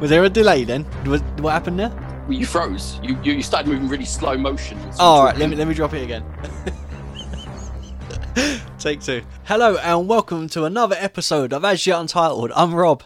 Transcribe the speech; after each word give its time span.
Was 0.00 0.10
there 0.10 0.22
a 0.24 0.28
delay 0.28 0.64
then? 0.64 0.86
Was, 1.06 1.22
what 1.38 1.50
happened 1.52 1.78
there? 1.80 1.90
Well, 2.28 2.32
you 2.38 2.46
froze. 2.46 3.00
You, 3.02 3.18
you 3.22 3.32
you 3.34 3.42
started 3.42 3.68
moving 3.68 3.88
really 3.88 4.04
slow 4.04 4.36
motion. 4.36 4.78
Oh, 5.00 5.04
all 5.04 5.24
right, 5.24 5.36
let 5.36 5.50
me 5.50 5.56
let 5.56 5.66
me 5.66 5.74
drop 5.74 5.92
it 5.94 6.02
again. 6.02 6.24
Take 8.78 9.00
two. 9.00 9.22
Hello 9.44 9.76
and 9.78 10.06
welcome 10.08 10.48
to 10.50 10.64
another 10.64 10.94
episode 10.98 11.52
of 11.52 11.64
As 11.64 11.84
Yet 11.86 11.98
Untitled. 12.00 12.52
I'm 12.54 12.74
Rob, 12.74 13.02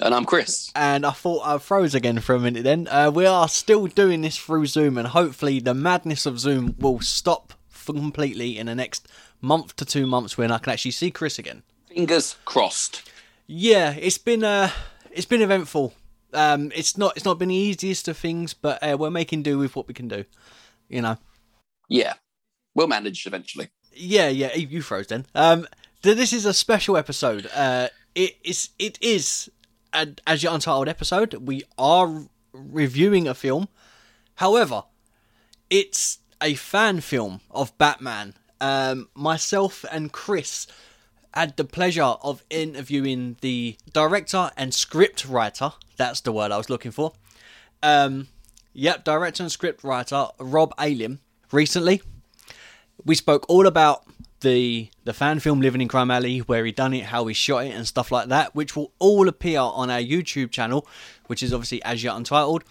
And 0.00 0.14
I'm 0.14 0.26
Chris. 0.26 0.70
and 0.76 1.06
I 1.06 1.12
thought 1.12 1.46
I 1.46 1.56
froze 1.58 1.94
again 1.94 2.20
for 2.20 2.34
a 2.34 2.40
minute. 2.40 2.64
Then 2.64 2.86
uh, 2.90 3.10
we 3.14 3.24
are 3.24 3.48
still 3.48 3.86
doing 3.86 4.20
this 4.20 4.36
through 4.36 4.66
Zoom, 4.66 4.98
and 4.98 5.08
hopefully 5.08 5.58
the 5.58 5.72
madness 5.74 6.26
of 6.26 6.38
Zoom 6.38 6.74
will 6.78 7.00
stop 7.00 7.54
completely 7.86 8.58
in 8.58 8.66
the 8.66 8.74
next 8.74 9.08
month 9.40 9.74
to 9.76 9.86
two 9.86 10.06
months 10.06 10.36
when 10.36 10.50
I 10.52 10.58
can 10.58 10.74
actually 10.74 10.90
see 10.90 11.10
Chris 11.10 11.38
again. 11.38 11.62
Fingers 11.88 12.36
crossed. 12.44 13.08
Yeah, 13.46 13.92
it's 13.98 14.18
been 14.18 14.44
uh, 14.44 14.68
it's 15.18 15.26
been 15.26 15.42
eventful. 15.42 15.92
Um, 16.32 16.70
it's 16.74 16.96
not 16.96 17.16
it's 17.16 17.24
not 17.24 17.38
been 17.38 17.48
the 17.48 17.54
easiest 17.54 18.06
of 18.06 18.16
things, 18.16 18.54
but 18.54 18.78
uh, 18.82 18.96
we're 18.96 19.10
making 19.10 19.42
do 19.42 19.58
with 19.58 19.74
what 19.74 19.88
we 19.88 19.94
can 19.94 20.06
do. 20.06 20.24
You 20.88 21.02
know. 21.02 21.18
Yeah, 21.88 22.14
we'll 22.74 22.86
manage 22.86 23.26
eventually. 23.26 23.68
Yeah, 23.92 24.28
yeah, 24.28 24.54
you 24.54 24.80
froze 24.80 25.08
then. 25.08 25.26
Um, 25.34 25.66
th- 26.02 26.16
this 26.16 26.32
is 26.32 26.46
a 26.46 26.54
special 26.54 26.96
episode. 26.96 27.50
Uh, 27.52 27.88
it 28.14 28.36
is 28.44 28.70
it 28.78 28.96
is 29.02 29.50
a, 29.92 30.06
As 30.26 30.44
Yet 30.44 30.54
Untitled 30.54 30.88
episode. 30.88 31.34
We 31.34 31.64
are 31.76 32.28
reviewing 32.52 33.26
a 33.26 33.34
film. 33.34 33.68
However, 34.36 34.84
it's 35.68 36.18
a 36.40 36.54
fan 36.54 37.00
film 37.00 37.40
of 37.50 37.76
Batman. 37.76 38.34
Um, 38.60 39.08
myself 39.14 39.84
and 39.90 40.12
Chris 40.12 40.66
had 41.38 41.56
the 41.56 41.64
pleasure 41.64 42.02
of 42.02 42.42
interviewing 42.50 43.36
the 43.40 43.76
director 43.92 44.50
and 44.56 44.74
script 44.74 45.24
writer. 45.24 45.72
That's 45.96 46.20
the 46.20 46.32
word 46.32 46.50
I 46.50 46.56
was 46.56 46.68
looking 46.68 46.90
for. 46.90 47.12
Um, 47.82 48.28
yep, 48.72 49.04
director 49.04 49.44
and 49.44 49.52
script 49.52 49.84
writer 49.84 50.26
Rob 50.38 50.74
Alim 50.78 51.20
recently 51.52 52.02
we 53.04 53.14
spoke 53.14 53.46
all 53.48 53.66
about 53.66 54.04
the 54.40 54.88
the 55.04 55.12
fan 55.12 55.40
film 55.40 55.60
Living 55.60 55.80
in 55.80 55.88
Crime 55.88 56.10
Alley, 56.10 56.38
where 56.40 56.64
he 56.64 56.72
done 56.72 56.94
it, 56.94 57.06
how 57.06 57.26
he 57.26 57.34
shot 57.34 57.64
it, 57.64 57.74
and 57.74 57.86
stuff 57.86 58.12
like 58.12 58.28
that, 58.28 58.54
which 58.54 58.76
will 58.76 58.92
all 58.98 59.28
appear 59.28 59.60
on 59.60 59.90
our 59.90 60.00
YouTube 60.00 60.50
channel, 60.50 60.86
which 61.26 61.42
is 61.42 61.52
obviously 61.52 61.82
As 61.82 62.02
Yet 62.02 62.16
Untitled. 62.16 62.64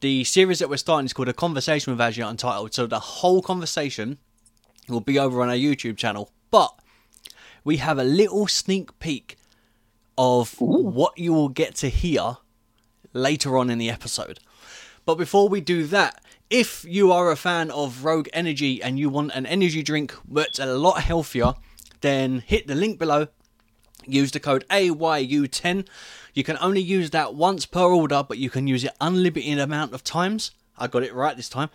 The 0.00 0.24
series 0.24 0.58
that 0.58 0.68
we're 0.68 0.76
starting 0.76 1.06
is 1.06 1.12
called 1.12 1.28
A 1.28 1.32
Conversation 1.32 1.92
with 1.92 2.00
As 2.00 2.16
Yet 2.16 2.28
Untitled, 2.28 2.74
so 2.74 2.86
the 2.86 3.00
whole 3.00 3.42
conversation 3.42 4.18
will 4.88 5.00
be 5.00 5.18
over 5.18 5.42
on 5.42 5.48
our 5.48 5.56
YouTube 5.56 5.96
channel. 5.96 6.30
But 6.50 6.72
we 7.66 7.78
have 7.78 7.98
a 7.98 8.04
little 8.04 8.46
sneak 8.46 8.96
peek 9.00 9.36
of 10.16 10.54
what 10.60 11.18
you 11.18 11.32
will 11.32 11.48
get 11.48 11.74
to 11.74 11.88
hear 11.88 12.36
later 13.12 13.58
on 13.58 13.70
in 13.70 13.76
the 13.76 13.90
episode. 13.90 14.38
But 15.04 15.16
before 15.16 15.48
we 15.48 15.60
do 15.60 15.84
that, 15.88 16.22
if 16.48 16.84
you 16.88 17.10
are 17.10 17.28
a 17.32 17.34
fan 17.34 17.72
of 17.72 18.04
Rogue 18.04 18.28
Energy 18.32 18.80
and 18.80 19.00
you 19.00 19.10
want 19.10 19.32
an 19.34 19.46
energy 19.46 19.82
drink 19.82 20.14
that's 20.30 20.60
a 20.60 20.66
lot 20.66 21.02
healthier, 21.02 21.54
then 22.02 22.38
hit 22.38 22.68
the 22.68 22.76
link 22.76 23.00
below. 23.00 23.26
Use 24.06 24.30
the 24.30 24.38
code 24.38 24.64
AYU10. 24.70 25.88
You 26.34 26.44
can 26.44 26.56
only 26.60 26.80
use 26.80 27.10
that 27.10 27.34
once 27.34 27.66
per 27.66 27.82
order, 27.82 28.24
but 28.26 28.38
you 28.38 28.48
can 28.48 28.68
use 28.68 28.84
it 28.84 28.92
unlimited 29.00 29.58
amount 29.58 29.92
of 29.92 30.04
times. 30.04 30.52
I 30.78 30.86
got 30.86 31.02
it 31.02 31.12
right 31.12 31.36
this 31.36 31.48
time. 31.48 31.70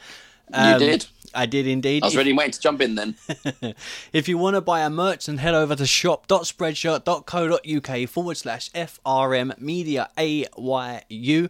Um, 0.54 0.74
You 0.74 0.80
did. 0.80 1.08
I 1.34 1.46
did 1.46 1.68
indeed. 1.68 2.04
I 2.04 2.08
was 2.08 2.18
ready 2.18 2.34
waiting 2.34 2.52
to 2.52 2.60
jump 2.60 2.82
in 2.82 2.96
then. 2.96 3.16
if 4.14 4.28
you 4.28 4.38
want 4.38 4.56
to 4.56 4.62
buy 4.62 4.84
our 4.84 4.90
merch, 4.90 5.28
then 5.28 5.38
head 5.38 5.54
over 5.54 5.76
to 5.76 5.86
shop.spreadshirt.co.uk 5.86 8.10
forward 8.10 8.38
slash 8.38 8.72
FRM 8.72 9.58
Media 9.60 10.10
AYU 10.18 11.50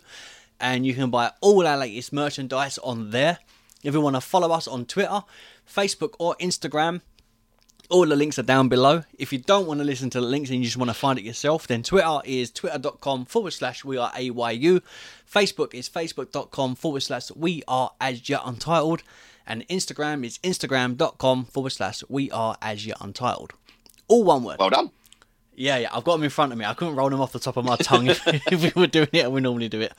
and 0.62 0.86
you 0.86 0.94
can 0.94 1.10
buy 1.10 1.32
all 1.42 1.68
our 1.68 1.78
latest 1.78 2.14
merchandise 2.14 2.78
on 2.78 3.10
there. 3.10 3.40
If 3.84 3.94
you 3.94 4.02
want 4.02 4.16
to 4.16 4.22
follow 4.22 4.52
us 4.52 4.68
on 4.68 4.86
Twitter, 4.86 5.24
Facebook, 5.68 6.14
or 6.20 6.36
Instagram, 6.36 7.02
all 7.90 8.06
the 8.06 8.16
links 8.16 8.40
are 8.40 8.44
down 8.44 8.70
below. 8.70 9.04
If 9.18 9.34
you 9.34 9.40
don't 9.40 9.68
want 9.68 9.80
to 9.80 9.84
listen 9.84 10.10
to 10.12 10.22
the 10.22 10.28
links 10.28 10.50
and 10.50 10.60
you 10.60 10.66
just 10.66 10.78
want 10.78 10.90
to 10.90 10.94
find 10.94 11.20
it 11.20 11.26
yourself, 11.26 11.68
then 11.68 11.84
Twitter 11.84 12.20
is 12.24 12.52
twitter.com 12.52 13.26
forward 13.26 13.52
slash 13.52 13.84
we 13.84 13.98
are 13.98 14.12
AYU. 14.12 14.82
Facebook 15.30 15.74
is 15.74 15.90
facebook.com 15.90 16.76
forward 16.76 17.02
slash 17.02 17.32
we 17.32 17.64
are 17.68 17.92
as 18.00 18.30
yet 18.30 18.42
untitled. 18.46 19.04
And 19.52 19.68
Instagram 19.68 20.26
is 20.26 20.38
instagram.com 20.38 21.44
forward 21.44 21.72
slash 21.72 22.06
we 22.08 22.32
are 22.32 22.56
as 22.62 22.86
yet 22.86 22.96
untitled. 23.02 23.52
All 24.08 24.24
one 24.24 24.46
word. 24.46 24.60
Well 24.60 24.70
done. 24.70 24.92
Yeah, 25.54 25.76
yeah, 25.76 25.90
I've 25.92 26.06
got 26.06 26.14
them 26.14 26.24
in 26.24 26.30
front 26.30 26.54
of 26.54 26.58
me. 26.58 26.64
I 26.64 26.74
couldn't 26.74 26.96
roll 26.96 27.10
them 27.10 27.20
off 27.20 27.34
the 27.34 27.40
top 27.40 27.58
of 27.58 27.66
my 27.66 27.76
tongue 27.76 28.08
if, 28.08 28.26
if 28.28 28.74
we 28.74 28.82
were 28.82 28.88
doing 28.88 29.10
it 29.12 29.26
and 29.26 29.34
we 29.34 29.42
normally 29.42 29.68
do 29.68 29.82
it. 29.82 29.92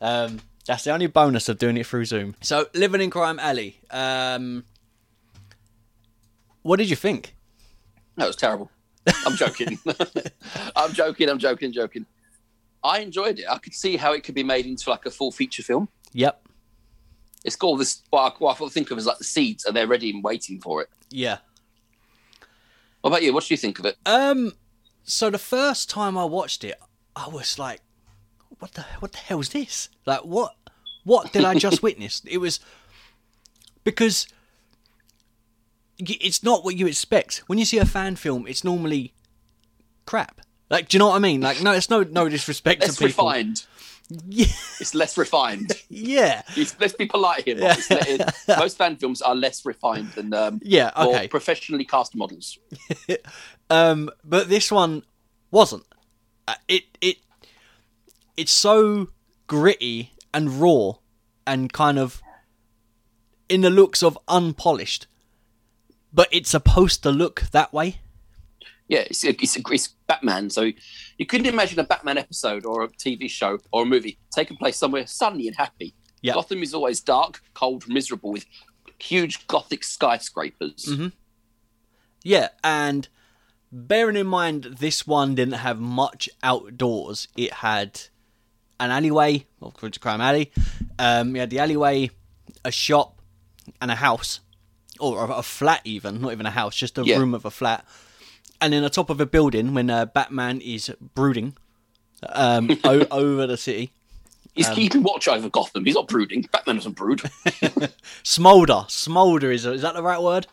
Um, 0.00 0.40
that's 0.66 0.82
the 0.82 0.90
only 0.90 1.06
bonus 1.06 1.48
of 1.48 1.56
doing 1.56 1.76
it 1.76 1.86
through 1.86 2.06
Zoom. 2.06 2.34
So, 2.40 2.66
Living 2.74 3.00
in 3.00 3.10
Crime 3.10 3.38
Alley. 3.38 3.78
Um, 3.92 4.64
what 6.62 6.78
did 6.78 6.90
you 6.90 6.96
think? 6.96 7.36
That 8.16 8.26
was 8.26 8.34
terrible. 8.34 8.72
I'm 9.24 9.36
joking. 9.36 9.78
I'm 10.74 10.92
joking. 10.92 11.30
I'm 11.30 11.38
joking. 11.38 11.70
Joking. 11.70 12.06
I 12.82 13.02
enjoyed 13.02 13.38
it. 13.38 13.46
I 13.48 13.58
could 13.58 13.72
see 13.74 13.98
how 13.98 14.14
it 14.14 14.24
could 14.24 14.34
be 14.34 14.42
made 14.42 14.66
into 14.66 14.90
like 14.90 15.06
a 15.06 15.12
full 15.12 15.30
feature 15.30 15.62
film. 15.62 15.90
Yep. 16.12 16.45
It's 17.46 17.54
got 17.56 17.68
all 17.68 17.76
this. 17.76 18.02
What 18.10 18.32
I, 18.32 18.36
what 18.38 18.60
I 18.60 18.68
think 18.68 18.90
of 18.90 18.98
as 18.98 19.06
like 19.06 19.18
the 19.18 19.24
seeds, 19.24 19.64
and 19.64 19.74
they're 19.74 19.86
ready 19.86 20.10
and 20.10 20.22
waiting 20.22 20.60
for 20.60 20.82
it. 20.82 20.88
Yeah. 21.10 21.38
What 23.00 23.10
about 23.10 23.22
you? 23.22 23.32
What 23.32 23.44
do 23.44 23.54
you 23.54 23.58
think 23.58 23.78
of 23.78 23.86
it? 23.86 23.96
Um. 24.04 24.52
So 25.04 25.30
the 25.30 25.38
first 25.38 25.88
time 25.88 26.18
I 26.18 26.24
watched 26.24 26.64
it, 26.64 26.74
I 27.14 27.28
was 27.28 27.56
like, 27.56 27.80
"What 28.58 28.72
the 28.72 28.82
what 28.98 29.12
the 29.12 29.18
hell 29.18 29.38
is 29.38 29.50
this? 29.50 29.88
Like, 30.04 30.22
what 30.22 30.56
what 31.04 31.32
did 31.32 31.44
I 31.44 31.54
just 31.54 31.82
witness?" 31.84 32.20
It 32.26 32.38
was 32.38 32.58
because 33.84 34.26
it's 35.98 36.42
not 36.42 36.64
what 36.64 36.76
you 36.76 36.88
expect 36.88 37.44
when 37.46 37.60
you 37.60 37.64
see 37.64 37.78
a 37.78 37.86
fan 37.86 38.16
film. 38.16 38.48
It's 38.48 38.64
normally 38.64 39.14
crap. 40.04 40.40
Like, 40.68 40.88
do 40.88 40.96
you 40.96 40.98
know 40.98 41.10
what 41.10 41.16
I 41.16 41.20
mean? 41.20 41.40
Like, 41.40 41.62
no, 41.62 41.70
it's 41.70 41.88
no 41.88 42.02
no 42.02 42.28
disrespect 42.28 42.82
to 42.82 42.88
people. 42.88 43.06
refined. 43.06 43.64
Yeah, 44.28 44.46
It's 44.80 44.94
less 44.94 45.18
refined. 45.18 45.72
yeah, 45.88 46.42
It's- 46.50 46.76
let's 46.78 46.94
be 46.94 47.06
polite 47.06 47.44
here. 47.44 47.58
Bob. 47.58 47.76
It's 47.78 47.90
le- 47.90 47.98
it- 48.06 48.58
most 48.58 48.76
fan 48.78 48.96
films 48.96 49.20
are 49.22 49.34
less 49.34 49.64
refined 49.66 50.12
than 50.12 50.32
um, 50.32 50.60
yeah. 50.64 50.90
more 50.96 51.16
Okay. 51.16 51.28
professionally 51.28 51.84
cast 51.84 52.14
models. 52.14 52.58
Um, 53.68 54.10
but 54.24 54.48
this 54.48 54.70
one 54.70 55.02
wasn't. 55.50 55.82
Uh, 56.46 56.54
It 56.68 56.84
it 57.00 57.16
it's 58.36 58.52
so 58.52 59.08
gritty 59.48 60.12
and 60.32 60.60
raw 60.60 60.92
and 61.44 61.72
kind 61.72 61.98
of 61.98 62.22
in 63.48 63.62
the 63.62 63.70
looks 63.70 64.04
of 64.04 64.16
unpolished. 64.28 65.08
But 66.12 66.28
it's 66.30 66.50
supposed 66.50 67.02
to 67.02 67.10
look 67.10 67.42
that 67.50 67.72
way. 67.72 67.96
Yeah, 68.88 69.00
it's, 69.00 69.24
it's, 69.24 69.56
it's 69.56 69.88
Batman. 70.06 70.48
So 70.50 70.70
you 71.18 71.26
couldn't 71.26 71.46
imagine 71.46 71.78
a 71.80 71.84
Batman 71.84 72.18
episode 72.18 72.64
or 72.64 72.84
a 72.84 72.88
TV 72.88 73.28
show 73.28 73.58
or 73.72 73.82
a 73.82 73.86
movie 73.86 74.18
taking 74.30 74.56
place 74.56 74.76
somewhere 74.76 75.06
sunny 75.06 75.48
and 75.48 75.56
happy. 75.56 75.94
Yeah. 76.22 76.34
Gotham 76.34 76.62
is 76.62 76.72
always 76.72 77.00
dark, 77.00 77.42
cold, 77.54 77.84
miserable 77.88 78.30
with 78.32 78.46
huge 78.98 79.46
gothic 79.48 79.82
skyscrapers. 79.84 80.86
Mm-hmm. 80.88 81.08
Yeah, 82.22 82.48
and 82.64 83.08
bearing 83.70 84.16
in 84.16 84.26
mind 84.26 84.64
this 84.78 85.06
one 85.06 85.34
didn't 85.34 85.54
have 85.54 85.78
much 85.78 86.28
outdoors. 86.42 87.28
It 87.36 87.52
had 87.52 88.00
an 88.80 88.90
alleyway, 88.90 89.46
of 89.62 89.74
course, 89.74 89.98
Crime 89.98 90.20
Alley. 90.20 90.50
Um, 90.98 91.34
you 91.34 91.40
had 91.40 91.50
the 91.50 91.58
alleyway, 91.58 92.10
a 92.64 92.70
shop, 92.72 93.20
and 93.80 93.90
a 93.90 93.94
house, 93.96 94.40
or 94.98 95.24
a, 95.26 95.34
a 95.38 95.42
flat 95.42 95.80
even, 95.84 96.20
not 96.20 96.32
even 96.32 96.46
a 96.46 96.50
house, 96.50 96.74
just 96.74 96.98
a 96.98 97.04
Yeah. 97.04 97.18
room 97.18 97.34
of 97.34 97.44
a 97.44 97.50
flat. 97.50 97.84
And 98.60 98.72
then 98.72 98.84
on 98.84 98.90
top 98.90 99.10
of 99.10 99.20
a 99.20 99.26
building, 99.26 99.74
when 99.74 99.90
uh, 99.90 100.06
Batman 100.06 100.60
is 100.60 100.90
brooding 101.14 101.56
um, 102.30 102.70
o- 102.84 103.06
over 103.10 103.46
the 103.46 103.56
city, 103.56 103.92
He's 104.56 104.70
keeping 104.70 105.02
watch 105.02 105.28
over 105.28 105.50
Gotham. 105.50 105.84
He's 105.84 105.94
not 105.94 106.08
brooding. 106.08 106.48
Batman 106.50 106.76
doesn't 106.76 106.92
brood. 106.92 107.20
smolder, 108.22 108.86
smolder 108.88 109.52
is 109.52 109.66
is 109.66 109.82
that 109.82 109.94
the 109.94 110.02
right 110.02 110.20
word? 110.20 110.46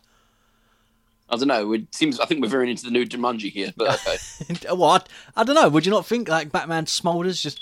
I 1.30 1.38
don't 1.38 1.48
know. 1.48 1.72
It 1.72 1.96
seems. 1.96 2.20
I 2.20 2.26
think 2.26 2.42
we're 2.42 2.50
veering 2.50 2.70
into 2.70 2.84
the 2.84 2.92
new 2.92 3.06
Jumanji 3.06 3.50
here, 3.50 3.74
but 3.78 3.94
okay. 3.96 4.76
what? 4.76 5.08
I 5.38 5.44
don't 5.44 5.56
know. 5.56 5.70
Would 5.70 5.86
you 5.86 5.92
not 5.92 6.06
think 6.06 6.28
like 6.28 6.52
Batman 6.52 6.86
smolders? 6.86 7.42
Just 7.42 7.62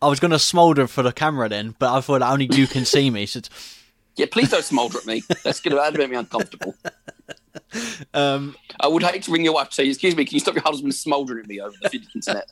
I 0.00 0.06
was 0.06 0.20
going 0.20 0.30
to 0.30 0.38
smolder 0.38 0.86
for 0.86 1.02
the 1.02 1.12
camera 1.12 1.48
then, 1.48 1.74
but 1.80 1.92
I 1.92 2.00
thought 2.00 2.22
only 2.22 2.48
you 2.52 2.68
can 2.68 2.84
see 2.84 3.10
me. 3.10 3.26
So 3.26 3.40
yeah, 4.16 4.26
please 4.30 4.50
don't 4.50 4.64
smolder 4.64 4.98
at 4.98 5.06
me. 5.06 5.22
That's 5.42 5.60
going 5.60 5.76
to 5.76 5.98
make 5.98 6.10
me 6.10 6.16
uncomfortable. 6.16 6.76
um, 8.14 8.56
I 8.80 8.88
would 8.88 9.02
hate 9.02 9.22
to 9.24 9.32
ring 9.32 9.44
your 9.44 9.54
wife 9.54 9.70
to 9.70 9.74
say, 9.74 9.88
"Excuse 9.88 10.16
me, 10.16 10.24
can 10.24 10.34
you 10.34 10.40
stop 10.40 10.54
your 10.54 10.64
husband 10.64 10.94
smouldering 10.94 11.46
me 11.46 11.60
over 11.60 11.76
the 11.82 12.02
internet?" 12.14 12.50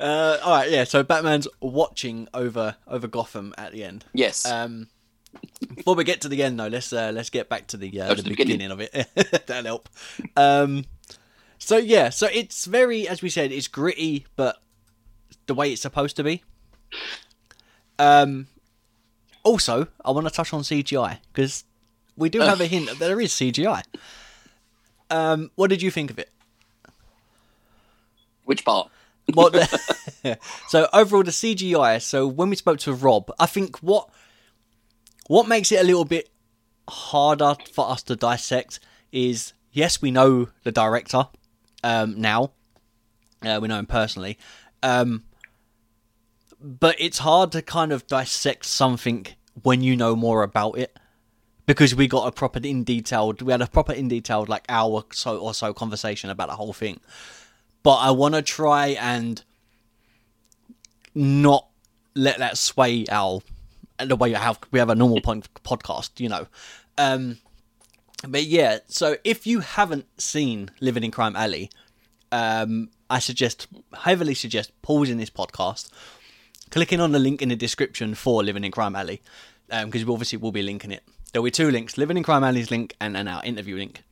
uh, 0.00 0.38
all 0.42 0.56
right, 0.56 0.70
yeah. 0.70 0.84
So 0.84 1.02
Batman's 1.02 1.48
watching 1.60 2.28
over 2.34 2.76
over 2.86 3.06
Gotham 3.06 3.54
at 3.58 3.72
the 3.72 3.84
end. 3.84 4.04
Yes. 4.12 4.46
Um, 4.46 4.88
before 5.74 5.94
we 5.94 6.04
get 6.04 6.20
to 6.22 6.28
the 6.28 6.42
end, 6.42 6.58
though, 6.58 6.68
let's 6.68 6.92
uh, 6.92 7.10
let's 7.14 7.30
get 7.30 7.48
back 7.48 7.66
to 7.68 7.76
the 7.76 8.00
uh, 8.00 8.14
the, 8.14 8.22
the 8.22 8.30
beginning. 8.30 8.58
beginning. 8.58 8.70
of 8.70 8.80
it. 8.80 9.46
That'll 9.46 9.64
help. 9.64 9.88
Um, 10.36 10.84
so 11.58 11.76
yeah, 11.76 12.10
so 12.10 12.28
it's 12.32 12.66
very, 12.66 13.08
as 13.08 13.22
we 13.22 13.30
said, 13.30 13.50
it's 13.52 13.68
gritty, 13.68 14.26
but 14.36 14.60
the 15.46 15.54
way 15.54 15.72
it's 15.72 15.82
supposed 15.82 16.16
to 16.16 16.24
be. 16.24 16.42
Um, 17.98 18.48
also, 19.42 19.88
I 20.04 20.10
want 20.10 20.26
to 20.26 20.32
touch 20.32 20.52
on 20.52 20.62
CGI 20.62 21.18
because 21.32 21.64
we 22.16 22.28
do 22.28 22.40
have 22.40 22.60
a 22.60 22.66
hint 22.66 22.86
that 22.86 22.98
there 22.98 23.20
is 23.20 23.32
CGI. 23.32 23.82
Um, 25.10 25.50
what 25.54 25.70
did 25.70 25.82
you 25.82 25.90
think 25.90 26.10
of 26.10 26.18
it? 26.18 26.30
Which 28.44 28.64
part? 28.64 28.90
Well, 29.34 29.50
the, 29.50 30.38
so 30.68 30.88
overall, 30.92 31.22
the 31.22 31.30
CGI. 31.30 32.00
So 32.02 32.26
when 32.26 32.50
we 32.50 32.56
spoke 32.56 32.78
to 32.80 32.92
Rob, 32.92 33.32
I 33.38 33.46
think 33.46 33.78
what 33.78 34.08
what 35.26 35.48
makes 35.48 35.72
it 35.72 35.80
a 35.80 35.84
little 35.84 36.04
bit 36.04 36.30
harder 36.88 37.56
for 37.72 37.90
us 37.90 38.02
to 38.04 38.16
dissect 38.16 38.80
is 39.12 39.54
yes, 39.72 40.02
we 40.02 40.10
know 40.10 40.48
the 40.62 40.72
director 40.72 41.28
um, 41.82 42.20
now. 42.20 42.52
Uh, 43.42 43.58
we 43.60 43.68
know 43.68 43.78
him 43.78 43.86
personally, 43.86 44.38
um, 44.82 45.22
but 46.60 46.96
it's 46.98 47.18
hard 47.18 47.52
to 47.52 47.60
kind 47.60 47.92
of 47.92 48.06
dissect 48.06 48.64
something 48.64 49.26
when 49.62 49.82
you 49.82 49.94
know 49.96 50.16
more 50.16 50.42
about 50.42 50.78
it 50.78 50.98
because 51.66 51.94
we 51.94 52.06
got 52.06 52.26
a 52.26 52.32
proper 52.32 52.60
in 52.62 52.84
detailed 52.84 53.42
we 53.42 53.52
had 53.52 53.62
a 53.62 53.66
proper 53.66 53.92
in 53.92 54.08
detailed 54.08 54.48
like 54.48 54.64
hour 54.68 55.04
so 55.12 55.38
or 55.38 55.54
so 55.54 55.72
conversation 55.72 56.30
about 56.30 56.48
the 56.48 56.56
whole 56.56 56.72
thing. 56.72 57.00
But 57.82 57.96
i 57.96 58.10
want 58.10 58.34
to 58.34 58.42
try 58.42 58.88
and 58.88 59.42
not 61.14 61.68
let 62.14 62.38
that 62.38 62.58
sway 62.58 63.06
our 63.10 63.40
the 63.98 64.16
way 64.16 64.32
have 64.32 64.58
we 64.70 64.78
have 64.78 64.90
a 64.90 64.94
normal 64.94 65.20
pod- 65.20 65.48
podcast 65.64 66.18
you 66.18 66.28
know. 66.28 66.46
Um 66.98 67.38
but 68.28 68.44
yeah 68.44 68.78
so 68.86 69.16
if 69.24 69.46
you 69.46 69.60
haven't 69.60 70.06
seen 70.20 70.70
living 70.80 71.04
in 71.04 71.10
crime 71.10 71.36
alley 71.36 71.70
um 72.32 72.88
i 73.10 73.18
suggest 73.18 73.66
heavily 74.02 74.34
suggest 74.34 74.70
pausing 74.82 75.18
this 75.18 75.30
podcast 75.30 75.90
clicking 76.70 77.00
on 77.00 77.12
the 77.12 77.18
link 77.18 77.42
in 77.42 77.50
the 77.50 77.56
description 77.56 78.14
for 78.14 78.42
living 78.42 78.64
in 78.64 78.72
crime 78.72 78.96
alley 78.96 79.20
because 79.68 80.02
um, 80.02 80.08
we 80.08 80.12
obviously 80.12 80.38
will 80.38 80.52
be 80.52 80.62
linking 80.62 80.90
it 80.90 81.02
there'll 81.34 81.44
be 81.44 81.50
two 81.50 81.70
links 81.70 81.98
living 81.98 82.16
in 82.16 82.22
crime 82.22 82.42
alley's 82.42 82.70
link 82.70 82.94
and, 83.00 83.14
and 83.16 83.28
our 83.28 83.44
interview 83.44 83.76
link 83.76 84.02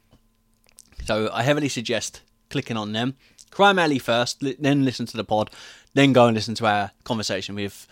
so 1.05 1.31
i 1.33 1.43
heavily 1.43 1.69
suggest 1.71 2.21
clicking 2.51 2.77
on 2.77 2.93
them 2.93 3.15
crime 3.51 3.79
alley 3.79 3.99
first 3.99 4.43
li- 4.43 4.57
then 4.59 4.85
listen 4.85 5.07
to 5.07 5.17
the 5.17 5.25
pod 5.25 5.51
then 5.95 6.13
go 6.13 6.27
and 6.27 6.35
listen 6.35 6.55
to 6.55 6.67
our 6.67 6.91
conversation 7.05 7.55
with 7.55 7.87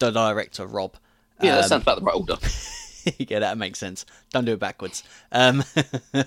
the 0.00 0.10
director 0.10 0.66
rob 0.66 0.96
Yeah, 1.40 1.54
that 1.56 1.64
Um, 1.64 1.68
sounds 1.68 1.82
about 1.82 1.98
the 2.00 2.04
right 2.04 2.14
order. 2.16 2.36
yeah, 3.18 3.38
that 3.40 3.56
makes 3.58 3.78
sense. 3.78 4.04
Don't 4.32 4.44
do 4.44 4.52
it 4.52 4.60
backwards. 4.60 5.02
Um, 5.32 5.64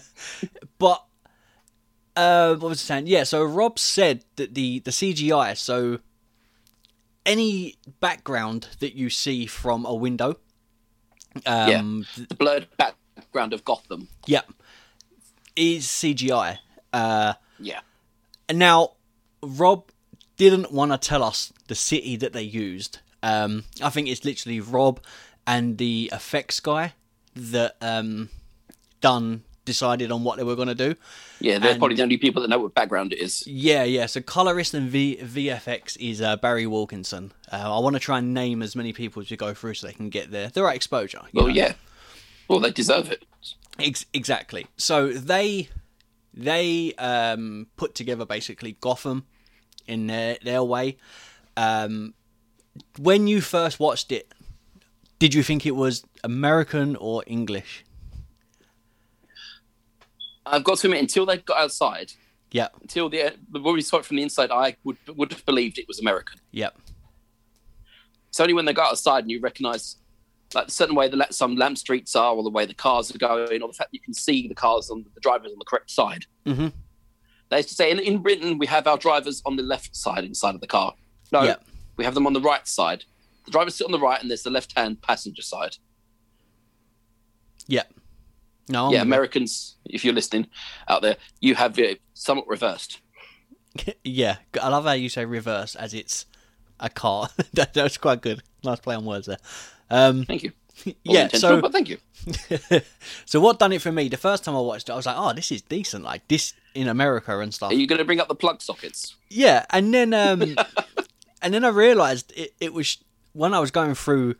but 0.80 1.04
uh, 2.16 2.56
what 2.56 2.70
was 2.70 2.80
I 2.82 2.84
saying? 2.84 3.08
Yeah, 3.08 3.24
so 3.24 3.44
Rob 3.44 3.78
said 3.80 4.26
that 4.38 4.54
the 4.56 4.80
the 4.80 4.92
CGI, 4.92 5.56
so 5.58 6.00
any 7.26 7.76
background 8.00 8.68
that 8.80 8.96
you 8.96 9.10
see 9.10 9.46
from 9.46 9.86
a 9.86 9.94
window, 9.94 10.36
um, 11.46 12.06
th- 12.16 12.28
The 12.30 12.36
blurred 12.36 12.68
background 12.78 13.54
of 13.54 13.64
Gotham. 13.66 14.08
yeah, 14.26 14.42
is 15.56 15.86
CGI. 15.88 16.60
Uh, 16.92 17.34
Yeah. 17.60 17.82
now 18.52 18.92
Rob 19.42 19.90
didn't 20.38 20.72
want 20.72 20.92
to 20.92 20.98
tell 20.98 21.24
us 21.24 21.52
the 21.68 21.76
city 21.76 22.16
that 22.18 22.34
they 22.34 22.42
used. 22.44 23.00
Um, 23.22 23.64
I 23.82 23.90
think 23.90 24.08
it's 24.08 24.26
literally 24.26 24.60
Rob 24.60 25.00
and 25.48 25.78
the 25.78 26.10
effects 26.14 26.60
guy 26.60 26.94
that 27.36 27.76
um, 27.82 28.30
done 29.02 29.44
decided 29.66 30.12
on 30.12 30.24
what 30.24 30.38
they 30.38 30.44
were 30.44 30.56
going 30.56 30.68
to 30.68 30.76
do. 30.76 30.96
Yeah, 31.40 31.60
they're 31.60 31.72
And- 31.72 31.80
probably 31.80 31.96
the 31.96 32.04
only 32.04 32.18
people 32.18 32.42
that 32.42 32.48
know 32.50 32.60
what 32.60 32.74
background 32.74 33.14
it 33.14 33.20
is. 33.20 33.46
Yeah, 33.48 33.84
yeah. 33.84 34.06
So 34.08 34.22
colorist 34.22 34.74
and 34.74 34.90
v- 34.90 35.18
VFX 35.22 35.98
is 36.00 36.22
uh, 36.22 36.36
Barry 36.38 36.68
Wilkinson. 36.68 37.32
Uh, 37.52 37.76
I 37.76 37.80
want 37.80 37.96
to 37.96 38.00
try 38.00 38.18
and 38.20 38.34
name 38.34 38.62
as 38.62 38.76
many 38.76 38.94
people 38.94 39.22
as 39.22 39.30
we 39.32 39.38
go 39.38 39.54
through 39.54 39.76
so 39.76 39.88
they 39.88 39.94
can 39.94 40.10
get 40.10 40.32
their 40.32 40.50
the 40.50 40.64
right 40.64 40.76
exposure. 40.76 41.22
Well, 41.34 41.48
know? 41.48 41.54
yeah. 41.54 41.74
Well, 42.48 42.60
they 42.60 42.72
deserve 42.72 43.12
it. 43.12 43.24
Ex- 43.80 44.06
exactly. 44.14 44.68
So 44.78 45.10
they 45.14 45.70
they 46.34 46.94
um, 46.96 47.68
put 47.78 47.96
together 47.96 48.26
basically 48.26 48.78
Gotham 48.82 49.26
in 49.88 50.08
their 50.08 50.38
their 50.44 50.64
way. 50.64 50.98
Um, 51.58 52.14
when 52.98 53.28
you 53.28 53.40
first 53.42 53.80
watched 53.80 54.12
it, 54.12 54.34
did 55.20 55.34
you 55.34 55.44
think 55.44 55.66
it 55.66 55.76
was 55.76 56.04
American 56.24 56.96
or 56.96 57.24
English? 57.28 57.84
I've 60.46 60.64
got 60.64 60.78
to 60.80 60.88
admit, 60.88 61.02
until 61.02 61.26
they 61.26 61.38
got 61.38 61.58
outside, 61.60 62.12
yeah, 62.52 62.68
until 62.82 63.10
the 63.10 63.34
when 63.52 63.74
we 63.74 63.82
saw 63.82 63.98
it 63.98 64.06
from 64.06 64.18
the 64.18 64.24
inside, 64.24 64.52
I 64.52 64.76
would 64.84 64.98
would 65.16 65.32
have 65.32 65.46
believed 65.46 65.78
it 65.80 65.88
was 65.88 66.00
American. 66.00 66.40
yep, 66.52 66.78
It's 68.30 68.40
only 68.40 68.54
when 68.54 68.66
they 68.66 68.74
got 68.74 68.90
outside 68.92 69.24
and 69.24 69.32
you 69.32 69.40
recognise 69.40 69.98
like 70.54 70.68
the 70.68 70.72
certain 70.72 70.96
way 70.96 71.08
the 71.08 71.26
some 71.32 71.56
lamp 71.56 71.78
streets 71.78 72.16
are, 72.16 72.36
or 72.36 72.44
the 72.44 72.50
way 72.50 72.66
the 72.66 72.74
cars 72.76 73.14
are 73.14 73.18
going, 73.18 73.62
or 73.62 73.68
the 73.68 73.74
fact 73.74 73.92
that 73.92 73.98
you 73.98 74.02
can 74.02 74.14
see 74.14 74.48
the 74.48 74.54
cars 74.56 74.90
on 74.92 75.04
the 75.16 75.20
drivers 75.22 75.52
on 75.52 75.58
the 75.60 75.66
correct 75.66 75.90
side. 75.90 76.26
Mhm. 76.46 76.74
They 77.50 77.58
used 77.58 77.70
to 77.70 77.76
say 77.76 77.90
in, 77.92 78.00
in 78.00 78.20
Britain 78.20 78.58
we 78.58 78.68
have 78.68 78.86
our 78.88 78.98
drivers 78.98 79.42
on 79.46 79.56
the 79.56 79.64
left 79.64 79.96
side 79.96 80.24
inside 80.24 80.56
of 80.56 80.62
the 80.62 80.68
car. 80.68 80.94
No, 81.32 81.44
Yeah. 81.44 81.56
we 81.98 82.04
have 82.06 82.14
them 82.14 82.28
on 82.28 82.34
the 82.34 82.42
right 82.42 82.68
side. 82.68 83.06
The 83.46 83.52
drivers 83.52 83.76
sit 83.76 83.86
on 83.86 83.92
the 83.92 84.00
right, 84.00 84.20
and 84.22 84.30
there's 84.30 84.44
the 84.44 84.50
left-hand 84.50 85.02
passenger 85.02 85.42
side. 85.42 85.78
yep. 87.68 87.93
No, 88.70 88.88
I'm 88.88 88.94
yeah, 88.94 89.02
Americans, 89.02 89.76
if 89.86 90.06
you're 90.06 90.14
listening 90.14 90.48
out 90.88 91.02
there, 91.02 91.18
you 91.42 91.56
have 91.56 91.78
it 91.80 92.02
somewhat 92.14 92.48
reversed. 92.48 93.00
yeah. 94.04 94.38
I 94.62 94.70
love 94.70 94.86
how 94.86 94.94
you 94.94 95.10
say 95.10 95.26
reverse 95.26 95.76
as 95.76 95.94
it's 95.94 96.26
a 96.80 96.90
car. 96.90 97.30
that, 97.54 97.76
was 97.76 97.98
quite 97.98 98.22
good. 98.22 98.42
Nice 98.64 98.80
play 98.80 98.96
on 98.96 99.06
words 99.06 99.28
there. 99.28 99.40
Um, 99.90 100.26
Thank 100.26 100.44
you. 100.44 100.52
Wasn't 100.86 100.98
yeah. 101.04 101.28
So 101.38 101.62
but 101.62 101.72
thank 101.72 101.88
you. 101.88 102.00
so 103.26 103.40
what 103.40 103.60
done 103.60 103.74
it 103.74 103.82
for 103.82 103.92
me? 103.92 104.08
The 104.08 104.18
first 104.18 104.44
time 104.44 104.56
I 104.56 104.60
watched 104.60 104.90
it, 104.90 104.92
I 104.92 104.96
was 104.96 105.06
like, 105.06 105.16
"Oh, 105.16 105.32
this 105.32 105.52
is 105.52 105.62
decent." 105.62 106.04
Like 106.04 106.28
this 106.28 106.56
in 106.74 106.88
America 106.88 107.38
and 107.40 107.54
stuff. 107.54 107.72
Are 107.72 107.76
you 107.76 107.86
going 107.86 108.00
to 108.00 108.06
bring 108.06 108.20
up 108.20 108.28
the 108.28 108.34
plug 108.34 108.60
sockets? 108.60 109.16
Yeah, 109.30 109.68
and 109.70 109.94
then 109.94 110.16
um, 110.16 110.56
and 111.44 111.54
then 111.54 111.64
I 111.64 111.68
realised 111.68 112.34
it, 112.36 112.54
it 112.60 112.74
was 112.74 112.98
when 113.34 113.54
I 113.54 113.60
was 113.60 113.70
going 113.70 113.94
through 113.94 114.36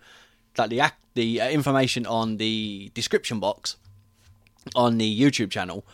like 0.58 0.72
the 0.72 0.80
act, 0.80 1.00
the 1.14 1.40
uh, 1.40 1.50
information 1.50 2.08
on 2.08 2.38
the 2.38 2.90
description 2.96 3.40
box 3.40 3.78
on 4.76 4.98
the 4.98 5.20
YouTube 5.20 5.52
channel. 5.52 5.86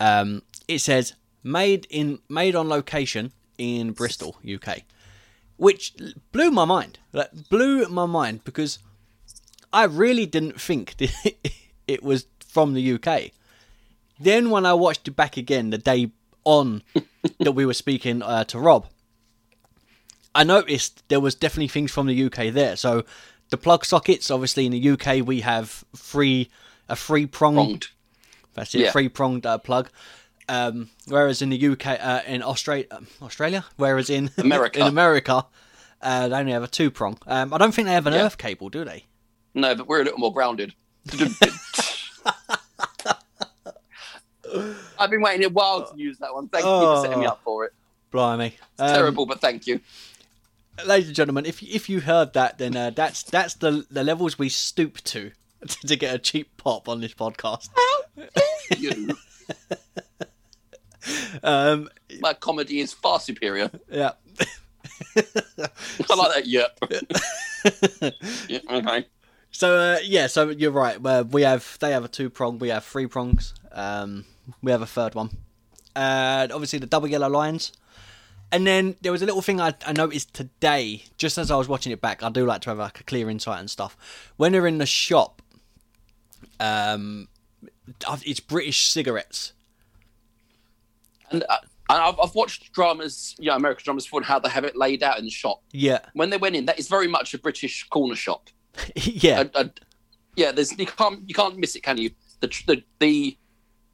Um, 0.00 0.42
it 0.68 0.80
says 0.80 1.14
made 1.42 1.86
in 1.90 2.18
made 2.28 2.54
on 2.54 2.68
location 2.68 3.32
in 3.58 3.92
Bristol, 3.92 4.36
UK, 4.46 4.82
which 5.56 5.94
blew 6.32 6.50
my 6.50 6.64
mind. 6.64 6.98
Like, 7.12 7.30
blew 7.48 7.86
my 7.88 8.06
mind 8.06 8.44
because 8.44 8.78
I 9.72 9.84
really 9.84 10.26
didn't 10.26 10.60
think 10.60 10.96
that 10.98 11.12
it 11.86 12.02
was 12.02 12.26
from 12.46 12.74
the 12.74 12.92
UK. 12.92 13.32
Then 14.18 14.50
when 14.50 14.64
I 14.64 14.74
watched 14.74 15.08
it 15.08 15.16
back 15.16 15.36
again 15.36 15.70
the 15.70 15.78
day 15.78 16.10
on 16.44 16.82
that 17.40 17.52
we 17.52 17.66
were 17.66 17.74
speaking 17.74 18.22
uh, 18.22 18.44
to 18.44 18.58
Rob, 18.58 18.86
I 20.34 20.44
noticed 20.44 21.02
there 21.08 21.20
was 21.20 21.34
definitely 21.34 21.68
things 21.68 21.90
from 21.90 22.06
the 22.06 22.24
UK 22.24 22.52
there. 22.52 22.76
So 22.76 23.04
the 23.50 23.56
plug 23.56 23.84
sockets, 23.84 24.30
obviously 24.30 24.66
in 24.66 24.72
the 24.72 24.90
UK 24.90 25.26
we 25.26 25.40
have 25.40 25.84
free 25.94 26.50
a 26.88 26.96
free 26.96 27.26
prong. 27.26 27.80
That's 28.56 28.74
it, 28.74 28.80
Yeah. 28.80 28.90
free 28.92 29.08
pronged 29.08 29.46
uh, 29.46 29.58
plug. 29.58 29.88
Um, 30.48 30.90
whereas 31.06 31.42
in 31.42 31.50
the 31.50 31.66
UK, 31.68 31.86
uh, 32.00 32.20
in 32.26 32.42
Australia, 32.42 32.86
Australia, 33.22 33.64
whereas 33.76 34.10
in 34.10 34.30
America. 34.38 34.80
in 34.80 34.86
America, 34.86 35.44
uh, 36.02 36.28
they 36.28 36.36
only 36.36 36.52
have 36.52 36.62
a 36.62 36.68
two 36.68 36.90
prong. 36.90 37.18
Um, 37.26 37.52
I 37.52 37.58
don't 37.58 37.72
think 37.74 37.86
they 37.86 37.94
have 37.94 38.06
an 38.06 38.12
Yeah. 38.14 38.24
earth 38.26 38.38
cable, 38.38 38.68
do 38.68 38.84
they? 38.84 39.06
No, 39.54 39.74
but 39.74 39.86
we're 39.88 40.00
a 40.02 40.04
little 40.04 40.18
more 40.18 40.32
grounded. 40.32 40.74
I've 44.98 45.10
been 45.10 45.20
waiting 45.20 45.44
a 45.44 45.48
while 45.48 45.86
to 45.90 45.98
use 45.98 46.18
that 46.18 46.32
one. 46.32 46.48
Thank 46.48 46.64
you 46.64 46.70
for 46.70 47.00
setting 47.02 47.18
me 47.20 47.26
up 47.26 47.40
for 47.44 47.64
it. 47.64 47.72
Blimey, 48.12 48.54
Um, 48.78 48.88
Terrible, 48.94 49.26
but 49.26 49.40
thank 49.40 49.66
you. 49.66 49.80
ladies 50.86 51.08
and 51.08 51.16
gentlemen. 51.16 51.44
If 51.44 51.62
if 51.62 51.88
you 51.88 52.00
heard 52.00 52.32
that, 52.34 52.58
then 52.58 52.76
uh, 52.76 52.90
that's 52.90 53.22
that's 53.24 53.54
the 53.54 53.84
the 53.90 54.04
levels 54.04 54.38
we 54.38 54.48
stoop 54.48 54.98
to 55.04 55.32
to 55.86 55.96
get 55.96 56.14
a 56.14 56.18
cheap 56.18 56.56
pop 56.56 56.88
on 56.88 57.00
this 57.00 57.14
podcast. 57.14 57.68
You. 58.76 59.16
Um, 61.44 61.88
My 62.20 62.34
comedy 62.34 62.80
is 62.80 62.92
far 62.92 63.20
superior. 63.20 63.70
yeah. 63.88 64.12
I 65.16 66.14
like 66.16 66.34
that. 66.34 66.46
Yep. 66.46 66.78
yeah 68.48 68.58
okay. 68.68 69.06
So 69.52 69.76
uh, 69.76 69.98
yeah, 70.02 70.26
so 70.26 70.50
you're 70.50 70.72
right. 70.72 70.98
Uh, 71.04 71.22
we 71.30 71.42
have 71.42 71.76
they 71.80 71.92
have 71.92 72.04
a 72.04 72.08
two 72.08 72.28
prong, 72.28 72.58
we 72.58 72.70
have 72.70 72.84
three 72.84 73.06
prongs. 73.06 73.54
Um, 73.70 74.24
we 74.62 74.72
have 74.72 74.82
a 74.82 74.86
third 74.86 75.14
one. 75.14 75.30
Uh, 75.94 76.48
obviously 76.52 76.80
the 76.80 76.86
double 76.86 77.06
yellow 77.06 77.28
lines. 77.28 77.72
And 78.50 78.66
then 78.66 78.96
there 79.00 79.12
was 79.12 79.22
a 79.22 79.26
little 79.26 79.42
thing 79.42 79.60
I, 79.60 79.74
I 79.86 79.92
noticed 79.92 80.34
today, 80.34 81.04
just 81.18 81.38
as 81.38 81.50
I 81.50 81.56
was 81.56 81.68
watching 81.68 81.92
it 81.92 82.00
back. 82.00 82.22
I 82.22 82.30
do 82.30 82.44
like 82.46 82.62
to 82.62 82.70
have 82.70 82.78
like 82.78 83.00
a 83.00 83.04
clear 83.04 83.30
insight 83.30 83.60
and 83.60 83.70
stuff. 83.70 83.96
When 84.36 84.52
they're 84.52 84.66
in 84.66 84.78
the 84.78 84.86
shop, 84.86 85.42
um, 86.60 87.28
it's 88.24 88.40
British 88.40 88.86
cigarettes. 88.88 89.52
And 91.30 91.42
uh, 91.48 91.56
And 91.90 91.98
I've, 92.02 92.18
I've 92.22 92.34
watched 92.34 92.72
dramas, 92.72 93.34
you 93.38 93.46
know, 93.50 93.56
American 93.56 93.84
dramas 93.84 94.04
before, 94.04 94.20
and 94.20 94.26
how 94.26 94.38
they 94.38 94.48
have 94.48 94.64
it 94.64 94.76
laid 94.76 95.02
out 95.02 95.18
in 95.18 95.24
the 95.24 95.30
shop. 95.30 95.62
Yeah, 95.72 96.00
When 96.14 96.30
they 96.30 96.36
went 96.36 96.56
in, 96.56 96.66
that 96.66 96.78
is 96.78 96.88
very 96.88 97.08
much 97.08 97.34
a 97.34 97.38
British 97.38 97.84
corner 97.88 98.14
shop. 98.16 98.48
yeah, 98.96 99.44
A- 99.54 99.60
a- 99.60 99.70
yeah, 100.36 100.52
there's 100.52 100.78
you 100.78 100.86
can't 100.86 101.26
you 101.26 101.34
can't 101.34 101.56
miss 101.56 101.74
it, 101.76 101.82
can 101.82 101.96
you? 101.96 102.10
The 102.40 102.48
the 102.66 102.82
the, 102.98 103.36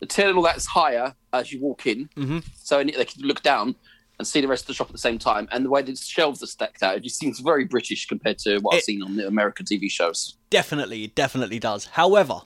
the 0.00 0.06
terminal 0.06 0.42
that's 0.42 0.66
higher 0.66 1.14
as 1.32 1.52
you 1.52 1.61
walk 1.61 1.87
in, 1.87 2.08
Mhm. 2.16 2.44
so 2.56 2.82
they 2.82 3.04
can 3.04 3.22
look 3.22 3.42
down 3.42 3.76
and 4.18 4.26
see 4.26 4.40
the 4.40 4.49
rest 4.49 4.64
of 4.64 4.66
the 4.68 4.75
shop 4.75 4.88
at 4.88 4.92
the 4.92 4.99
same 4.99 5.18
time. 5.18 5.46
And 5.52 5.64
the 5.64 5.70
way 5.70 5.82
the 5.82 5.94
shelves 5.94 6.42
are 6.42 6.46
stacked 6.46 6.82
out, 6.82 6.96
it 6.96 7.04
just 7.04 7.18
seems 7.18 7.38
very 7.40 7.64
British 7.64 8.06
compared 8.06 8.38
to 8.40 8.58
what 8.58 8.75
I've 8.75 8.82
seen 8.82 9.02
on 9.02 9.16
the 9.16 9.26
American 9.28 9.64
TV 9.66 9.88
shows. 9.90 10.37
definitely, 10.50 11.04
it 11.04 11.14
definitely 11.14 11.58
does. 11.61 11.87
However, 11.87 12.40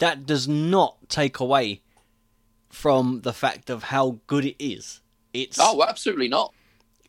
that 0.00 0.26
does 0.26 0.46
not 0.48 0.96
take 1.08 1.38
away 1.40 1.80
from 2.68 3.20
the 3.22 3.32
fact 3.32 3.70
of 3.70 3.84
how 3.84 4.18
good 4.26 4.44
it 4.44 4.56
is. 4.62 5.00
It's 5.32 5.58
Oh, 5.60 5.82
absolutely 5.88 6.28
not. 6.28 6.52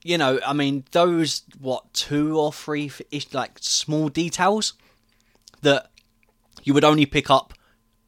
you 0.04 0.18
know, 0.18 0.40
I 0.46 0.54
mean, 0.54 0.84
those 0.92 1.44
what 1.60 1.94
two 1.94 2.38
or 2.40 2.52
three 2.54 2.92
like 3.34 3.58
small 3.60 4.10
details 4.10 4.74
that 5.62 5.90
you 6.64 6.74
would 6.74 6.84
only 6.84 7.06
pick 7.06 7.30
up 7.30 7.54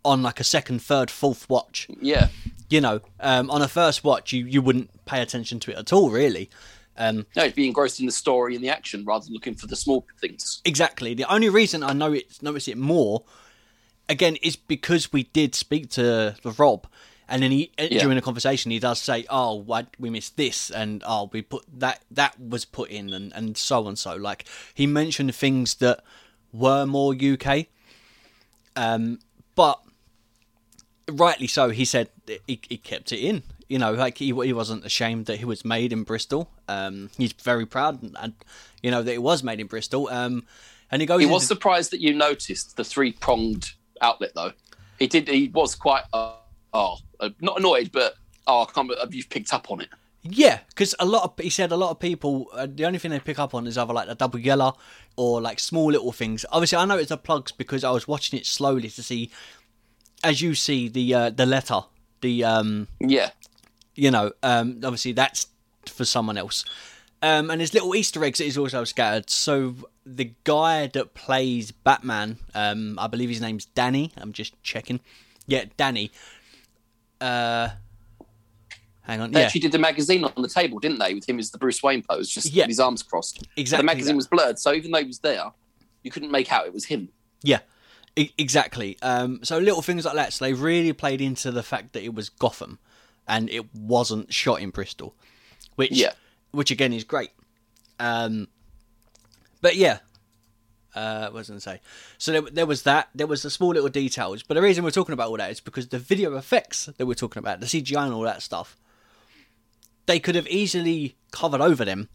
on 0.05 0.21
like 0.23 0.39
a 0.39 0.43
second, 0.43 0.81
third, 0.81 1.09
fourth 1.11 1.49
watch. 1.49 1.87
Yeah, 2.01 2.27
You 2.69 2.81
know, 2.81 2.99
um, 3.19 3.49
on 3.51 3.61
a 3.61 3.67
first 3.67 4.03
watch, 4.03 4.33
you 4.33 4.45
you 4.45 4.61
wouldn't 4.61 5.05
pay 5.05 5.21
attention 5.21 5.59
to 5.61 5.71
it 5.71 5.77
at 5.77 5.93
all, 5.93 6.09
really. 6.09 6.49
Um, 6.97 7.25
no, 7.35 7.43
it'd 7.43 7.55
be 7.55 7.65
engrossed 7.65 7.99
in 7.99 8.05
the 8.05 8.11
story 8.11 8.53
and 8.55 8.63
the 8.63 8.69
action 8.69 9.03
rather 9.05 9.25
than 9.25 9.33
looking 9.33 9.55
for 9.55 9.65
the 9.67 9.75
small 9.75 10.05
things. 10.21 10.61
exactly. 10.65 11.13
The 11.15 11.31
only 11.31 11.49
reason 11.49 11.81
I 11.83 11.93
know 11.93 12.13
it 12.13 12.41
notice 12.43 12.67
it 12.67 12.77
more, 12.77 13.23
again, 14.09 14.37
it's 14.41 14.55
because 14.55 15.11
we 15.13 15.23
did 15.23 15.55
speak 15.55 15.89
to 15.91 16.35
Rob. 16.57 16.87
And 17.29 17.41
then 17.41 17.51
he 17.51 17.71
Yeah. 17.79 17.99
during 17.99 18.15
the 18.15 18.21
conversation 18.21 18.69
he 18.69 18.79
does 18.79 18.99
say, 19.01 19.25
"Oh, 19.29 19.53
why 19.55 19.87
we 19.97 20.09
missed 20.09 20.35
this?" 20.35 20.69
and 20.69 21.01
"Oh, 21.05 21.29
we 21.31 21.41
put 21.41 21.63
that 21.79 22.03
that 22.11 22.39
was 22.39 22.65
put 22.65 22.89
in," 22.89 23.13
and 23.13 23.31
and 23.33 23.57
so 23.57 23.87
and 23.87 23.97
so. 23.97 24.15
Like 24.15 24.45
he 24.73 24.85
mentioned 24.85 25.33
things 25.33 25.75
that 25.75 26.03
were 26.51 26.85
more 26.85 27.13
UK, 27.15 27.67
um, 28.75 29.19
but 29.55 29.79
rightly 31.09 31.47
so. 31.47 31.69
He 31.69 31.85
said 31.85 32.09
he, 32.47 32.59
he 32.67 32.77
kept 32.77 33.11
it 33.11 33.19
in. 33.19 33.43
You 33.69 33.79
know, 33.79 33.93
like 33.93 34.17
he 34.17 34.25
he 34.27 34.53
wasn't 34.53 34.85
ashamed 34.85 35.25
that 35.27 35.37
he 35.37 35.45
was 35.45 35.63
made 35.63 35.93
in 35.93 36.03
Bristol. 36.03 36.49
Um, 36.67 37.09
he's 37.17 37.31
very 37.31 37.65
proud, 37.65 38.03
and, 38.03 38.15
and 38.19 38.33
you 38.83 38.91
know 38.91 39.01
that 39.01 39.11
it 39.13 39.23
was 39.23 39.43
made 39.43 39.59
in 39.61 39.67
Bristol. 39.67 40.09
Um, 40.09 40.45
and 40.91 41.01
he 41.01 41.05
goes. 41.05 41.19
He 41.19 41.23
into- 41.23 41.33
was 41.33 41.47
surprised 41.47 41.91
that 41.91 42.01
you 42.01 42.13
noticed 42.13 42.75
the 42.75 42.83
three 42.83 43.13
pronged 43.13 43.73
outlet, 44.03 44.31
though. 44.35 44.51
He 44.99 45.07
did. 45.07 45.27
He 45.27 45.49
was 45.49 45.73
quite, 45.75 46.03
uh, 46.13 46.33
oh, 46.73 46.97
uh, 47.19 47.29
not 47.41 47.59
annoyed, 47.59 47.91
but 47.91 48.15
oh, 48.47 48.63
I 48.63 48.71
can't. 48.71 48.91
You've 49.11 49.29
picked 49.29 49.53
up 49.53 49.71
on 49.71 49.81
it. 49.81 49.89
Yeah, 50.25 50.59
because 50.69 50.95
a 50.99 51.05
lot 51.05 51.23
of 51.23 51.33
he 51.37 51.49
said 51.49 51.73
a 51.73 51.75
lot 51.75 51.91
of 51.91 51.99
people 51.99 52.47
uh, 52.53 52.65
the 52.65 52.85
only 52.85 52.97
thing 52.97 53.11
they 53.11 53.19
pick 53.19 53.39
up 53.39 53.53
on 53.53 53.67
is 53.67 53.77
either 53.77 53.93
like 53.93 54.07
the 54.07 54.15
double 54.15 54.39
yellow 54.39 54.77
or 55.17 55.41
like 55.41 55.59
small 55.59 55.87
little 55.91 56.13
things. 56.13 56.45
Obviously, 56.49 56.77
I 56.77 56.85
know 56.85 56.97
it's 56.97 57.09
the 57.09 57.17
plugs 57.17 57.51
because 57.51 57.83
I 57.83 57.91
was 57.91 58.07
watching 58.07 58.39
it 58.39 58.45
slowly 58.45 58.89
to 58.89 59.03
see, 59.03 59.31
as 60.23 60.41
you 60.41 60.55
see 60.55 60.87
the 60.87 61.13
uh, 61.13 61.29
the 61.29 61.45
letter, 61.45 61.81
the 62.21 62.45
um 62.45 62.87
Yeah, 63.01 63.31
you 63.95 64.11
know 64.11 64.31
um 64.43 64.79
obviously 64.81 65.11
that's 65.11 65.47
for 65.85 66.05
someone 66.05 66.37
else, 66.37 66.63
um 67.21 67.51
and 67.51 67.59
there's 67.59 67.73
little 67.73 67.93
Easter 67.93 68.23
eggs 68.23 68.37
that 68.37 68.45
is 68.45 68.57
also 68.57 68.85
scattered. 68.85 69.29
So 69.29 69.75
the 70.05 70.33
guy 70.43 70.87
that 70.87 71.13
plays 71.13 71.71
Batman, 71.71 72.37
um 72.55 72.97
I 72.99 73.07
believe 73.07 73.29
his 73.29 73.41
name's 73.41 73.65
Danny. 73.65 74.11
I'm 74.17 74.33
just 74.33 74.61
checking. 74.63 74.99
Yeah, 75.47 75.65
Danny. 75.77 76.11
Uh, 77.21 77.69
hang 79.01 79.21
on. 79.21 79.31
they 79.31 79.39
Yeah, 79.39 79.45
actually 79.45 79.61
did 79.61 79.71
the 79.71 79.79
magazine 79.79 80.23
on 80.25 80.41
the 80.41 80.47
table, 80.49 80.79
didn't 80.79 80.99
they? 80.99 81.13
With 81.13 81.27
him 81.27 81.39
as 81.39 81.51
the 81.51 81.57
Bruce 81.57 81.81
Wayne 81.83 82.01
pose, 82.03 82.29
just 82.29 82.51
Yeah. 82.51 82.63
with 82.63 82.69
his 82.69 82.79
arms 82.79 83.03
crossed. 83.03 83.43
exactly. 83.55 83.81
the 83.83 83.85
magazine 83.85 84.13
that. 84.13 84.17
was 84.17 84.27
blurred, 84.27 84.59
so 84.59 84.73
even 84.73 84.91
though 84.91 84.99
he 84.99 85.07
was 85.07 85.19
there, 85.19 85.51
you 86.03 86.11
couldn't 86.11 86.31
make 86.31 86.51
out 86.51 86.65
it 86.65 86.73
was 86.73 86.85
him. 86.85 87.09
Yeah, 87.41 87.59
exactly. 88.15 88.97
Um, 89.01 89.39
so 89.43 89.57
little 89.57 89.81
things 89.81 90.05
like 90.05 90.15
that. 90.15 90.33
So 90.33 90.45
they 90.45 90.53
really 90.53 90.93
played 90.93 91.21
into 91.21 91.51
the 91.51 91.63
fact 91.63 91.93
that 91.93 92.03
it 92.03 92.13
was 92.13 92.29
Gotham, 92.29 92.79
and 93.27 93.49
it 93.49 93.73
wasn't 93.73 94.33
shot 94.33 94.61
in 94.61 94.69
Bristol, 94.69 95.15
which 95.75 95.91
Yeah. 95.91 96.13
which 96.51 96.71
again 96.71 96.93
is 96.93 97.03
great. 97.03 97.31
Um, 97.99 98.47
but 99.63 99.77
yeah, 99.77 99.99
uh, 100.93 101.29
what 101.29 101.33
was 101.33 101.49
I 101.49 101.53
going 101.53 101.57
to 101.57 101.61
say? 101.61 101.81
So 102.17 102.31
there, 102.33 102.41
there 102.41 102.65
was 102.65 102.83
that. 102.83 103.09
There 103.15 103.25
was 103.25 103.41
the 103.41 103.49
small 103.49 103.69
little 103.69 103.89
details. 103.89 104.43
But 104.43 104.55
the 104.55 104.61
reason 104.61 104.83
we're 104.83 104.91
talking 104.91 105.13
about 105.13 105.29
all 105.29 105.37
that 105.37 105.49
is 105.49 105.61
because 105.61 105.87
the 105.87 105.97
video 105.97 106.35
effects 106.35 106.85
that 106.97 107.05
we're 107.05 107.13
talking 107.13 107.39
about, 107.39 107.61
the 107.61 107.65
CGI 107.65 108.05
and 108.05 108.13
all 108.13 108.23
that 108.23 108.41
stuff, 108.41 108.77
they 110.05 110.19
could 110.19 110.35
have 110.35 110.47
easily 110.47 111.15
covered 111.31 111.61
over 111.61 111.85
them, 111.85 112.09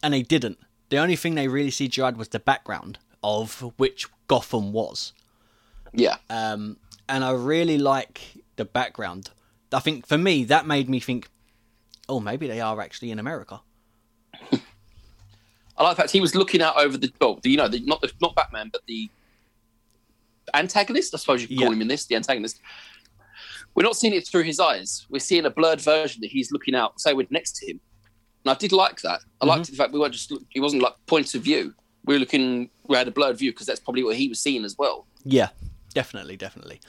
and 0.00 0.14
they 0.14 0.22
didn't. 0.22 0.58
The 0.88 0.98
only 0.98 1.16
thing 1.16 1.34
they 1.34 1.48
really 1.48 1.70
CGI'd 1.70 2.16
was 2.16 2.28
the 2.28 2.38
background 2.38 2.98
of 3.22 3.72
which 3.76 4.06
Gotham 4.28 4.72
was. 4.72 5.12
Yeah, 5.92 6.18
Um, 6.30 6.76
and 7.08 7.24
I 7.24 7.32
really 7.32 7.78
like 7.78 8.20
the 8.54 8.64
background. 8.64 9.30
I 9.72 9.80
think 9.80 10.06
for 10.06 10.18
me, 10.18 10.44
that 10.44 10.66
made 10.66 10.88
me 10.88 11.00
think, 11.00 11.28
oh, 12.08 12.20
maybe 12.20 12.46
they 12.46 12.60
are 12.60 12.80
actually 12.80 13.10
in 13.10 13.18
America. 13.18 13.60
I 15.78 15.82
like 15.84 15.96
the 15.96 16.02
fact 16.02 16.10
he 16.12 16.20
was 16.20 16.34
looking 16.34 16.62
out 16.62 16.76
over 16.78 16.96
the, 16.96 17.12
well, 17.20 17.38
the, 17.42 17.50
you 17.50 17.56
know, 17.56 17.68
the, 17.68 17.80
not 17.80 18.00
the, 18.00 18.10
not 18.20 18.34
Batman, 18.34 18.70
but 18.72 18.82
the 18.86 19.10
antagonist. 20.54 21.14
I 21.14 21.18
suppose 21.18 21.42
you 21.42 21.48
could 21.48 21.58
call 21.58 21.72
him 21.72 21.80
in 21.82 21.88
this, 21.88 22.06
the 22.06 22.16
antagonist. 22.16 22.60
We're 23.74 23.82
not 23.82 23.96
seeing 23.96 24.14
it 24.14 24.26
through 24.26 24.44
his 24.44 24.58
eyes. 24.58 25.06
We're 25.10 25.18
seeing 25.18 25.44
a 25.44 25.50
blurred 25.50 25.80
version 25.80 26.22
that 26.22 26.30
he's 26.30 26.50
looking 26.50 26.74
out. 26.74 26.98
Say 27.00 27.12
we're 27.12 27.26
next 27.30 27.56
to 27.56 27.66
him, 27.70 27.80
and 28.44 28.50
I 28.52 28.54
did 28.54 28.72
like 28.72 29.00
that. 29.02 29.20
I 29.40 29.44
Mm-hmm. 29.44 29.48
liked 29.48 29.70
the 29.70 29.76
fact 29.76 29.92
we 29.92 30.00
weren't 30.00 30.14
just. 30.14 30.32
He 30.48 30.60
wasn't 30.60 30.82
like 30.82 30.94
point 31.06 31.34
of 31.34 31.42
view. 31.42 31.74
We 32.06 32.14
were 32.14 32.20
looking. 32.20 32.70
We 32.88 32.96
had 32.96 33.06
a 33.08 33.10
blurred 33.10 33.36
view 33.36 33.52
because 33.52 33.66
that's 33.66 33.80
probably 33.80 34.02
what 34.02 34.16
he 34.16 34.28
was 34.28 34.40
seeing 34.40 34.64
as 34.64 34.76
well. 34.78 35.06
Yeah, 35.24 35.48
definitely, 35.92 36.36
definitely. 36.38 36.80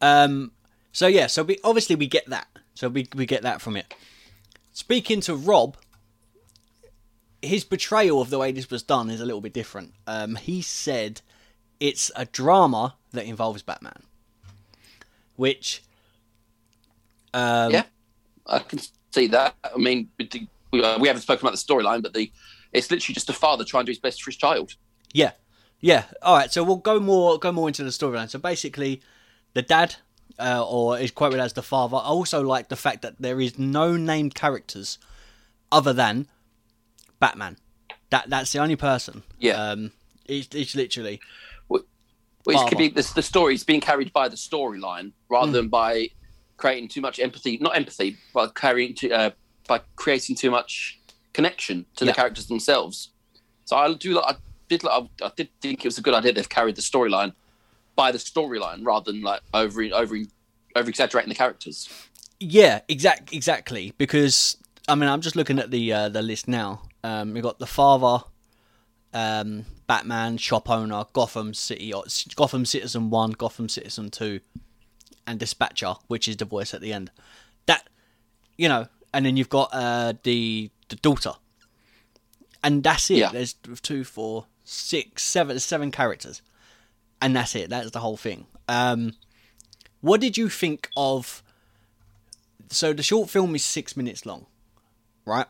Um, 0.00 0.52
so 0.92 1.08
yeah, 1.08 1.26
so 1.26 1.42
we 1.42 1.58
obviously 1.64 1.96
we 1.96 2.06
get 2.06 2.28
that. 2.30 2.46
So 2.74 2.88
we 2.88 3.08
we 3.16 3.26
get 3.26 3.42
that 3.42 3.60
from 3.60 3.76
it. 3.76 3.92
Speaking 4.72 5.20
to 5.22 5.34
Rob, 5.34 5.76
his 7.42 7.64
portrayal 7.64 8.20
of 8.20 8.30
the 8.30 8.38
way 8.38 8.52
this 8.52 8.70
was 8.70 8.82
done 8.82 9.10
is 9.10 9.20
a 9.20 9.24
little 9.24 9.40
bit 9.40 9.52
different. 9.52 9.94
Um, 10.06 10.34
he 10.36 10.60
said 10.62 11.20
it's 11.80 12.10
a 12.16 12.24
drama 12.24 12.96
that 13.12 13.24
involves 13.26 13.62
Batman, 13.62 14.02
which 15.36 15.82
um, 17.34 17.72
yeah, 17.72 17.84
I 18.46 18.58
can 18.60 18.80
see 19.12 19.26
that. 19.28 19.54
I 19.62 19.76
mean, 19.78 20.08
the- 20.18 20.46
we, 20.70 20.82
uh, 20.84 20.98
we 20.98 21.08
haven't 21.08 21.22
spoken 21.22 21.46
about 21.46 21.56
the 21.56 21.74
storyline, 21.74 22.02
but 22.02 22.12
the 22.12 22.30
it's 22.72 22.90
literally 22.90 23.14
just 23.14 23.30
a 23.30 23.32
father 23.32 23.64
trying 23.64 23.84
to 23.84 23.86
do 23.86 23.90
his 23.92 23.98
best 23.98 24.22
for 24.22 24.30
his 24.30 24.36
child. 24.36 24.74
Yeah, 25.14 25.30
yeah. 25.80 26.04
All 26.20 26.36
right, 26.36 26.52
so 26.52 26.62
we'll 26.62 26.76
go 26.76 27.00
more 27.00 27.38
go 27.38 27.52
more 27.52 27.68
into 27.68 27.84
the 27.84 27.90
storyline. 27.90 28.28
So 28.28 28.38
basically, 28.38 29.00
the 29.54 29.62
dad, 29.62 29.96
uh, 30.38 30.62
or 30.68 30.98
is 30.98 31.10
quoted 31.10 31.40
as 31.40 31.54
the 31.54 31.62
father. 31.62 31.96
I 31.96 32.00
also 32.00 32.42
like 32.42 32.68
the 32.68 32.76
fact 32.76 33.00
that 33.02 33.14
there 33.18 33.40
is 33.40 33.58
no 33.58 33.96
named 33.96 34.34
characters 34.34 34.98
other 35.72 35.94
than 35.94 36.26
Batman. 37.20 37.56
That 38.10 38.28
that's 38.30 38.52
the 38.52 38.58
only 38.60 38.76
person. 38.76 39.22
Yeah. 39.38 39.52
Um, 39.54 39.92
it's, 40.26 40.48
it's 40.54 40.74
literally 40.74 41.20
Which 41.68 42.58
could 42.68 42.78
be 42.78 42.88
the, 42.88 43.10
the 43.14 43.22
story 43.22 43.54
is 43.54 43.64
being 43.64 43.80
carried 43.80 44.12
by 44.12 44.28
the 44.28 44.36
storyline 44.36 45.12
rather 45.28 45.52
than 45.52 45.68
by 45.68 46.08
creating 46.56 46.88
too 46.88 47.00
much 47.00 47.18
empathy. 47.18 47.58
Not 47.58 47.76
empathy, 47.76 48.16
but 48.32 48.54
carrying 48.54 48.94
to, 48.96 49.10
uh, 49.10 49.30
by 49.66 49.80
creating 49.96 50.36
too 50.36 50.50
much 50.50 50.98
connection 51.34 51.84
to 51.96 52.04
Yeah. 52.04 52.12
the 52.12 52.16
characters 52.16 52.46
themselves. 52.46 53.10
So 53.66 53.76
I 53.76 53.92
do. 53.92 54.14
like- 54.14 54.36
I 54.36 54.38
did. 54.68 54.82
like- 54.84 55.04
I 55.22 55.30
did 55.36 55.48
think 55.60 55.84
it 55.84 55.88
was 55.88 55.98
a 55.98 56.02
good 56.02 56.14
idea. 56.14 56.32
They've 56.32 56.48
carried 56.48 56.76
the 56.76 56.82
storyline 56.82 57.32
by 57.96 58.12
the 58.12 58.18
storyline 58.18 58.84
rather 58.86 59.12
than 59.12 59.20
like 59.22 59.42
over 59.52 59.82
over 59.92 60.16
over 60.76 60.88
exaggerating 60.88 61.28
the 61.28 61.34
characters. 61.34 61.88
yeah, 62.40 62.80
exact 62.88 63.32
exactly 63.32 63.92
because 63.98 64.56
I 64.86 64.94
mean 64.94 65.08
I'm 65.08 65.20
just 65.20 65.34
looking 65.36 65.58
at 65.58 65.70
the 65.70 65.92
uh, 65.92 66.08
the 66.08 66.22
list 66.22 66.48
now. 66.48 66.82
Um, 67.04 67.32
we've 67.32 67.42
got 67.42 67.58
the 67.58 67.66
father, 67.66 68.24
um, 69.14 69.64
Batman, 69.86 70.36
shop 70.36 70.68
owner, 70.68 71.04
Gotham 71.12 71.54
City, 71.54 71.92
Gotham 72.34 72.64
Citizen 72.64 73.10
One, 73.10 73.32
Gotham 73.32 73.68
Citizen 73.68 74.10
Two, 74.10 74.40
and 75.26 75.38
Dispatcher, 75.38 75.94
which 76.08 76.28
is 76.28 76.36
the 76.36 76.44
voice 76.44 76.74
at 76.74 76.80
the 76.80 76.92
end. 76.92 77.10
That 77.66 77.88
you 78.56 78.68
know, 78.68 78.88
and 79.14 79.24
then 79.24 79.36
you've 79.36 79.48
got 79.48 79.70
uh, 79.72 80.14
the 80.22 80.70
the 80.88 80.96
daughter, 80.96 81.32
and 82.62 82.82
that's 82.82 83.10
it. 83.10 83.18
Yeah. 83.18 83.30
There's 83.32 83.54
two, 83.54 84.04
four, 84.04 84.46
six, 84.64 85.22
seven, 85.22 85.58
seven 85.58 85.90
characters, 85.90 86.42
and 87.20 87.34
that's 87.36 87.54
it. 87.54 87.70
That's 87.70 87.90
the 87.90 88.00
whole 88.00 88.16
thing. 88.16 88.46
Um, 88.68 89.14
what 90.00 90.20
did 90.20 90.36
you 90.36 90.48
think 90.48 90.88
of? 90.96 91.42
So 92.70 92.92
the 92.92 93.02
short 93.02 93.30
film 93.30 93.54
is 93.54 93.64
six 93.64 93.96
minutes 93.96 94.26
long, 94.26 94.46
right? 95.24 95.46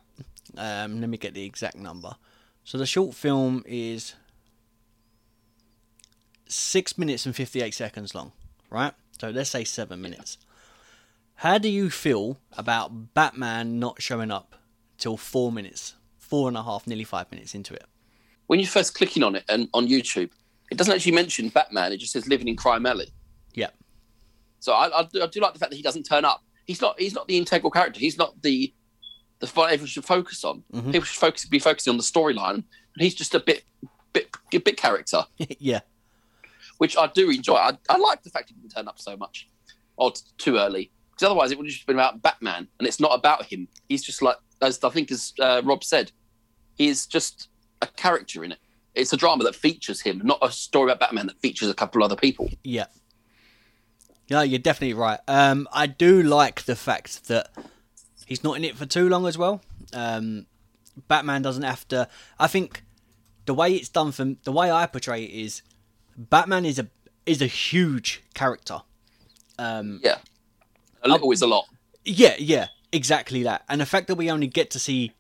Um, 0.59 1.01
let 1.01 1.09
me 1.09 1.17
get 1.17 1.35
the 1.35 1.45
exact 1.45 1.77
number. 1.77 2.17
So 2.65 2.77
the 2.77 2.85
short 2.85 3.15
film 3.15 3.63
is 3.65 4.15
six 6.49 6.99
minutes 6.99 7.25
and 7.27 7.35
fifty-eight 7.35 7.75
seconds 7.75 8.15
long, 8.15 8.33
right? 8.69 8.93
So 9.21 9.31
let's 9.31 9.51
say 9.51 9.65
seven 9.65 10.03
minutes. 10.03 10.37
How 11.37 11.59
do 11.59 11.69
you 11.69 11.89
feel 11.91 12.39
about 12.57 13.15
Batman 13.15 13.79
not 13.79 14.03
showing 14.03 14.33
up 14.33 14.57
till 14.99 15.17
four 15.17 15.53
minutes, 15.53 15.95
four 16.19 16.49
and 16.49 16.57
a 16.57 16.63
half, 16.65 16.87
nearly 16.87 17.05
five 17.05 17.31
minutes 17.31 17.55
into 17.55 17.75
it? 17.75 17.85
When 18.49 18.59
you're 18.59 18.69
first 18.69 18.95
clicking 18.95 19.23
on 19.23 19.37
it 19.37 19.45
and 19.49 19.69
on 19.73 19.87
YouTube, 19.87 20.31
it 20.71 20.77
doesn't 20.77 20.93
actually 20.93 21.13
mention 21.13 21.51
Batman. 21.51 21.93
It 21.93 21.99
just 21.99 22.13
says 22.13 22.27
living 22.27 22.49
in 22.49 22.57
Crime 22.57 22.85
Alley. 22.85 23.13
Yeah. 23.55 23.71
So 24.59 24.73
I, 24.73 25.01
I, 25.01 25.03
do, 25.05 25.23
I 25.23 25.27
do 25.29 25.41
like 25.41 25.53
the 25.53 25.61
fact 25.61 25.71
that 25.71 25.77
he 25.77 25.83
doesn't 25.83 26.03
turn 26.03 26.25
up. 26.25 26.43
He's 26.67 26.81
not. 26.81 26.99
He's 26.99 27.15
not 27.15 27.29
the 27.29 27.39
integral 27.39 27.71
character. 27.71 28.01
He's 28.01 28.19
not 28.19 28.43
the 28.43 28.75
the 29.41 29.47
what 29.49 29.73
everyone 29.73 29.87
should 29.89 30.05
focus 30.05 30.45
on. 30.45 30.65
Mhm. 30.73 30.93
People 30.93 31.05
should 31.07 31.19
focus 31.21 31.45
be 31.47 31.59
focusing 31.59 31.91
on 31.93 31.97
the 31.97 32.03
storyline. 32.03 32.55
And 32.55 32.65
he's 33.05 33.15
just 33.15 33.35
a 33.35 33.41
bit 33.41 33.65
bit 34.13 34.29
a 34.53 34.59
bit 34.59 34.77
character, 34.77 35.25
yeah. 35.59 35.81
which 36.79 36.97
I 36.97 37.07
do 37.09 37.31
enjoy. 37.31 37.55
I, 37.55 37.77
I 37.89 37.97
like 37.99 38.23
the 38.23 38.31
fact 38.31 38.49
he 38.49 38.55
didn't 38.55 38.71
turn 38.75 38.89
up 38.89 38.99
so 38.99 39.17
much 39.17 39.49
or 39.97 40.11
t- 40.13 40.23
too 40.39 40.57
early. 40.57 40.91
Because 41.11 41.27
otherwise, 41.27 41.51
it 41.51 41.59
would 41.59 41.67
have 41.67 41.73
just 41.73 41.87
been 41.87 41.97
about 41.97 42.23
Batman, 42.23 42.69
and 42.79 42.87
it's 42.87 43.01
not 43.01 43.13
about 43.13 43.45
him. 43.47 43.69
He's 43.89 44.03
just 44.05 44.23
like 44.23 44.37
as 44.63 44.83
I 44.83 44.89
think 44.91 45.11
as 45.11 45.33
uh, 45.41 45.63
Rob 45.65 45.85
said, 45.85 46.11
he's 46.77 47.07
just 47.07 47.49
a 47.83 47.87
character 47.87 48.43
in 48.45 48.53
it. 48.53 48.59
It's 48.95 49.13
a 49.13 49.17
drama 49.17 49.45
that 49.45 49.55
features 49.55 50.01
him, 50.01 50.21
not 50.25 50.39
a 50.43 50.51
story 50.51 50.91
about 50.91 50.99
Batman 51.01 51.27
that 51.29 51.41
features 51.41 51.69
a 51.69 51.75
couple 51.75 52.03
other 52.03 52.17
people. 52.17 52.51
Yeah. 52.65 52.87
Yeah, 54.27 54.43
you're 54.43 54.59
definitely 54.59 54.95
right. 54.95 55.21
Um, 55.29 55.69
I 55.73 55.87
do 55.87 56.23
like 56.23 56.63
the 56.65 56.75
fact 56.77 57.29
that 57.29 57.51
he's 58.29 58.45
not 58.45 58.57
in 58.57 58.65
it 58.65 58.77
for 58.77 58.87
too 58.87 59.09
long 59.09 59.27
as 59.27 59.37
well. 59.39 59.63
Um, 59.93 60.47
Batman 61.09 61.43
doesn't 61.43 61.63
have 61.63 61.89
to. 61.89 62.09
I 62.39 62.47
think 62.47 62.85
the 63.47 63.55
way 63.55 63.73
it's 63.75 63.89
done 63.89 64.13
from 64.13 64.37
the 64.45 64.53
way 64.53 64.71
I 64.71 64.87
portray 64.87 65.25
it 65.25 65.31
is, 65.31 65.63
Batman 66.17 66.65
is 66.65 66.79
a 66.79 66.87
is 67.27 67.41
a 67.43 67.47
huge 67.47 68.23
character. 68.35 68.83
Um, 69.59 70.01
Yeah, 70.05 70.19
a 71.03 71.09
little 71.09 71.31
is 71.33 71.43
a 71.43 71.47
lot. 71.47 71.65
yeah, 72.05 72.35
yeah, 72.39 72.67
exactly 72.93 73.43
that. 73.45 73.65
And 73.69 73.81
the 73.81 73.87
fact 73.87 74.07
that 74.09 74.15
we 74.17 74.31
only 74.31 74.47
get 74.47 74.71
to 74.73 74.79
see 74.79 75.13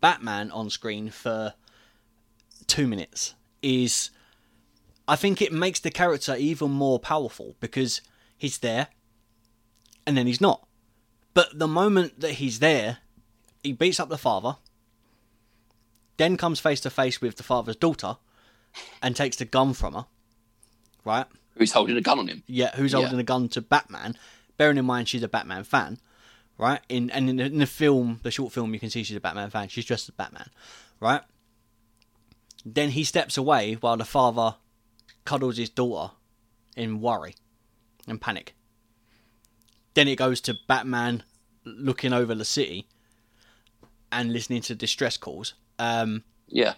Batman 0.00 0.50
on 0.50 0.70
screen 0.70 1.10
for 1.10 1.54
two 2.66 2.86
minutes 2.86 3.34
is, 3.62 4.10
I 5.08 5.16
think 5.16 5.40
it 5.42 5.52
makes 5.52 5.80
the 5.80 5.90
character 5.90 6.36
even 6.36 6.70
more 6.70 6.98
powerful 6.98 7.56
because 7.60 8.00
he's 8.38 8.58
there 8.58 8.88
and 10.06 10.16
then 10.16 10.26
he's 10.26 10.40
not. 10.40 10.66
But 11.34 11.58
the 11.58 11.68
moment 11.68 12.20
that 12.20 12.32
he's 12.32 12.58
there, 12.58 12.98
he 13.62 13.72
beats 13.72 13.98
up 14.00 14.08
the 14.08 14.18
father, 14.18 14.56
then 16.16 16.36
comes 16.36 16.60
face 16.60 16.80
to 16.80 16.90
face 16.90 17.20
with 17.20 17.36
the 17.36 17.42
father's 17.42 17.76
daughter 17.76 18.16
and 19.02 19.16
takes 19.16 19.36
the 19.36 19.44
gun 19.44 19.72
from 19.72 19.94
her, 19.94 20.06
right? 21.04 21.26
Who's 21.56 21.72
holding 21.72 21.96
a 21.96 22.00
gun 22.00 22.18
on 22.18 22.28
him? 22.28 22.42
Yeah, 22.46 22.74
who's 22.76 22.92
Yeah. 22.92 23.00
holding 23.00 23.18
a 23.18 23.22
gun 23.24 23.48
to 23.50 23.60
Batman. 23.62 24.16
Bearing 24.56 24.78
in 24.78 24.84
mind 24.84 25.08
she's 25.08 25.22
a 25.22 25.28
Batman 25.28 25.64
fan, 25.64 25.98
right? 26.58 26.80
In 26.88 27.10
and 27.10 27.28
in 27.30 27.36
the, 27.36 27.44
in 27.46 27.58
the 27.58 27.66
film, 27.66 28.20
the 28.22 28.30
short 28.30 28.52
film, 28.52 28.74
you 28.74 28.80
can 28.80 28.90
see 28.90 29.02
she's 29.02 29.16
a 29.16 29.20
Batman 29.20 29.50
fan. 29.50 29.68
She's 29.68 29.84
dressed 29.86 30.08
as 30.08 30.14
Batman, 30.14 30.50
right? 31.00 31.22
Then 32.64 32.90
he 32.90 33.04
steps 33.04 33.36
away 33.36 33.74
while 33.74 33.96
the 33.96 34.04
father 34.04 34.56
cuddles 35.24 35.56
his 35.56 35.70
daughter 35.70 36.12
in 36.76 37.00
worry 37.00 37.34
and 38.06 38.20
panic. 38.20 38.54
Then 39.94 40.08
it 40.08 40.16
goes 40.16 40.40
to 40.42 40.56
Batman 40.68 41.22
looking 41.64 42.12
over 42.12 42.34
the 42.34 42.44
city 42.44 42.86
and 44.10 44.32
listening 44.32 44.62
to 44.62 44.74
distress 44.74 45.16
calls. 45.16 45.54
Um, 45.78 46.24
Yeah, 46.48 46.74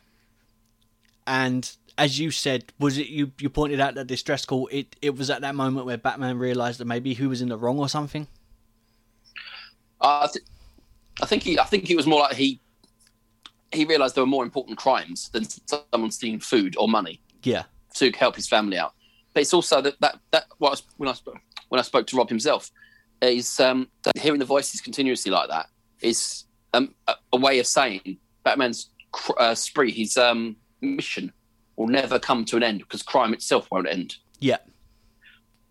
and 1.26 1.70
as 1.96 2.18
you 2.18 2.30
said, 2.30 2.72
was 2.78 2.98
it 2.98 3.08
you? 3.08 3.32
You 3.38 3.48
pointed 3.50 3.80
out 3.80 3.94
that 3.94 4.06
distress 4.06 4.44
call. 4.44 4.68
It 4.72 4.96
it 5.00 5.16
was 5.16 5.30
at 5.30 5.40
that 5.42 5.54
moment 5.54 5.86
where 5.86 5.96
Batman 5.96 6.38
realised 6.38 6.80
that 6.80 6.86
maybe 6.86 7.14
he 7.14 7.26
was 7.26 7.40
in 7.40 7.48
the 7.48 7.56
wrong 7.56 7.78
or 7.78 7.88
something. 7.88 8.26
I, 10.00 10.28
th- 10.32 10.44
I 11.22 11.26
think 11.26 11.42
he. 11.44 11.58
I 11.58 11.64
think 11.64 11.88
it 11.90 11.96
was 11.96 12.06
more 12.06 12.20
like 12.20 12.34
he. 12.36 12.60
He 13.72 13.84
realised 13.84 14.14
there 14.14 14.22
were 14.22 14.28
more 14.28 14.44
important 14.44 14.78
crimes 14.78 15.30
than 15.30 15.44
someone 15.66 16.10
stealing 16.10 16.38
food 16.40 16.76
or 16.78 16.88
money 16.88 17.20
Yeah, 17.42 17.64
to 17.94 18.10
help 18.12 18.36
his 18.36 18.46
family 18.46 18.76
out. 18.78 18.92
But 19.32 19.40
it's 19.40 19.54
also 19.54 19.80
that 19.80 19.94
that 20.00 20.18
that 20.30 20.44
what 20.58 20.68
I 20.68 20.72
was, 20.72 20.82
when 20.96 21.08
I 21.08 21.12
spoke 21.12 21.38
when 21.68 21.78
I 21.78 21.82
spoke 21.82 22.06
to 22.08 22.16
Rob 22.16 22.28
himself 22.28 22.70
is 23.20 23.58
um, 23.60 23.88
hearing 24.18 24.38
the 24.38 24.44
voices 24.44 24.80
continuously 24.80 25.30
like 25.30 25.48
that 25.48 25.66
is 26.00 26.44
um, 26.74 26.94
a, 27.06 27.14
a 27.32 27.36
way 27.36 27.58
of 27.58 27.66
saying 27.66 28.18
Batman's 28.44 28.90
cr- 29.12 29.32
uh, 29.38 29.54
spree, 29.54 29.90
his 29.92 30.16
um, 30.16 30.56
mission 30.80 31.32
will 31.76 31.86
never 31.88 32.18
come 32.18 32.44
to 32.46 32.56
an 32.56 32.62
end 32.62 32.80
because 32.80 33.02
crime 33.02 33.32
itself 33.32 33.66
won't 33.70 33.88
end. 33.88 34.16
yeah, 34.40 34.58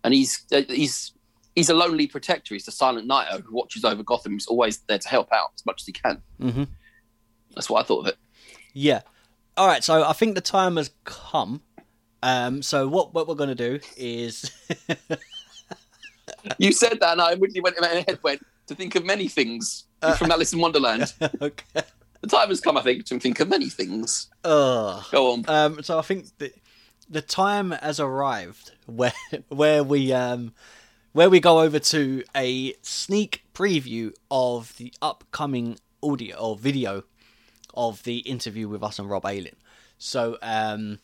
and 0.02 0.12
he's 0.14 0.44
uh, 0.52 0.62
he's 0.68 1.12
he's 1.54 1.70
a 1.70 1.74
lonely 1.74 2.06
protector. 2.06 2.54
He's 2.54 2.64
the 2.64 2.72
silent 2.72 3.06
knight 3.06 3.28
who 3.30 3.54
watches 3.54 3.84
over 3.84 4.02
Gotham. 4.02 4.32
He's 4.32 4.46
always 4.46 4.78
there 4.88 4.98
to 4.98 5.08
help 5.08 5.32
out 5.32 5.50
as 5.54 5.64
much 5.64 5.82
as 5.82 5.86
he 5.86 5.92
can. 5.92 6.22
hmm 6.40 6.64
That's 7.54 7.70
what 7.70 7.80
I 7.84 7.86
thought 7.86 8.00
of 8.00 8.06
it. 8.08 8.16
yeah. 8.72 9.02
All 9.56 9.68
right, 9.68 9.84
so 9.84 10.02
I 10.02 10.12
think 10.14 10.34
the 10.34 10.40
time 10.40 10.76
has 10.78 10.90
come. 11.04 11.62
Um, 12.24 12.60
so 12.62 12.88
what 12.88 13.14
what 13.14 13.28
we're 13.28 13.34
gonna 13.36 13.54
do 13.54 13.78
is 13.96 14.50
You 16.58 16.72
said 16.72 16.98
that, 17.00 17.12
and 17.12 17.20
I 17.20 17.32
immediately 17.32 17.60
went 17.60 17.76
in 17.76 17.82
my 17.82 17.88
head 17.88 18.18
went 18.22 18.42
to 18.66 18.74
think 18.74 18.94
of 18.94 19.04
many 19.04 19.28
things 19.28 19.84
from 20.18 20.30
Alice 20.30 20.52
in 20.52 20.60
Wonderland. 20.60 21.12
okay. 21.40 21.82
The 22.20 22.28
time 22.28 22.48
has 22.48 22.60
come, 22.60 22.78
I 22.78 22.82
think, 22.82 23.04
to 23.06 23.18
think 23.18 23.40
of 23.40 23.48
many 23.48 23.68
things. 23.68 24.28
Go 25.10 25.32
on. 25.32 25.44
Um, 25.48 25.82
so 25.82 25.98
I 25.98 26.02
think 26.02 26.26
the 26.38 26.52
the 27.08 27.20
time 27.20 27.72
has 27.72 28.00
arrived 28.00 28.72
where 28.86 29.12
where 29.48 29.84
we 29.84 30.12
um 30.12 30.54
where 31.12 31.30
we 31.30 31.38
go 31.40 31.60
over 31.60 31.78
to 31.78 32.24
a 32.34 32.74
sneak 32.82 33.44
preview 33.54 34.12
of 34.30 34.76
the 34.76 34.92
upcoming 35.00 35.78
audio 36.02 36.36
or 36.36 36.56
video 36.56 37.04
of 37.74 38.02
the 38.04 38.18
interview 38.18 38.68
with 38.68 38.82
us 38.82 38.98
and 38.98 39.08
Rob 39.08 39.26
Ayling. 39.26 39.56
So 39.98 40.38
um 40.42 40.98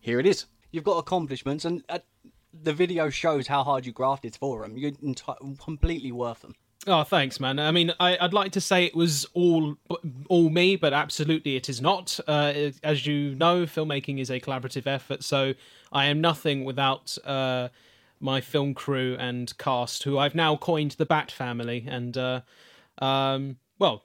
here 0.00 0.20
it 0.20 0.26
is. 0.26 0.46
You've 0.70 0.84
got 0.84 0.98
accomplishments 0.98 1.64
and 1.64 1.82
uh, 1.88 1.98
the 2.62 2.72
video 2.72 3.10
shows 3.10 3.46
how 3.46 3.64
hard 3.64 3.86
you 3.86 3.92
grafted 3.92 4.36
for 4.36 4.62
them. 4.62 4.76
You're 4.76 4.92
enti- 4.92 5.58
completely 5.58 6.12
worth 6.12 6.40
them. 6.42 6.54
Oh, 6.86 7.02
thanks, 7.02 7.40
man. 7.40 7.58
I 7.58 7.70
mean, 7.70 7.92
I, 7.98 8.18
I'd 8.20 8.34
like 8.34 8.52
to 8.52 8.60
say 8.60 8.84
it 8.84 8.94
was 8.94 9.26
all 9.32 9.76
all 10.28 10.50
me, 10.50 10.76
but 10.76 10.92
absolutely 10.92 11.56
it 11.56 11.68
is 11.68 11.80
not. 11.80 12.20
Uh, 12.26 12.52
as 12.82 13.06
you 13.06 13.34
know, 13.34 13.62
filmmaking 13.62 14.20
is 14.20 14.30
a 14.30 14.38
collaborative 14.38 14.86
effort, 14.86 15.24
so 15.24 15.54
I 15.92 16.06
am 16.06 16.20
nothing 16.20 16.64
without 16.64 17.16
uh, 17.24 17.68
my 18.20 18.40
film 18.42 18.74
crew 18.74 19.16
and 19.18 19.56
cast, 19.56 20.02
who 20.02 20.18
I've 20.18 20.34
now 20.34 20.56
coined 20.56 20.92
the 20.92 21.06
Bat 21.06 21.30
Family, 21.30 21.86
and 21.88 22.16
uh, 22.18 22.40
um, 22.98 23.56
well, 23.78 24.04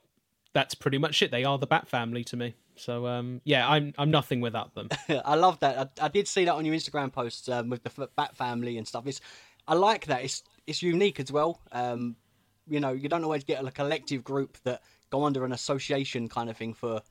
that's 0.53 0.73
pretty 0.73 0.97
much 0.97 1.21
it. 1.21 1.31
They 1.31 1.43
are 1.43 1.57
the 1.57 1.67
Bat 1.67 1.89
Family 1.89 2.23
to 2.25 2.37
me. 2.37 2.55
So 2.79 3.07
um, 3.07 3.41
yeah, 3.43 3.67
I'm 3.67 3.93
I'm 3.97 4.11
nothing 4.11 4.41
without 4.41 4.73
them. 4.75 4.89
I 5.25 5.35
love 5.35 5.59
that. 5.59 5.91
I, 5.99 6.05
I 6.05 6.07
did 6.07 6.27
see 6.27 6.45
that 6.45 6.53
on 6.53 6.65
your 6.65 6.75
Instagram 6.75 7.11
posts 7.11 7.47
um, 7.49 7.69
with 7.69 7.83
the 7.83 8.09
Bat 8.15 8.35
family 8.35 8.77
and 8.77 8.87
stuff. 8.87 9.07
It's 9.07 9.21
I 9.67 9.75
like 9.75 10.07
that. 10.07 10.23
It's 10.23 10.43
it's 10.67 10.81
unique 10.81 11.19
as 11.19 11.31
well. 11.31 11.59
Um, 11.71 12.15
you 12.67 12.79
know, 12.79 12.91
you 12.91 13.09
don't 13.09 13.23
always 13.23 13.43
get 13.43 13.63
a 13.63 13.71
collective 13.71 14.23
group 14.23 14.57
that 14.63 14.81
go 15.09 15.23
under 15.25 15.43
an 15.43 15.51
association 15.51 16.29
kind 16.29 16.49
of 16.49 16.57
thing 16.57 16.73
for, 16.73 17.01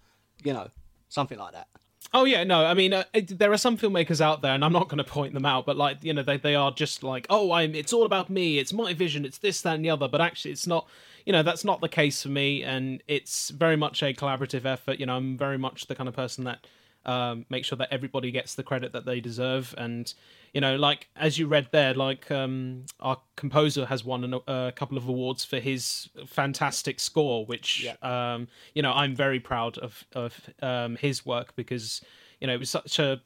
you 0.45 0.53
know, 0.53 0.69
something 1.09 1.39
like 1.39 1.53
that. 1.53 1.67
Oh 2.15 2.25
yeah, 2.25 2.45
no, 2.45 2.65
I 2.65 2.75
mean, 2.75 2.95
uh, 2.95 3.05
it, 3.13 3.39
there 3.39 3.53
are 3.53 3.59
some 3.59 3.77
filmmakers 3.77 4.21
out 4.21 4.41
there, 4.41 4.55
and 4.55 4.65
I'm 4.65 4.73
not 4.73 4.89
going 4.89 4.99
to 4.99 5.05
point 5.05 5.35
them 5.35 5.45
out, 5.45 5.67
but 5.67 5.77
like 5.77 6.03
you 6.03 6.15
know, 6.15 6.23
they 6.23 6.39
they 6.39 6.55
are 6.55 6.71
just 6.73 7.03
like, 7.03 7.27
oh, 7.29 7.53
I'm. 7.53 7.75
It's 7.75 7.93
all 7.93 8.05
about 8.05 8.31
me. 8.31 8.59
It's 8.59 8.73
my 8.73 8.95
vision. 8.95 9.27
It's 9.27 9.39
this, 9.39 9.61
that, 9.63 9.75
and 9.75 9.85
the 9.85 9.91
other. 9.91 10.09
But 10.09 10.21
actually, 10.21 10.53
it's 10.53 10.67
not. 10.67 10.87
You 11.29 11.33
know, 11.33 11.43
that's 11.43 11.63
not 11.63 11.83
the 11.83 11.91
case 11.91 12.23
for 12.23 12.31
me, 12.31 12.63
and 12.63 13.03
it's 13.07 13.51
very 13.51 13.77
much 13.77 14.03
a 14.03 14.15
collaborative 14.15 14.65
effort. 14.65 14.99
You 14.99 15.05
know, 15.05 15.15
I'm 15.15 15.37
very 15.37 15.59
much 15.59 15.87
the 15.87 15.95
kind 15.95 16.09
of 16.09 16.17
person 16.17 16.45
that 16.45 16.67
um, 17.05 17.45
makes 17.51 17.69
sure 17.69 17.77
that 17.77 17.93
everybody 17.93 18.31
gets 18.31 18.55
the 18.55 18.63
credit 18.63 18.95
that 18.95 19.05
they 19.05 19.21
deserve, 19.21 19.75
and 19.77 20.11
you 20.55 20.63
know, 20.63 20.77
like 20.77 21.11
as 21.15 21.39
you 21.39 21.47
read 21.47 21.69
there, 21.71 21.93
like 21.93 22.31
um, 22.31 22.87
our 23.01 23.19
composer 23.37 23.85
has 23.85 24.07
won 24.07 24.25
an, 24.25 24.41
a 24.49 24.73
couple 24.75 24.97
of 24.97 25.07
awards 25.07 25.45
for 25.45 25.59
his 25.59 26.09
fantastic 26.27 26.99
score, 26.99 27.45
which 27.45 27.87
um, 28.01 28.49
you 28.73 28.81
know 28.81 28.95
I'm 28.95 29.15
very 29.15 29.39
proud 29.39 29.77
of 29.77 30.07
of 30.15 30.35
um, 30.63 30.97
his 30.97 31.27
work 31.27 31.55
because 31.57 32.01
you 32.41 32.47
know 32.47 32.55
it 32.55 32.59
was 32.59 32.71
such 32.71 32.99
a 32.99 33.21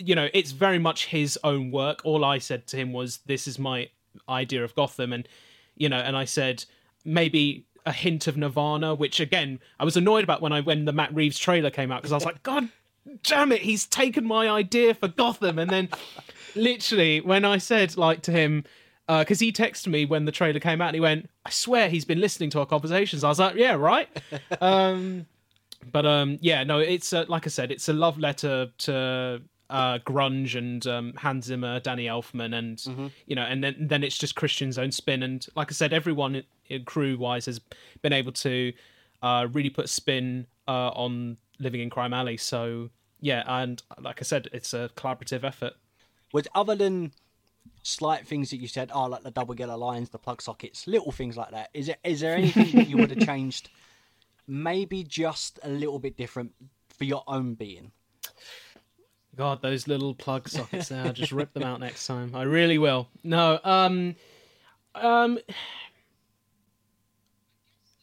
you 0.00 0.16
know 0.16 0.28
it's 0.34 0.50
very 0.50 0.80
much 0.80 1.06
his 1.06 1.38
own 1.44 1.70
work. 1.70 2.00
All 2.02 2.24
I 2.24 2.38
said 2.38 2.66
to 2.66 2.76
him 2.76 2.92
was, 2.92 3.18
"This 3.26 3.46
is 3.46 3.60
my 3.60 3.90
idea 4.28 4.64
of 4.64 4.74
Gotham," 4.74 5.12
and 5.12 5.28
you 5.76 5.88
know, 5.88 5.98
and 5.98 6.16
I 6.16 6.24
said 6.24 6.64
maybe 7.04 7.66
a 7.86 7.92
hint 7.92 8.26
of 8.26 8.36
Nirvana, 8.36 8.94
which 8.94 9.20
again 9.20 9.60
I 9.78 9.84
was 9.84 9.96
annoyed 9.96 10.24
about 10.24 10.40
when 10.40 10.52
I 10.52 10.60
when 10.60 10.84
the 10.84 10.92
Matt 10.92 11.14
Reeves 11.14 11.38
trailer 11.38 11.70
came 11.70 11.90
out 11.90 12.02
because 12.02 12.12
I 12.12 12.16
was 12.16 12.24
like, 12.24 12.42
God 12.42 12.68
damn 13.22 13.52
it, 13.52 13.62
he's 13.62 13.86
taken 13.86 14.24
my 14.24 14.48
idea 14.48 14.94
for 14.94 15.08
Gotham, 15.08 15.58
and 15.58 15.70
then 15.70 15.88
literally 16.54 17.20
when 17.20 17.44
I 17.44 17.58
said 17.58 17.96
like 17.96 18.22
to 18.22 18.32
him. 18.32 18.64
Because 19.08 19.40
he 19.40 19.50
texted 19.50 19.88
me 19.88 20.04
when 20.04 20.24
the 20.24 20.30
trailer 20.30 20.60
came 20.60 20.80
out, 20.80 20.90
and 20.90 20.94
he 20.94 21.00
went, 21.00 21.28
"I 21.44 21.50
swear 21.50 21.88
he's 21.88 22.04
been 22.04 22.20
listening 22.20 22.48
to 22.50 22.60
our 22.60 22.66
conversations." 22.66 23.24
I 23.24 23.28
was 23.28 23.40
like, 23.40 23.56
"Yeah, 23.56 23.72
right." 23.72 24.08
um, 24.60 25.26
but 25.90 26.06
um, 26.06 26.38
yeah, 26.40 26.62
no, 26.62 26.78
it's 26.78 27.12
uh, 27.12 27.24
like 27.28 27.46
I 27.46 27.50
said, 27.50 27.70
it's 27.72 27.88
a 27.88 27.92
love 27.92 28.18
letter 28.18 28.70
to 28.78 29.42
uh, 29.70 29.98
grunge 30.00 30.56
and 30.56 30.86
um, 30.86 31.14
Hans 31.16 31.46
Zimmer, 31.46 31.80
Danny 31.80 32.04
Elfman, 32.06 32.54
and 32.58 32.76
Mm-hmm. 32.78 33.06
you 33.26 33.36
know, 33.36 33.42
and 33.42 33.62
then 33.64 33.76
then 33.78 34.02
it's 34.04 34.18
just 34.18 34.34
Christian's 34.34 34.76
own 34.78 34.90
spin. 34.92 35.22
And 35.22 35.46
like 35.56 35.70
I 35.70 35.74
said, 35.74 35.92
everyone 35.92 36.42
crew 36.84 37.16
wise 37.16 37.46
has 37.46 37.60
been 38.02 38.12
able 38.12 38.32
to 38.32 38.72
uh, 39.22 39.46
really 39.52 39.70
put 39.70 39.86
a 39.86 39.88
spin 39.88 40.46
uh, 40.68 40.90
on 40.90 41.36
Living 41.58 41.80
in 41.80 41.90
Crime 41.90 42.12
Alley. 42.12 42.36
So 42.36 42.90
yeah, 43.20 43.42
and 43.46 43.82
like 44.00 44.20
I 44.20 44.24
said, 44.24 44.48
it's 44.52 44.72
a 44.74 44.90
collaborative 44.96 45.44
effort. 45.44 45.74
Was 46.32 46.46
other 46.54 46.74
than 46.76 47.12
slight 47.82 48.26
things 48.26 48.50
that 48.50 48.58
you 48.58 48.68
said, 48.68 48.90
oh, 48.94 49.06
like 49.06 49.22
the 49.22 49.30
double 49.30 49.54
yellow 49.54 49.76
lines, 49.76 50.10
the 50.10 50.18
plug 50.18 50.40
sockets, 50.42 50.86
little 50.86 51.12
things 51.12 51.36
like 51.36 51.50
that. 51.50 51.70
Is 51.74 51.88
it? 51.88 51.98
Is 52.04 52.20
there 52.20 52.34
anything 52.34 52.70
that 52.72 52.88
you 52.88 52.96
would 52.98 53.10
have 53.10 53.26
changed? 53.26 53.68
Maybe 54.46 55.04
just 55.04 55.60
a 55.62 55.68
little 55.68 55.98
bit 55.98 56.16
different 56.16 56.52
for 56.96 57.04
your 57.04 57.22
own 57.28 57.54
being. 57.54 57.92
God, 59.40 59.62
those 59.62 59.88
little 59.88 60.14
plug 60.14 60.50
sockets 60.50 60.88
there. 60.90 61.02
I'll 61.02 61.14
just 61.14 61.32
rip 61.32 61.54
them 61.54 61.62
out 61.62 61.80
next 61.80 62.06
time. 62.06 62.34
I 62.34 62.42
really 62.42 62.76
will. 62.76 63.08
No, 63.24 63.58
um 63.64 64.16
um 64.94 65.38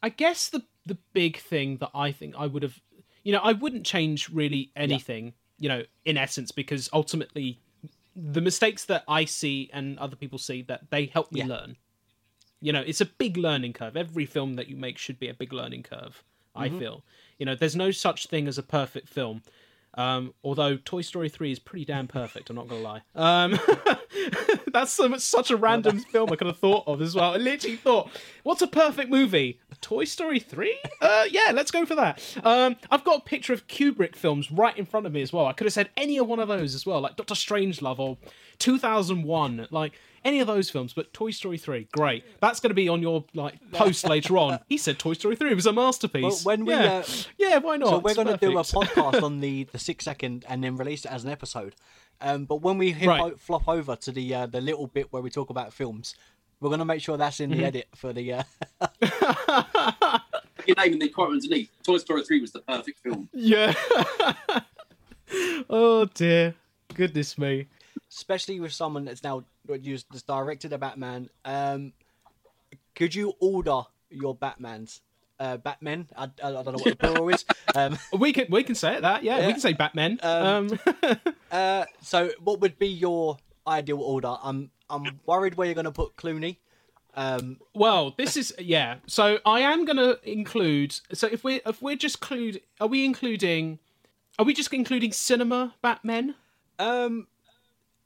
I 0.02 0.08
guess 0.08 0.48
the 0.48 0.64
the 0.84 0.98
big 1.12 1.36
thing 1.38 1.76
that 1.76 1.90
I 1.94 2.10
think 2.10 2.34
I 2.36 2.48
would 2.48 2.64
have 2.64 2.80
you 3.22 3.30
know, 3.30 3.38
I 3.38 3.52
wouldn't 3.52 3.86
change 3.86 4.28
really 4.30 4.72
anything, 4.74 5.34
you 5.60 5.68
know, 5.68 5.84
in 6.04 6.16
essence, 6.16 6.50
because 6.50 6.88
ultimately 6.92 7.60
the 8.16 8.40
mistakes 8.40 8.84
that 8.86 9.04
I 9.06 9.24
see 9.24 9.70
and 9.72 9.96
other 10.00 10.16
people 10.16 10.38
see 10.38 10.62
that 10.62 10.90
they 10.90 11.06
help 11.06 11.30
me 11.30 11.38
Yeah. 11.42 11.46
learn. 11.46 11.76
You 12.60 12.72
know, 12.72 12.80
it's 12.84 13.00
a 13.00 13.06
big 13.06 13.36
learning 13.36 13.74
curve. 13.74 13.96
Every 13.96 14.26
film 14.26 14.54
that 14.54 14.66
you 14.66 14.74
make 14.76 14.98
should 14.98 15.20
be 15.20 15.28
a 15.28 15.34
big 15.34 15.52
learning 15.52 15.84
curve, 15.84 16.24
I 16.56 16.68
feel. 16.68 17.04
You 17.38 17.46
know, 17.46 17.54
there's 17.54 17.76
no 17.76 17.92
such 17.92 18.26
thing 18.26 18.48
as 18.48 18.58
a 18.58 18.64
perfect 18.64 19.08
film. 19.08 19.42
Um, 19.98 20.32
although 20.44 20.76
Toy 20.76 21.00
Story 21.00 21.28
3 21.28 21.50
is 21.50 21.58
pretty 21.58 21.84
damn 21.84 22.06
perfect, 22.06 22.50
I'm 22.50 22.56
not 22.56 22.68
going 22.68 22.80
to 22.80 22.88
lie. 22.88 23.02
Um, 23.16 23.58
that's 24.72 24.92
so 24.92 25.08
much, 25.08 25.22
such 25.22 25.50
a 25.50 25.56
random 25.56 25.98
film 26.12 26.32
I 26.32 26.36
could 26.36 26.46
have 26.46 26.58
thought 26.58 26.84
of 26.86 27.02
as 27.02 27.16
well. 27.16 27.34
I 27.34 27.36
literally 27.36 27.74
thought, 27.74 28.08
what's 28.44 28.62
a 28.62 28.68
perfect 28.68 29.10
movie? 29.10 29.58
Toy 29.80 30.04
Story 30.04 30.38
3? 30.38 30.78
Uh, 31.00 31.24
yeah, 31.28 31.50
let's 31.52 31.72
go 31.72 31.84
for 31.84 31.96
that. 31.96 32.22
Um, 32.44 32.76
I've 32.92 33.02
got 33.02 33.18
a 33.18 33.22
picture 33.22 33.52
of 33.52 33.66
Kubrick 33.66 34.14
films 34.14 34.52
right 34.52 34.78
in 34.78 34.86
front 34.86 35.04
of 35.04 35.12
me 35.12 35.20
as 35.20 35.32
well. 35.32 35.46
I 35.46 35.52
could 35.52 35.64
have 35.66 35.74
said 35.74 35.90
any 35.96 36.16
of 36.18 36.28
one 36.28 36.38
of 36.38 36.46
those 36.46 36.76
as 36.76 36.86
well, 36.86 37.00
like 37.00 37.16
Doctor 37.16 37.34
Strangelove 37.34 37.98
or 37.98 38.18
2001, 38.60 39.66
like 39.72 39.94
any 40.28 40.40
of 40.40 40.46
those 40.46 40.68
films, 40.70 40.92
but 40.92 41.12
Toy 41.12 41.30
Story 41.30 41.58
3, 41.58 41.88
great. 41.92 42.24
That's 42.40 42.60
going 42.60 42.70
to 42.70 42.74
be 42.74 42.88
on 42.88 43.02
your 43.02 43.24
like 43.34 43.54
post 43.72 44.06
later 44.08 44.36
on. 44.38 44.60
He 44.68 44.76
said 44.76 44.98
Toy 44.98 45.14
Story 45.14 45.36
3 45.36 45.54
was 45.54 45.66
a 45.66 45.72
masterpiece. 45.72 46.22
Well, 46.22 46.56
when 46.56 46.66
we, 46.66 46.74
yeah. 46.74 46.98
uh, 46.98 47.04
yeah, 47.38 47.58
why 47.58 47.76
not? 47.78 47.88
So 47.88 47.98
we're 47.98 48.14
going 48.14 48.28
to 48.28 48.36
do 48.36 48.58
a 48.58 48.62
podcast 48.62 49.22
on 49.22 49.40
the 49.46 49.64
the 49.64 49.78
six 49.78 50.04
second 50.04 50.44
and 50.48 50.62
then 50.62 50.76
release 50.76 51.04
it 51.04 51.10
as 51.10 51.24
an 51.24 51.30
episode. 51.30 51.74
Um, 52.20 52.44
but 52.44 52.56
when 52.62 52.78
we 52.78 52.92
hit 52.92 53.08
Right. 53.08 53.20
o- 53.20 53.36
flop 53.36 53.68
over 53.68 53.96
to 53.96 54.12
the 54.12 54.34
uh, 54.34 54.46
the 54.46 54.60
little 54.60 54.86
bit 54.86 55.12
where 55.12 55.22
we 55.22 55.30
talk 55.30 55.50
about 55.50 55.72
films, 55.72 56.14
we're 56.60 56.68
going 56.68 56.80
to 56.80 56.84
make 56.84 57.00
sure 57.00 57.16
that's 57.16 57.40
in 57.40 57.50
the 57.50 57.64
edit 57.64 57.88
for 57.94 58.12
the. 58.12 58.32
Uh... 58.34 58.42
Your 60.66 60.76
name 60.76 60.92
in 60.94 60.98
the 60.98 61.08
quote 61.08 61.30
underneath. 61.30 61.70
Toy 61.82 61.98
Story 61.98 62.24
3 62.24 62.40
was 62.40 62.52
the 62.52 62.60
perfect 62.60 62.98
film. 63.00 63.28
Yeah. 63.34 63.72
oh 65.70 66.04
dear. 66.14 66.54
Goodness 66.94 67.38
me. 67.38 67.68
Especially 68.10 68.60
with 68.60 68.72
someone 68.72 69.04
that's 69.04 69.22
now 69.22 69.44
used 69.80 70.06
that's 70.10 70.22
directed 70.22 70.72
a 70.72 70.78
Batman. 70.78 71.28
Um, 71.44 71.92
could 72.94 73.14
you 73.14 73.34
order 73.40 73.82
your 74.10 74.34
Batman's 74.34 75.00
uh, 75.40 75.56
Batman? 75.58 76.08
I, 76.16 76.24
I 76.24 76.50
don't 76.50 76.66
know 76.66 76.72
what 76.72 76.84
the 76.84 76.96
plural 76.96 77.28
is. 77.28 77.44
Um, 77.74 77.98
We 78.18 78.32
can 78.32 78.46
we 78.50 78.64
can 78.64 78.74
say 78.74 78.94
it 78.96 79.02
that, 79.02 79.22
yeah. 79.22 79.38
Yeah. 79.38 79.46
We 79.46 79.52
can 79.52 79.60
say 79.60 79.72
Batman. 79.72 80.18
Um, 80.22 80.78
uh, 81.52 81.84
so, 82.02 82.30
what 82.42 82.60
would 82.60 82.78
be 82.78 82.88
your 82.88 83.36
ideal 83.66 84.00
order? 84.00 84.36
I'm 84.42 84.70
I'm 84.90 85.20
worried 85.26 85.56
where 85.56 85.66
you're 85.66 85.74
going 85.74 85.84
to 85.84 85.90
put 85.92 86.16
Clooney. 86.16 86.56
Um, 87.14 87.58
well, 87.74 88.14
this 88.16 88.36
is 88.36 88.54
yeah. 88.58 88.96
So 89.06 89.38
I 89.44 89.60
am 89.60 89.84
gonna 89.84 90.16
include 90.22 91.00
so 91.12 91.26
if 91.26 91.42
we 91.42 91.60
if 91.66 91.82
we're 91.82 91.96
just 91.96 92.16
include 92.20 92.60
are 92.80 92.86
we 92.86 93.04
including 93.04 93.80
are 94.38 94.44
we 94.44 94.54
just 94.54 94.72
including 94.72 95.12
cinema 95.12 95.74
Batman? 95.82 96.36
um, 96.78 97.26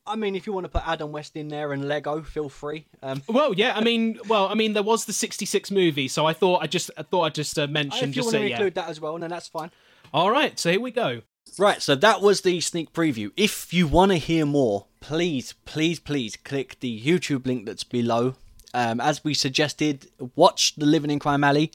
I 0.07 0.17
mean, 0.17 0.35
if 0.35 0.47
you 0.47 0.53
want 0.53 0.65
to 0.65 0.69
put 0.69 0.87
Adam 0.87 1.12
West 1.12 1.37
in 1.37 1.49
there 1.49 1.73
and 1.73 1.87
Lego, 1.87 2.23
feel 2.23 2.49
free. 2.49 2.87
Um, 3.03 3.23
Well, 3.29 3.55
yeah, 3.55 3.77
I 3.77 3.83
mean, 3.83 4.19
well, 4.29 4.49
I 4.49 4.55
mean, 4.55 4.73
there 4.73 4.83
was 4.83 5.05
the 5.05 5.12
'66 5.12 5.71
movie, 5.71 6.09
so 6.09 6.27
I 6.27 6.33
thought 6.33 6.62
I 6.62 6.67
just 6.67 6.91
I 6.97 7.03
thought 7.03 7.23
I'd 7.23 7.35
just 7.35 7.59
uh, 7.59 7.67
mention, 7.67 8.11
if 8.11 8.17
you 8.17 8.23
just 8.23 8.27
want 8.27 8.35
to 8.35 8.38
say 8.41 8.49
yeah. 8.49 8.57
include 8.57 8.75
that 8.75 8.88
as 8.88 9.01
well, 9.01 9.17
then 9.19 9.31
that's 9.31 9.49
fine. 9.49 9.71
All 10.12 10.31
right, 10.31 10.59
so 10.59 10.71
here 10.71 10.81
we 10.81 10.91
go. 10.91 11.23
Right, 11.59 11.83
so 11.83 11.95
that 11.95 12.21
was 12.21 12.41
the 12.41 12.61
sneak 12.61 12.93
preview. 12.93 13.31
If 13.37 13.73
you 13.73 13.87
want 13.87 14.12
to 14.12 14.19
hear 14.19 14.47
more, 14.47 14.87
please, 15.01 15.55
please, 15.65 15.99
please 15.99 16.37
click 16.37 16.81
the 16.81 17.01
YouTube 17.01 17.47
link 17.47 17.67
that's 17.67 17.85
below. 17.85 18.35
Um, 18.75 19.01
as 19.01 19.23
we 19.23 19.35
suggested, 19.35 20.09
watch 20.35 20.77
the 20.77 20.87
Living 20.87 21.11
in 21.11 21.19
Crime 21.19 21.45
Alley, 21.45 21.71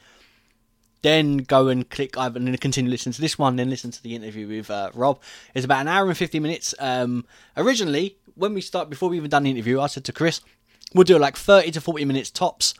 then 1.01 1.37
go 1.37 1.67
and 1.67 1.89
click 1.89 2.17
either 2.17 2.39
and 2.39 2.59
continue 2.59 2.89
listening 2.91 3.13
to 3.13 3.21
this 3.21 3.37
one, 3.37 3.55
then 3.55 3.69
listen 3.69 3.91
to 3.91 4.01
the 4.03 4.15
interview 4.15 4.47
with 4.47 4.69
uh, 4.71 4.91
Rob. 4.93 5.19
It's 5.53 5.65
about 5.65 5.81
an 5.81 5.87
hour 5.87 6.07
and 6.07 6.17
fifty 6.17 6.39
minutes. 6.39 6.73
Um, 6.79 7.25
originally, 7.55 8.17
when 8.35 8.53
we 8.53 8.61
start, 8.61 8.89
before 8.89 9.09
we 9.09 9.17
even 9.17 9.29
done 9.29 9.43
the 9.43 9.51
interview, 9.51 9.79
I 9.79 9.87
said 9.87 10.03
to 10.05 10.13
Chris, 10.13 10.41
we'll 10.93 11.03
do 11.03 11.17
like 11.19 11.37
thirty 11.37 11.71
to 11.71 11.81
forty 11.81 12.05
minutes 12.05 12.29
tops, 12.31 12.73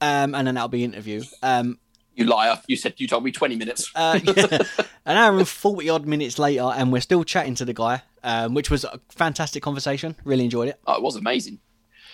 um, 0.00 0.34
and 0.34 0.46
then 0.46 0.54
that'll 0.54 0.68
be 0.68 0.84
interview. 0.84 1.22
Um, 1.42 1.78
You 2.14 2.24
liar. 2.26 2.60
You 2.66 2.76
said 2.76 2.94
you 2.98 3.06
told 3.06 3.24
me 3.24 3.30
20 3.32 3.56
minutes. 3.56 3.90
uh, 3.94 4.18
an 5.06 5.16
hour 5.16 5.38
and 5.38 5.48
40 5.48 5.88
odd 5.88 6.06
minutes 6.06 6.38
later, 6.38 6.64
and 6.74 6.92
we're 6.92 7.00
still 7.00 7.24
chatting 7.24 7.54
to 7.56 7.64
the 7.64 7.72
guy, 7.72 8.02
um, 8.24 8.52
which 8.52 8.68
was 8.70 8.84
a 8.84 9.00
fantastic 9.08 9.62
conversation. 9.62 10.16
Really 10.24 10.44
enjoyed 10.44 10.68
it. 10.68 10.78
Oh, 10.86 10.94
it 10.94 11.02
was 11.02 11.16
amazing. 11.16 11.60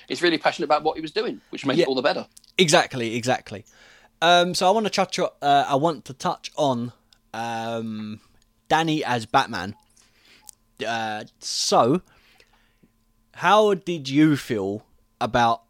He's 0.08 0.22
really 0.22 0.38
passionate 0.38 0.66
about 0.66 0.84
what 0.84 0.94
he 0.96 1.00
was 1.00 1.10
doing, 1.10 1.40
which 1.50 1.66
makes 1.66 1.78
Yeah. 1.78 1.84
it 1.84 1.88
all 1.88 1.96
the 1.96 2.02
better. 2.02 2.26
Exactly, 2.58 3.16
exactly. 3.16 3.64
Um, 4.22 4.54
so 4.54 4.66
I 4.66 4.70
want 4.70 4.86
to 4.86 4.90
touch. 4.90 5.18
Uh, 5.18 5.30
I 5.42 5.74
want 5.76 6.04
to 6.06 6.14
touch 6.14 6.50
on 6.56 6.92
um, 7.34 8.20
Danny 8.68 9.04
as 9.04 9.26
Batman. 9.26 9.74
Uh, 10.86 11.24
so, 11.38 12.02
how 13.34 13.74
did 13.74 14.08
you 14.08 14.36
feel 14.36 14.84
about 15.20 15.62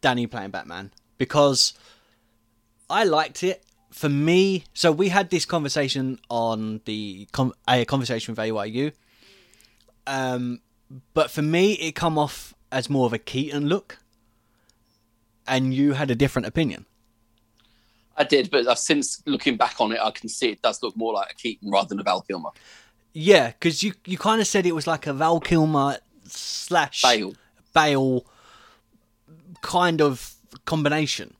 Danny 0.00 0.26
playing 0.26 0.50
Batman? 0.50 0.92
Because 1.18 1.74
I 2.88 3.04
liked 3.04 3.42
it. 3.42 3.62
For 3.90 4.10
me, 4.10 4.64
so 4.74 4.92
we 4.92 5.08
had 5.08 5.30
this 5.30 5.46
conversation 5.46 6.18
on 6.28 6.82
the 6.84 7.26
a 7.66 7.86
conversation 7.86 8.34
with 8.34 8.38
AYU. 8.38 8.92
Um, 10.06 10.60
but 11.14 11.30
for 11.30 11.40
me, 11.40 11.72
it 11.74 11.94
come 11.94 12.18
off 12.18 12.52
as 12.70 12.90
more 12.90 13.06
of 13.06 13.14
a 13.14 13.18
Keaton 13.18 13.68
look, 13.68 13.98
and 15.48 15.72
you 15.72 15.94
had 15.94 16.10
a 16.10 16.14
different 16.14 16.46
opinion. 16.46 16.84
I 18.16 18.24
did, 18.24 18.50
but 18.50 18.66
uh, 18.66 18.74
since 18.74 19.22
looking 19.26 19.56
back 19.56 19.76
on 19.80 19.92
it, 19.92 19.98
I 20.02 20.10
can 20.10 20.28
see 20.28 20.48
it 20.50 20.62
does 20.62 20.82
look 20.82 20.96
more 20.96 21.12
like 21.12 21.32
a 21.32 21.34
Keaton 21.34 21.70
rather 21.70 21.88
than 21.88 22.00
a 22.00 22.02
Val 22.02 22.22
Kilmer. 22.22 22.50
Yeah, 23.12 23.48
because 23.48 23.82
you 23.82 23.92
you 24.04 24.18
kind 24.18 24.40
of 24.40 24.46
said 24.46 24.66
it 24.66 24.74
was 24.74 24.86
like 24.86 25.06
a 25.06 25.12
Val 25.12 25.40
Kilmer 25.40 25.98
slash 26.24 27.02
Bale. 27.02 27.34
Bale 27.74 28.26
kind 29.62 30.00
of 30.00 30.34
combination. 30.64 31.34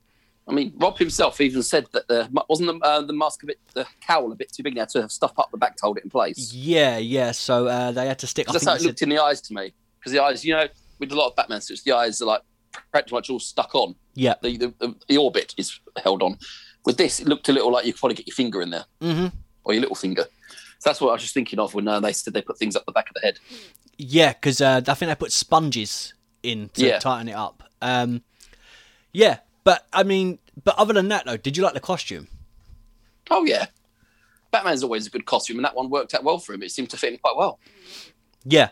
I 0.49 0.53
mean, 0.53 0.73
Rob 0.77 0.97
himself 0.97 1.41
even 1.41 1.63
said 1.63 1.87
that 1.93 2.07
the 2.09 2.29
wasn't 2.49 2.69
the, 2.69 2.87
uh, 2.87 3.01
the 3.03 3.13
mask 3.13 3.43
a 3.43 3.47
bit, 3.47 3.59
the 3.75 3.85
cowl 4.01 4.31
a 4.31 4.37
bit 4.37 4.53
too 4.53 4.63
big. 4.63 4.77
Had 4.79 4.89
to 4.91 5.09
stuff 5.09 5.33
up 5.39 5.51
the 5.51 5.57
back 5.57 5.77
to 5.77 5.83
hold 5.85 5.99
it 5.99 6.05
in 6.05 6.11
place. 6.11 6.53
Yeah, 6.53 6.99
yeah. 6.99 7.33
So 7.33 7.67
uh, 7.67 7.91
they 7.93 8.07
had 8.07 8.19
to 8.21 8.27
stick. 8.27 8.47
That's 8.47 8.65
how 8.65 8.75
it 8.75 8.79
said- 8.81 8.87
looked 8.87 9.03
in 9.03 9.09
the 9.09 9.19
eyes 9.19 9.41
to 9.43 9.55
me. 9.55 9.73
Because 9.99 10.13
the 10.13 10.23
eyes, 10.23 10.45
you 10.45 10.55
know, 10.55 10.69
with 11.01 11.11
a 11.11 11.17
lot 11.17 11.29
of 11.29 11.37
Batman 11.37 11.61
suits, 11.61 11.83
the 11.83 11.93
eyes 11.93 12.23
are 12.23 12.27
like 12.27 12.43
pretty 12.93 13.13
much 13.13 13.29
all 13.29 13.41
stuck 13.41 13.75
on. 13.75 13.97
yeah. 14.15 14.35
The, 14.43 14.57
the, 14.57 14.95
the 15.09 15.17
orbit 15.17 15.53
is 15.57 15.81
held 16.03 16.23
on. 16.23 16.39
With 16.87 16.97
this, 16.97 17.21
it 17.21 17.27
looked 17.29 17.49
a 17.49 17.53
little 17.53 17.71
like 17.73 17.85
you 17.85 17.93
could 17.93 18.01
probably 18.01 18.15
get 18.15 18.27
your 18.27 18.35
finger 18.35 18.63
in 18.63 18.71
there 18.71 18.85
hmm 19.01 19.27
or 19.65 19.75
your 19.75 19.81
little 19.81 19.97
finger. 19.97 20.25
So 20.79 20.91
that's 20.91 21.01
what 21.01 21.11
I 21.11 21.13
was 21.15 21.23
just 21.23 21.35
thinking 21.35 21.59
of 21.59 21.75
when 21.75 21.89
uh, 21.89 21.99
they 22.01 22.13
said 22.13 22.33
they 22.33 22.43
put 22.43 22.59
things 22.59 22.77
up 22.77 22.87
the 22.87 22.93
back 22.93 23.09
of 23.09 23.15
the 23.15 23.21
head. 23.21 23.39
Yeah, 23.99 24.33
because 24.33 24.61
uh, 24.61 24.81
I 24.87 24.95
think 24.95 25.09
they 25.11 25.15
put 25.17 25.33
sponges 25.33 26.15
in 26.45 26.69
to 26.75 26.87
Yeah. 26.87 26.99
tighten 26.99 27.29
it 27.29 27.35
up. 27.35 27.65
Um, 27.83 28.23
yeah, 29.13 29.39
but 29.65 29.87
I 29.93 30.05
mean, 30.05 30.39
but 30.63 30.77
other 30.79 30.95
than 30.95 31.09
that, 31.09 31.27
though, 31.27 31.37
did 31.37 31.57
you 31.57 31.63
like 31.65 31.75
the 31.75 31.81
costume? 31.81 32.29
Oh 33.31 33.45
yeah, 33.45 33.67
Batman's 34.53 34.85
always 34.85 35.07
a 35.07 35.11
good 35.11 35.25
costume, 35.27 35.57
and 35.57 35.65
that 35.65 35.75
one 35.75 35.91
worked 35.91 36.15
out 36.15 36.23
well 36.23 36.39
for 36.39 36.53
him. 36.53 36.63
It 36.63 36.71
seemed 36.71 36.91
to 36.91 36.97
fit 36.97 37.13
him 37.13 37.19
quite 37.21 37.37
well. 37.37 37.59
Yeah, 38.45 38.69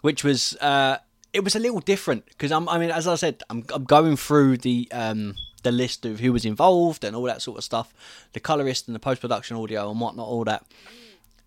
which 0.00 0.24
was 0.24 0.56
uh, 0.62 0.96
it 1.34 1.44
was 1.44 1.54
a 1.54 1.58
little 1.58 1.80
different 1.80 2.24
because 2.26 2.50
I'm. 2.52 2.68
I 2.68 2.78
mean, 2.78 2.90
as 2.90 3.06
I 3.06 3.16
said, 3.16 3.42
I'm, 3.50 3.64
I'm 3.74 3.84
going 3.84 4.16
through 4.16 4.58
the 4.58 4.88
um, 4.92 5.34
the 5.62 5.72
list 5.72 6.04
of 6.06 6.20
who 6.20 6.32
was 6.32 6.44
involved 6.44 7.04
and 7.04 7.16
all 7.16 7.24
that 7.24 7.42
sort 7.42 7.58
of 7.58 7.64
stuff, 7.64 7.92
the 8.32 8.40
colorist 8.40 8.86
and 8.86 8.94
the 8.94 9.00
post 9.00 9.20
production 9.20 9.56
audio 9.56 9.90
and 9.90 10.00
whatnot, 10.00 10.26
all 10.26 10.44
that, 10.44 10.64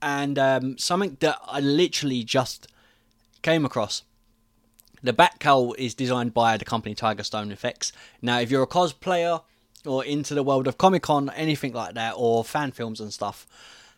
and 0.02 0.38
um, 0.38 0.78
something 0.78 1.18
that 1.20 1.40
I 1.48 1.60
literally 1.60 2.24
just 2.24 2.68
came 3.42 3.66
across. 3.66 4.04
The 5.04 5.14
Batcowl 5.14 5.76
is 5.78 5.96
designed 5.96 6.34
by 6.34 6.58
the 6.58 6.66
company 6.66 6.94
Tiger 6.94 7.24
Stone 7.24 7.52
Effects. 7.52 7.92
Now, 8.22 8.40
if 8.40 8.52
you're 8.52 8.64
a 8.64 8.68
cosplayer 8.68 9.42
or 9.84 10.06
into 10.06 10.36
the 10.36 10.44
world 10.44 10.68
of 10.68 10.78
Comic 10.78 11.04
Con, 11.04 11.32
anything 11.32 11.74
like 11.74 11.96
that, 11.96 12.14
or 12.16 12.44
fan 12.44 12.72
films 12.72 13.00
and 13.00 13.12
stuff, 13.12 13.48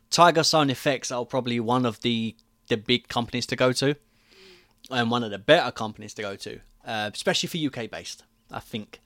Tiger 0.10 0.44
Stone 0.44 0.70
Effects 0.70 1.12
are 1.12 1.26
probably 1.26 1.60
one 1.60 1.86
of 1.86 2.02
the 2.02 2.36
the 2.70 2.78
big 2.78 3.10
companies 3.10 3.46
to 3.48 3.58
go 3.58 3.74
to, 3.74 3.96
and 4.90 5.12
one 5.12 5.24
of 5.24 5.32
the 5.32 5.38
better 5.38 5.72
companies 5.72 6.14
to 6.14 6.22
go 6.22 6.38
to, 6.38 6.60
uh, 6.86 7.10
especially 7.14 7.48
for 7.48 7.58
UK 7.58 7.90
based. 7.90 8.24
I 8.50 8.60
think, 8.60 9.02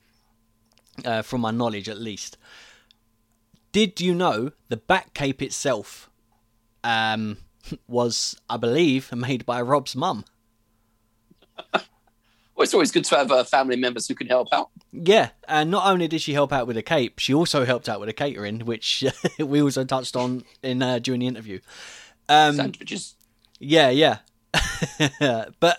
uh, 1.05 1.21
from 1.21 1.41
my 1.41 1.51
knowledge 1.51 1.89
at 1.89 1.99
least. 1.99 2.37
Did 3.71 4.01
you 4.01 4.15
know 4.15 4.51
the 4.69 4.77
back 4.77 5.13
Batcape 5.13 5.41
itself 5.41 6.09
um, 6.83 7.37
was, 7.87 8.39
I 8.49 8.57
believe, 8.57 9.13
made 9.13 9.45
by 9.45 9.61
Rob's 9.61 9.95
mum? 9.95 10.25
Well, 12.55 12.63
it's 12.63 12.73
always 12.73 12.91
good 12.91 13.05
to 13.05 13.17
have 13.17 13.31
uh, 13.31 13.43
family 13.43 13.75
members 13.75 14.07
who 14.07 14.15
can 14.15 14.25
help 14.25 14.47
out. 14.51 14.71
Yeah, 14.91 15.29
and 15.47 15.69
not 15.69 15.85
only 15.85 16.07
did 16.07 16.21
she 16.21 16.33
help 16.33 16.51
out 16.51 16.65
with 16.65 16.75
a 16.75 16.81
cape, 16.81 17.19
she 17.19 17.31
also 17.31 17.65
helped 17.65 17.87
out 17.87 17.99
with 17.99 18.07
the 18.07 18.13
catering, 18.13 18.61
which 18.61 19.03
we 19.39 19.61
also 19.61 19.85
touched 19.85 20.15
on 20.15 20.43
in 20.63 20.81
uh, 20.81 20.97
during 20.97 21.19
the 21.19 21.27
interview. 21.27 21.59
Um, 22.27 22.55
Sandwiches. 22.55 23.13
yeah, 23.59 23.91
yeah, 23.91 24.17
but 25.59 25.77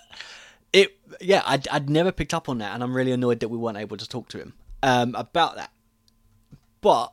it, 0.73 0.97
yeah, 1.21 1.43
I'd, 1.45 1.67
I'd 1.67 1.91
never 1.91 2.13
picked 2.13 2.33
up 2.33 2.49
on 2.49 2.59
that, 2.59 2.75
and 2.75 2.85
I'm 2.85 2.95
really 2.95 3.11
annoyed 3.11 3.41
that 3.41 3.49
we 3.49 3.59
weren't 3.59 3.79
able 3.79 3.97
to 3.97 4.09
talk 4.09 4.29
to 4.29 4.39
him 4.39 4.55
um, 4.83 5.15
about 5.15 5.57
that. 5.57 5.71
But 6.81 7.13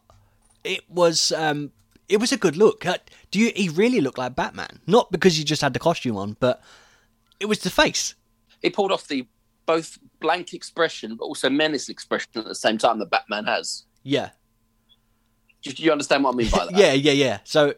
it 0.63 0.89
was, 0.89 1.31
um, 1.31 1.71
it 2.07 2.17
was 2.17 2.31
a 2.31 2.37
good 2.37 2.55
look. 2.57 2.85
Uh, 2.85 2.97
Do 3.31 3.39
you? 3.39 3.51
He 3.55 3.69
really 3.69 4.01
looked 4.01 4.17
like 4.17 4.35
Batman, 4.35 4.79
not 4.87 5.11
because 5.11 5.35
he 5.37 5.43
just 5.43 5.61
had 5.61 5.73
the 5.73 5.79
costume 5.79 6.17
on, 6.17 6.37
but 6.39 6.61
it 7.39 7.47
was 7.47 7.59
the 7.59 7.69
face. 7.69 8.15
He 8.61 8.69
pulled 8.69 8.91
off 8.91 9.07
the 9.07 9.27
both 9.65 9.97
blank 10.19 10.53
expression 10.53 11.15
but 11.15 11.25
also 11.25 11.49
menace 11.49 11.89
expression 11.89 12.29
at 12.35 12.45
the 12.45 12.53
same 12.55 12.77
time 12.77 12.99
that 12.99 13.09
Batman 13.09 13.45
has. 13.45 13.83
Yeah, 14.03 14.29
Do 15.63 15.71
you, 15.71 15.75
do 15.75 15.83
you 15.83 15.91
understand 15.91 16.23
what 16.23 16.35
I 16.35 16.37
mean 16.37 16.49
by 16.51 16.65
that? 16.71 16.75
yeah, 16.77 16.93
yeah, 16.93 17.11
yeah. 17.11 17.39
So 17.43 17.73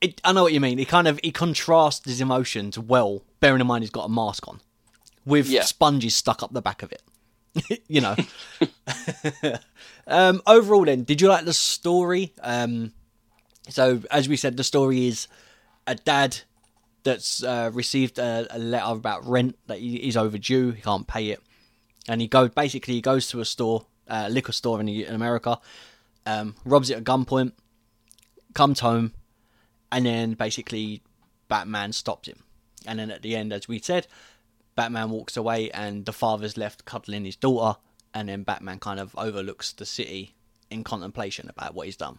it, 0.00 0.20
I 0.24 0.32
know 0.32 0.44
what 0.44 0.52
you 0.52 0.60
mean. 0.60 0.78
He 0.78 0.84
kind 0.84 1.08
of 1.08 1.18
he 1.24 1.32
contrasts 1.32 2.04
his 2.08 2.20
emotions 2.20 2.78
well, 2.78 3.22
bearing 3.40 3.60
in 3.60 3.66
mind 3.66 3.82
he's 3.82 3.90
got 3.90 4.04
a 4.04 4.08
mask 4.08 4.46
on 4.46 4.60
with 5.24 5.48
Yeah. 5.48 5.62
sponges 5.64 6.14
stuck 6.14 6.44
up 6.44 6.52
the 6.52 6.62
back 6.62 6.84
of 6.84 6.92
it. 6.92 7.02
you 7.88 8.00
know. 8.00 8.14
um, 10.06 10.42
overall, 10.46 10.84
then, 10.84 11.04
did 11.04 11.20
you 11.20 11.28
like 11.28 11.44
the 11.44 11.52
story? 11.52 12.32
Um, 12.42 12.92
so 13.68 14.02
as 14.10 14.28
we 14.28 14.36
said, 14.36 14.56
the 14.56 14.64
story 14.64 15.06
is 15.06 15.28
a 15.86 15.94
dad 15.94 16.38
that's 17.02 17.42
uh, 17.42 17.70
received 17.72 18.18
a, 18.18 18.46
a 18.50 18.58
letter 18.58 18.92
about 18.92 19.26
rent 19.26 19.56
that 19.66 19.78
he, 19.78 19.98
he's 19.98 20.16
overdue. 20.16 20.72
He 20.72 20.82
can't 20.82 21.06
pay 21.06 21.30
it, 21.30 21.40
and 22.08 22.20
he 22.20 22.28
goes 22.28 22.50
basically 22.50 22.94
he 22.94 23.00
goes 23.00 23.28
to 23.28 23.40
a 23.40 23.44
store, 23.44 23.86
uh, 24.08 24.28
liquor 24.30 24.52
store 24.52 24.80
in, 24.80 24.88
in 24.88 25.14
America, 25.14 25.58
um, 26.26 26.54
robs 26.64 26.90
it 26.90 26.96
at 26.96 27.04
gunpoint, 27.04 27.52
comes 28.54 28.80
home, 28.80 29.12
and 29.90 30.06
then 30.06 30.34
basically 30.34 31.02
Batman 31.48 31.92
stops 31.92 32.28
him. 32.28 32.42
And 32.86 32.98
then 32.98 33.10
at 33.10 33.22
the 33.22 33.34
end, 33.34 33.52
as 33.52 33.66
we 33.66 33.80
said, 33.80 34.06
Batman 34.76 35.10
walks 35.10 35.36
away, 35.36 35.70
and 35.70 36.04
the 36.06 36.12
father's 36.12 36.56
left 36.56 36.84
cuddling 36.84 37.24
his 37.24 37.36
daughter, 37.36 37.78
and 38.16 38.30
then 38.30 38.42
Batman 38.44 38.78
kind 38.78 38.98
of 38.98 39.14
overlooks 39.18 39.72
the 39.72 39.84
city 39.84 40.34
in 40.70 40.82
contemplation 40.82 41.50
about 41.50 41.74
what 41.74 41.84
he's 41.86 41.96
done. 41.98 42.18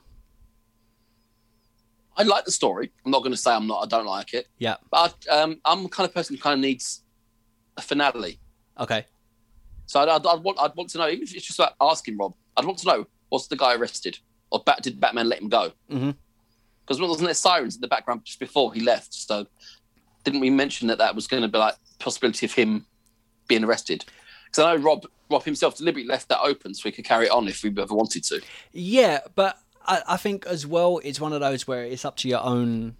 I 2.16 2.24
like 2.24 2.46
the 2.46 2.52
story. 2.52 2.92
I'm 3.04 3.12
not 3.12 3.20
going 3.20 3.32
to 3.32 3.38
say 3.38 3.52
I'm 3.52 3.66
not. 3.68 3.82
I 3.84 3.88
don't 3.88 4.06
like 4.06 4.34
it, 4.34 4.48
Yeah. 4.60 4.76
but 4.92 5.16
um, 5.30 5.60
I'm 5.66 5.84
the 5.84 5.90
kind 5.90 6.08
of 6.08 6.14
person 6.14 6.36
who 6.36 6.42
kind 6.42 6.54
of 6.54 6.60
needs 6.60 7.02
a 7.78 7.82
finale. 7.82 8.40
Okay. 8.80 9.06
So 9.88 10.00
I'd, 10.02 10.10
I'd, 10.10 10.26
I'd 10.26 10.44
want 10.44 10.60
I'd 10.60 10.76
want 10.76 10.90
to 10.92 10.98
know, 11.00 11.08
even 11.10 11.24
if 11.24 11.36
it's 11.36 11.46
just 11.46 11.60
about 11.60 11.74
asking 11.82 12.18
Rob, 12.18 12.34
I'd 12.56 12.66
want 12.66 12.78
to 12.80 12.88
know 12.88 13.08
was 13.32 13.48
the 13.48 13.56
guy 13.56 13.74
arrested 13.76 14.20
or 14.52 14.62
Bat, 14.64 14.84
did 14.84 15.00
Batman 15.00 15.28
let 15.30 15.42
him 15.42 15.50
go? 15.50 15.72
Mhm. 15.92 16.16
Because 16.86 17.02
wasn't 17.02 17.28
there 17.28 17.34
sirens 17.34 17.76
in 17.76 17.82
the 17.82 17.88
background 17.88 18.22
just 18.24 18.40
before 18.40 18.74
he 18.74 18.82
left? 18.82 19.14
So 19.14 19.48
didn't 20.24 20.40
we 20.42 20.50
mention 20.50 20.88
that 20.90 21.00
that 21.00 21.16
was 21.16 21.28
going 21.28 21.42
to 21.44 21.50
be 21.50 21.58
like 21.58 21.76
possibility 22.00 22.46
of 22.46 22.54
him 22.54 22.86
being 23.48 23.64
arrested? 23.64 24.06
Because 24.46 24.64
I 24.64 24.76
know 24.76 24.82
Rob 24.84 25.06
Rob 25.30 25.44
himself 25.44 25.78
deliberately 25.78 26.08
left 26.10 26.30
that 26.30 26.40
open 26.42 26.74
so 26.74 26.82
we 26.86 26.92
could 26.92 27.06
carry 27.06 27.26
it 27.26 27.32
on 27.32 27.48
if 27.48 27.64
we 27.64 27.70
ever 27.78 27.94
wanted 27.94 28.24
to. 28.26 28.42
Yeah, 28.72 29.20
but 29.36 29.58
I, 29.86 30.02
I 30.10 30.18
think 30.18 30.46
as 30.46 30.66
well, 30.66 31.00
it's 31.04 31.20
one 31.20 31.34
of 31.34 31.42
those 31.42 31.68
where 31.68 31.84
it's 31.84 32.06
up 32.06 32.18
to 32.18 32.30
your 32.30 32.44
own. 32.44 32.96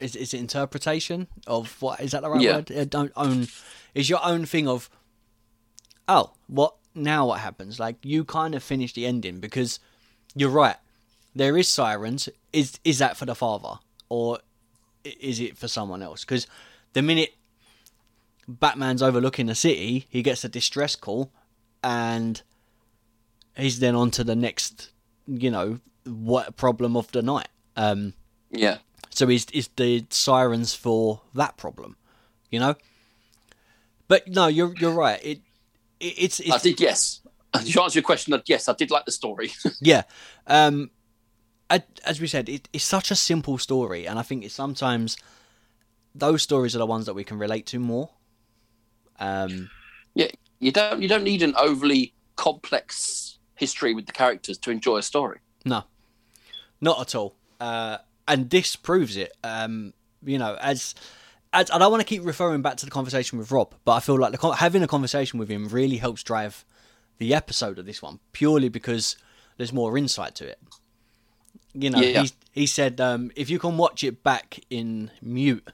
Is, 0.00 0.16
is 0.16 0.34
it 0.34 0.40
interpretation 0.40 1.28
of 1.46 1.80
what 1.80 2.00
is 2.00 2.10
that 2.10 2.22
the 2.22 2.30
right 2.30 2.40
Yeah. 2.40 2.56
word? 2.56 2.90
Don't 2.90 3.12
own 3.16 3.46
is 3.94 4.10
your 4.10 4.24
own 4.24 4.46
thing 4.46 4.66
of. 4.68 4.90
Oh, 6.08 6.32
what 6.48 6.74
now? 6.94 7.26
What 7.26 7.40
happens? 7.40 7.78
Like 7.78 7.96
you 8.02 8.24
kind 8.24 8.54
of 8.54 8.62
finish 8.62 8.92
the 8.92 9.06
ending 9.06 9.38
because 9.38 9.78
you're 10.34 10.50
right. 10.50 10.76
There 11.34 11.56
is 11.56 11.68
sirens. 11.68 12.28
Is 12.52 12.78
is 12.84 12.98
that 12.98 13.16
for 13.16 13.26
the 13.26 13.34
father 13.34 13.78
or 14.08 14.40
is 15.04 15.40
it 15.40 15.56
for 15.56 15.68
someone 15.68 16.02
else? 16.02 16.24
Because 16.24 16.46
the 16.92 17.02
minute 17.02 17.30
Batman's 18.48 19.02
overlooking 19.02 19.46
the 19.46 19.54
city, 19.54 20.06
he 20.08 20.22
gets 20.22 20.44
a 20.44 20.48
distress 20.48 20.96
call, 20.96 21.30
and 21.82 22.42
he's 23.56 23.78
then 23.80 23.94
on 23.94 24.10
to 24.12 24.24
the 24.24 24.34
next, 24.36 24.90
you 25.26 25.50
know, 25.50 25.80
what 26.04 26.56
problem 26.56 26.96
of 26.96 27.10
the 27.12 27.22
night. 27.22 27.48
Um, 27.76 28.14
Yeah. 28.50 28.78
so 29.10 29.28
is 29.28 29.46
is 29.52 29.68
the 29.76 30.04
sirens 30.10 30.74
for 30.74 31.20
that 31.34 31.56
problem, 31.56 31.96
you 32.50 32.58
know? 32.60 32.74
But 34.08 34.28
no, 34.28 34.46
you're 34.48 34.74
you're 34.78 34.92
right. 34.94 35.20
It, 35.24 35.40
it 36.00 36.14
it's 36.18 36.40
I 36.40 36.54
it's 36.56 36.62
did 36.64 36.80
yes. 36.80 37.20
To 37.52 37.82
answer 37.82 37.98
your 37.98 38.02
question, 38.04 38.30
that 38.32 38.48
yes, 38.48 38.68
I 38.68 38.72
did 38.74 38.90
like 38.90 39.04
the 39.04 39.12
story. 39.12 39.52
yeah. 39.80 40.02
Um, 40.46 40.90
a- 41.70 41.82
as 42.04 42.20
we 42.20 42.26
said, 42.26 42.48
it, 42.48 42.68
it's 42.72 42.84
such 42.84 43.10
a 43.10 43.14
simple 43.14 43.58
story, 43.58 44.06
and 44.06 44.18
I 44.18 44.22
think 44.22 44.44
it's 44.44 44.54
sometimes 44.54 45.16
those 46.14 46.42
stories 46.42 46.74
are 46.74 46.78
the 46.78 46.86
ones 46.86 47.06
that 47.06 47.14
we 47.14 47.24
can 47.24 47.38
relate 47.38 47.66
to 47.66 47.78
more. 47.78 48.10
Um, 49.18 49.70
yeah, 50.14 50.28
you 50.58 50.72
don't 50.72 51.00
you 51.02 51.08
don't 51.08 51.24
need 51.24 51.42
an 51.42 51.54
overly 51.56 52.12
complex 52.36 53.38
history 53.54 53.94
with 53.94 54.06
the 54.06 54.12
characters 54.12 54.58
to 54.58 54.70
enjoy 54.70 54.98
a 54.98 55.02
story. 55.02 55.38
No, 55.64 55.84
not 56.80 57.00
at 57.00 57.14
all. 57.14 57.36
Uh, 57.60 57.98
and 58.26 58.50
this 58.50 58.76
proves 58.76 59.16
it. 59.16 59.32
Um, 59.44 59.92
you 60.24 60.38
know, 60.38 60.56
as 60.60 60.94
as 61.52 61.70
I 61.70 61.78
don't 61.78 61.90
want 61.90 62.00
to 62.00 62.06
keep 62.06 62.24
referring 62.24 62.62
back 62.62 62.76
to 62.78 62.84
the 62.84 62.90
conversation 62.90 63.38
with 63.38 63.50
Rob, 63.52 63.74
but 63.84 63.92
I 63.92 64.00
feel 64.00 64.18
like 64.18 64.38
the, 64.38 64.50
having 64.52 64.82
a 64.82 64.88
conversation 64.88 65.38
with 65.38 65.48
him 65.48 65.68
really 65.68 65.98
helps 65.98 66.22
drive 66.22 66.64
the 67.18 67.34
episode 67.34 67.78
of 67.78 67.86
this 67.86 68.02
one 68.02 68.18
purely 68.32 68.68
because 68.68 69.16
there's 69.56 69.72
more 69.72 69.96
insight 69.96 70.34
to 70.36 70.46
it. 70.48 70.58
You 71.74 71.90
know, 71.90 72.00
Yeah. 72.00 72.22
he 72.22 72.32
he 72.52 72.66
said 72.66 73.00
um, 73.00 73.30
if 73.36 73.48
you 73.50 73.58
can 73.58 73.76
watch 73.76 74.02
it 74.04 74.22
back 74.22 74.60
in 74.70 75.10
mute 75.20 75.68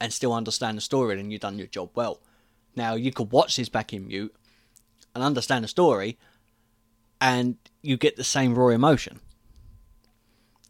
and 0.00 0.12
still 0.12 0.32
understand 0.32 0.76
the 0.76 0.82
story, 0.82 1.16
then 1.16 1.30
you've 1.30 1.40
done 1.40 1.58
your 1.58 1.66
job 1.68 1.90
well. 1.94 2.20
Now 2.76 2.94
you 2.94 3.12
could 3.12 3.30
watch 3.30 3.56
this 3.56 3.68
back 3.68 3.92
in 3.92 4.08
mute 4.08 4.34
and 5.14 5.22
understand 5.22 5.64
the 5.64 5.68
story, 5.68 6.18
and 7.20 7.56
you 7.82 7.96
get 7.96 8.16
the 8.16 8.24
same 8.24 8.54
raw 8.54 8.68
emotion. 8.68 9.20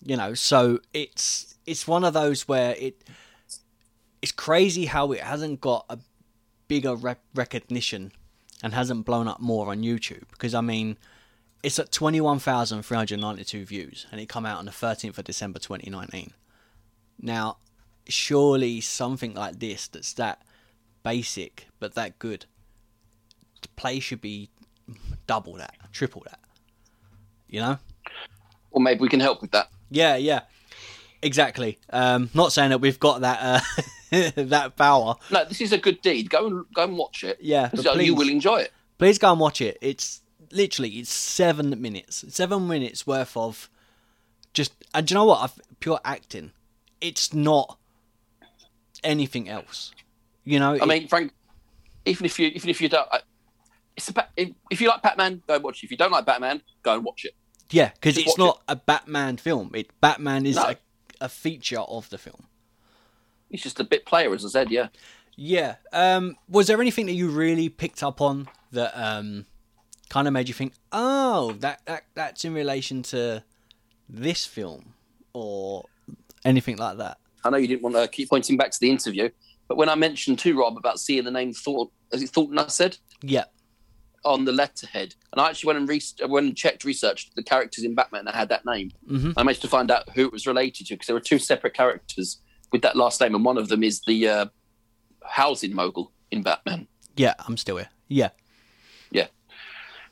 You 0.02 0.16
know, 0.16 0.34
so 0.34 0.80
it's 0.92 1.56
it's 1.66 1.88
one 1.88 2.04
of 2.04 2.12
those 2.12 2.46
where 2.46 2.74
it 2.78 3.02
it's 4.20 4.32
crazy 4.32 4.86
how 4.86 5.12
it 5.12 5.20
hasn't 5.20 5.60
got 5.60 5.86
a 5.88 5.98
bigger 6.68 6.96
recognition 7.34 8.12
and 8.62 8.72
hasn't 8.72 9.04
blown 9.04 9.28
up 9.28 9.40
more 9.40 9.70
on 9.70 9.82
YouTube 9.82 10.24
because 10.30 10.54
I 10.54 10.60
mean 10.60 10.96
it's 11.62 11.78
at 11.78 11.90
21,392 11.92 13.64
views 13.64 14.06
and 14.10 14.20
it 14.20 14.28
come 14.28 14.44
out 14.44 14.58
on 14.58 14.66
the 14.66 14.70
13th 14.70 15.16
of 15.16 15.24
December 15.24 15.58
2019. 15.58 16.32
Now, 17.20 17.56
surely 18.06 18.82
something 18.82 19.32
like 19.32 19.58
this 19.58 19.88
that's 19.88 20.12
that 20.14 20.42
basic 21.04 21.68
but 21.78 21.94
that 21.94 22.18
good 22.18 22.46
the 23.62 23.68
play 23.76 24.00
should 24.00 24.20
be 24.20 24.50
double 25.26 25.54
that, 25.54 25.74
triple 25.92 26.22
that. 26.26 26.38
You 27.48 27.60
know? 27.60 27.78
Or 28.70 28.80
maybe 28.80 29.00
we 29.00 29.08
can 29.08 29.20
help 29.20 29.40
with 29.40 29.52
that. 29.52 29.68
Yeah, 29.90 30.16
yeah. 30.16 30.42
Exactly. 31.22 31.78
Um, 31.90 32.28
not 32.34 32.52
saying 32.52 32.70
that 32.70 32.78
we've 32.82 33.00
got 33.00 33.22
that 33.22 33.38
uh, 34.12 34.30
that 34.42 34.76
power. 34.76 35.14
No, 35.30 35.44
this 35.46 35.60
is 35.62 35.72
a 35.72 35.78
good 35.78 36.02
deed. 36.02 36.28
Go 36.28 36.46
and 36.46 36.64
go 36.74 36.84
and 36.84 36.98
watch 36.98 37.24
it. 37.24 37.38
Yeah, 37.40 37.70
'Cause 37.70 37.86
you 38.02 38.14
will 38.14 38.28
enjoy 38.28 38.56
it. 38.58 38.72
Please 38.98 39.16
go 39.18 39.30
and 39.30 39.40
watch 39.40 39.62
it. 39.62 39.78
It's 39.80 40.20
literally 40.52 40.90
it's 40.90 41.10
seven 41.10 41.80
minutes, 41.80 42.24
seven 42.28 42.68
minutes 42.68 43.06
worth 43.06 43.34
of 43.36 43.70
just. 44.52 44.72
And 44.92 45.06
do 45.06 45.14
you 45.14 45.16
know 45.16 45.24
what? 45.24 45.40
I've, 45.40 45.60
pure 45.80 46.00
acting. 46.04 46.52
It's 47.00 47.32
not 47.32 47.78
anything 49.02 49.48
else. 49.48 49.92
You 50.44 50.58
know. 50.58 50.78
I 50.80 50.84
mean, 50.86 51.08
Frank, 51.08 51.32
even 52.04 52.26
if 52.26 52.38
you 52.38 52.48
even 52.48 52.70
if 52.70 52.80
you 52.80 52.88
don't, 52.88 53.08
it's 53.96 54.08
about 54.08 54.26
if, 54.36 54.50
if 54.70 54.80
you 54.80 54.88
like 54.88 55.02
Batman, 55.02 55.42
go 55.46 55.54
and 55.54 55.64
watch 55.64 55.82
it. 55.82 55.86
If 55.86 55.90
you 55.90 55.96
don't 55.96 56.12
like 56.12 56.26
Batman, 56.26 56.62
go 56.82 56.94
and 56.94 57.04
watch 57.04 57.24
it. 57.24 57.32
yeah, 57.70 57.90
because 57.94 58.18
it's 58.18 58.36
not 58.38 58.62
a 58.68 58.76
Batman 58.76 59.36
film. 59.36 59.70
It 59.74 59.88
Batman 60.00 60.46
is 60.46 60.56
No. 60.56 60.62
a, 60.70 60.76
a 61.22 61.28
feature 61.28 61.80
of 61.80 62.10
the 62.10 62.18
film. 62.18 62.46
He's 63.48 63.62
just 63.62 63.78
a 63.80 63.84
bit 63.84 64.04
player, 64.04 64.34
as 64.34 64.44
I 64.44 64.48
said. 64.48 64.70
Yeah. 64.70 64.88
Yeah. 65.36 65.76
Um, 65.92 66.36
was 66.48 66.66
there 66.66 66.80
anything 66.80 67.06
that 67.06 67.12
you 67.12 67.28
really 67.30 67.68
picked 67.68 68.02
up 68.02 68.20
on 68.20 68.48
that 68.72 68.92
um, 68.96 69.46
kind 70.08 70.26
of 70.26 70.32
made 70.34 70.48
you 70.48 70.54
think, 70.54 70.72
oh, 70.92 71.52
that, 71.60 71.80
that 71.86 72.04
that's 72.14 72.44
in 72.44 72.52
relation 72.54 73.02
to 73.04 73.44
this 74.08 74.44
film 74.44 74.94
or 75.32 75.84
anything 76.44 76.76
like 76.76 76.98
that? 76.98 77.18
I 77.44 77.50
know 77.50 77.56
you 77.58 77.68
didn't 77.68 77.82
want 77.82 77.96
to 77.96 78.08
keep 78.08 78.28
pointing 78.30 78.56
back 78.56 78.70
to 78.72 78.80
the 78.80 78.90
interview, 78.90 79.28
but 79.74 79.78
when 79.78 79.88
I 79.88 79.96
mentioned 79.96 80.38
to 80.40 80.56
Rob 80.56 80.76
about 80.76 81.00
seeing 81.00 81.24
the 81.24 81.32
name 81.32 81.52
Thornton, 81.52 81.92
as 82.12 82.22
it 82.22 82.30
Thornton, 82.30 82.58
I 82.60 82.68
said 82.68 82.96
Yeah. 83.22 83.46
on 84.24 84.44
the 84.44 84.52
letterhead, 84.52 85.16
and 85.32 85.40
I 85.40 85.48
actually 85.50 85.66
went 85.66 85.78
and 85.80 85.88
re- 85.88 86.28
went 86.28 86.46
and 86.46 86.56
checked, 86.56 86.84
researched 86.84 87.34
the 87.34 87.42
characters 87.42 87.82
in 87.82 87.96
Batman 87.96 88.24
that 88.26 88.36
had 88.36 88.48
that 88.50 88.64
name. 88.64 88.92
hmm 89.08 89.32
I 89.36 89.42
managed 89.42 89.62
to 89.62 89.68
find 89.68 89.90
out 89.90 90.08
who 90.10 90.24
it 90.26 90.32
was 90.32 90.46
related 90.46 90.86
to 90.86 90.94
because 90.94 91.08
there 91.08 91.16
were 91.16 91.20
two 91.20 91.40
separate 91.40 91.74
characters 91.74 92.40
with 92.70 92.82
that 92.82 92.94
last 92.94 93.20
name, 93.20 93.34
and 93.34 93.44
one 93.44 93.58
of 93.58 93.66
them 93.68 93.82
is 93.82 94.00
the 94.06 94.28
uh, 94.28 94.46
housing 95.24 95.74
mogul 95.74 96.12
in 96.30 96.42
Batman. 96.44 96.86
Yeah, 97.16 97.34
I'm 97.40 97.56
still 97.56 97.76
here. 97.78 97.88
Yeah. 98.06 98.30
Yeah. 99.10 99.26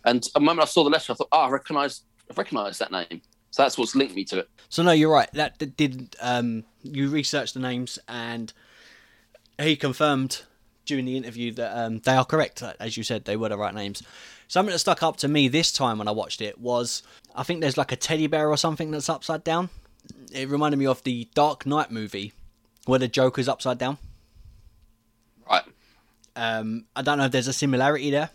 And 0.05 0.27
the 0.35 0.41
moment 0.41 0.67
I 0.67 0.71
saw 0.73 0.83
the 0.83 0.91
letter, 0.91 1.13
I 1.13 1.15
thought, 1.15 1.29
oh, 1.31 1.39
I 1.43 1.49
recognise, 1.51 2.03
I 2.29 2.35
recognise 2.35 2.79
that 2.79 2.91
name. 2.91 3.23
So 3.51 3.63
that's 3.63 3.77
what's 3.79 3.95
linked 3.95 4.15
me 4.15 4.25
to 4.27 4.39
it. 4.41 4.49
So 4.71 4.83
no, 4.83 4.93
you're 4.93 5.13
right. 5.13 5.31
That, 5.35 5.59
that 5.61 5.77
did 5.77 6.17
um, 6.21 6.65
you 6.83 7.09
researched 7.11 7.55
the 7.55 7.61
names 7.61 7.99
and 8.09 8.53
he 9.61 9.77
confirmed 9.77 10.43
during 10.85 11.05
the 11.05 11.17
interview 11.17 11.53
that 11.53 11.77
um, 11.77 12.01
they 12.01 12.13
are 12.13 12.25
correct. 12.25 12.63
As 12.81 12.97
you 12.97 13.03
said, 13.03 13.25
they 13.25 13.37
were 13.37 13.49
the 13.49 13.57
right 13.57 13.75
names. 13.75 14.03
Something 14.49 14.73
that 14.73 14.79
stuck 14.81 15.03
up 15.03 15.17
to 15.19 15.29
me 15.29 15.49
this 15.49 15.73
time 15.73 15.99
when 15.99 16.09
I 16.09 16.11
watched 16.11 16.41
it 16.41 16.59
was 16.59 17.03
I 17.35 17.43
think 17.43 17.61
there's 17.61 17.79
like 17.79 17.93
a 17.93 17.97
teddy 17.97 18.27
bear 18.27 18.49
or 18.49 18.57
something 18.57 18.91
that's 18.91 19.09
upside 19.09 19.45
down. 19.45 19.71
It 20.33 20.49
reminded 20.49 20.79
me 20.79 20.87
of 20.87 21.03
the 21.05 21.29
Dark 21.35 21.65
Knight 21.67 21.91
movie 21.91 22.33
where 22.87 22.99
the 22.99 23.09
Joker's 23.09 23.49
upside 23.49 23.79
down. 23.79 23.99
Right. 25.49 25.63
Um, 26.35 26.87
I 26.97 27.03
don't 27.03 27.19
know 27.19 27.27
if 27.27 27.33
there's 27.33 27.49
a 27.49 27.53
similarity 27.53 28.11
there. 28.11 28.31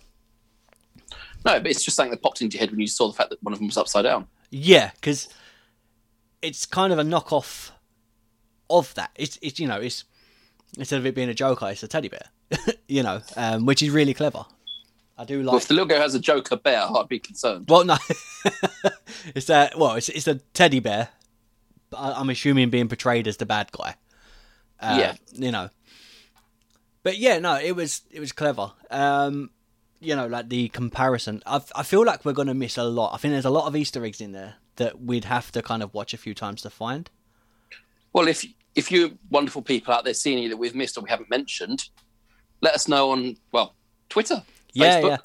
No, 1.46 1.60
but 1.60 1.68
it's 1.68 1.84
just 1.84 1.96
something 1.96 2.12
that 2.12 2.22
popped 2.22 2.42
into 2.42 2.58
your 2.58 2.62
head 2.62 2.72
when 2.72 2.80
you 2.80 2.88
saw 2.88 3.08
the 3.08 3.14
fact 3.14 3.30
that 3.30 3.42
one 3.44 3.54
of 3.54 3.60
them 3.60 3.68
was 3.68 3.78
upside 3.78 4.04
down. 4.04 4.28
Yeah, 4.50 4.92
because 4.96 5.30
it's 6.42 6.66
kind 6.66 6.94
of 6.94 7.00
a 7.00 7.04
knockoff 7.04 7.72
of 8.70 8.94
that. 8.96 9.12
It's 9.16 9.38
it's 9.42 9.60
you 9.60 9.68
know 9.68 9.80
it's 9.80 10.04
instead 10.78 10.98
of 11.00 11.06
it 11.06 11.16
being 11.16 11.30
a 11.30 11.34
joker, 11.34 11.68
it's 11.70 11.84
a 11.84 11.88
teddy 11.88 12.10
bear. 12.10 12.28
you 12.88 13.04
know, 13.04 13.22
um, 13.36 13.66
which 13.66 13.82
is 13.82 13.90
really 13.90 14.14
clever. 14.14 14.46
I 15.18 15.26
do 15.26 15.38
Well, 15.44 15.54
like. 15.54 15.62
if 15.64 15.68
the 15.68 15.74
little 15.74 15.88
girl 15.88 16.00
has 16.02 16.14
a 16.14 16.20
Joker 16.20 16.56
bear, 16.58 16.82
I'd 16.96 17.08
be 17.08 17.18
concerned. 17.20 17.66
Well, 17.68 17.84
no, 17.84 17.98
it's 19.36 19.50
a 19.50 19.72
well, 19.76 19.96
it's 19.96 20.10
it's 20.10 20.28
a 20.28 20.36
teddy 20.54 20.80
bear. 20.80 21.10
But 21.90 21.98
I- 21.98 22.20
I'm 22.20 22.30
assuming 22.30 22.70
being 22.70 22.88
portrayed 22.88 23.28
as 23.28 23.38
the 23.38 23.46
bad 23.46 23.72
guy. 23.72 23.96
Uh, 24.80 24.98
Yeah. 25.00 25.16
you 25.34 25.52
know. 25.52 25.70
But 27.04 27.18
yeah, 27.18 27.40
no, 27.40 27.60
it 27.60 27.76
was 27.76 28.02
it 28.12 28.20
was 28.20 28.32
clever. 28.32 28.74
Um, 28.92 29.50
you 30.00 30.16
know, 30.16 30.28
like 30.28 30.50
the 30.50 30.70
comparison. 30.70 31.42
I 31.46 31.62
I 31.76 31.84
feel 31.84 32.06
like 32.06 32.24
we're 32.24 32.34
gonna 32.34 32.54
miss 32.54 32.78
a 32.78 32.84
lot. 32.84 33.14
I 33.14 33.18
think 33.18 33.32
there's 33.34 33.46
a 33.46 33.50
lot 33.50 33.66
of 33.66 33.76
Easter 33.76 34.04
eggs 34.06 34.22
in 34.22 34.34
there 34.34 34.56
that 34.76 35.02
we'd 35.02 35.26
have 35.26 35.52
to 35.54 35.62
kind 35.64 35.82
of 35.82 35.94
watch 35.96 36.14
a 36.14 36.18
few 36.18 36.36
times 36.36 36.62
to 36.62 36.70
find. 36.70 37.10
Well, 38.14 38.28
if 38.28 38.46
if 38.78 38.92
you 38.92 39.18
wonderful 39.30 39.62
people 39.62 39.94
out 39.94 40.06
there 40.06 40.14
see 40.14 40.32
any 40.32 40.48
that 40.48 40.58
we've 40.58 40.76
missed 40.76 40.98
or 40.98 41.02
we 41.02 41.10
haven't 41.10 41.30
mentioned, 41.30 41.90
let 42.62 42.74
us 42.76 42.88
know 42.88 43.12
on 43.12 43.36
well 43.52 43.76
Twitter, 44.08 44.44
Yeah, 44.74 45.02
Facebook. 45.02 45.10
yeah. 45.10 45.18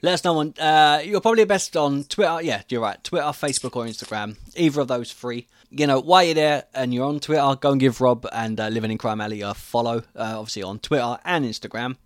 Let 0.00 0.14
us 0.14 0.24
know 0.24 0.38
on. 0.38 0.54
Uh, 0.60 1.00
you're 1.04 1.20
probably 1.20 1.44
best 1.44 1.76
on 1.76 2.04
Twitter. 2.04 2.40
Yeah, 2.42 2.62
you're 2.68 2.80
right. 2.80 3.02
Twitter, 3.02 3.24
Facebook, 3.26 3.74
or 3.74 3.84
Instagram. 3.84 4.36
Either 4.54 4.80
of 4.82 4.86
those 4.88 5.12
three. 5.12 5.48
You 5.70 5.88
know, 5.88 5.98
while 6.00 6.22
you're 6.22 6.34
there 6.34 6.64
and 6.72 6.94
you're 6.94 7.04
on 7.04 7.18
Twitter, 7.18 7.56
go 7.60 7.72
and 7.72 7.80
give 7.80 8.00
Rob 8.00 8.24
and 8.32 8.60
uh, 8.60 8.68
Living 8.68 8.92
in 8.92 8.98
Crime 8.98 9.20
Alley 9.20 9.40
a 9.40 9.54
follow. 9.54 9.98
Uh, 10.14 10.38
obviously 10.38 10.62
on 10.62 10.78
Twitter 10.78 11.18
and 11.24 11.44
Instagram. 11.44 11.96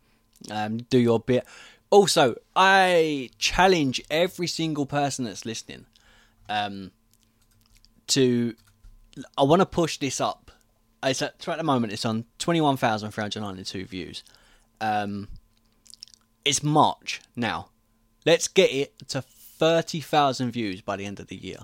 Um, 0.51 0.79
do 0.79 0.99
your 0.99 1.21
bit. 1.21 1.45
Also, 1.91 2.37
I 2.57 3.29
challenge 3.39 4.01
every 4.11 4.47
single 4.47 4.87
person 4.87 5.27
that's 5.27 5.45
listening. 5.45 5.85
Um, 6.49 6.93
to 8.09 8.55
I 9.37 9.43
want 9.43 9.61
to 9.61 9.67
push 9.67 9.99
this 9.99 10.19
up. 10.19 10.42
It's 11.03 11.23
at, 11.23 11.47
at 11.49 11.59
the 11.59 11.65
moment 11.65 11.93
it's 11.93 12.05
on 12.05 12.25
twenty 12.39 12.61
one 12.61 12.77
thousand 12.77 13.11
three 13.11 13.23
hundred 13.23 13.41
ninety 13.41 13.65
two 13.65 13.85
views. 13.85 14.23
Um, 14.81 15.29
it's 16.45 16.63
March 16.63 17.21
now. 17.37 17.69
Let's 18.25 18.49
get 18.49 18.73
it 18.73 18.95
to 19.09 19.23
30,000 19.23 20.51
views 20.51 20.81
by 20.81 20.97
the 20.97 21.07
end 21.07 21.21
of 21.21 21.29
the 21.29 21.37
year. 21.37 21.59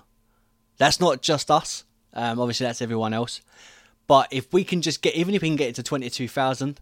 That's 0.76 1.00
not 1.00 1.20
just 1.20 1.50
us. 1.50 1.84
Um, 2.14 2.38
obviously, 2.38 2.66
that's 2.66 2.80
everyone 2.80 3.12
else. 3.12 3.40
But 4.06 4.28
if 4.30 4.52
we 4.52 4.62
can 4.64 4.82
just 4.82 5.02
get, 5.02 5.16
even 5.16 5.34
if 5.34 5.42
we 5.42 5.48
can 5.48 5.56
get 5.56 5.70
it 5.70 5.74
to 5.76 5.82
22,000, 5.82 6.78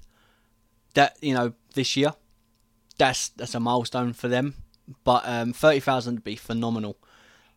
that, 0.94 1.16
you 1.22 1.34
know, 1.34 1.54
this 1.74 1.96
year, 1.96 2.12
that's 2.98 3.30
that's 3.30 3.54
a 3.54 3.60
milestone 3.60 4.12
for 4.12 4.28
them. 4.28 4.54
But 5.04 5.22
um, 5.26 5.52
30,000 5.52 6.16
would 6.16 6.24
be 6.24 6.36
phenomenal. 6.36 6.98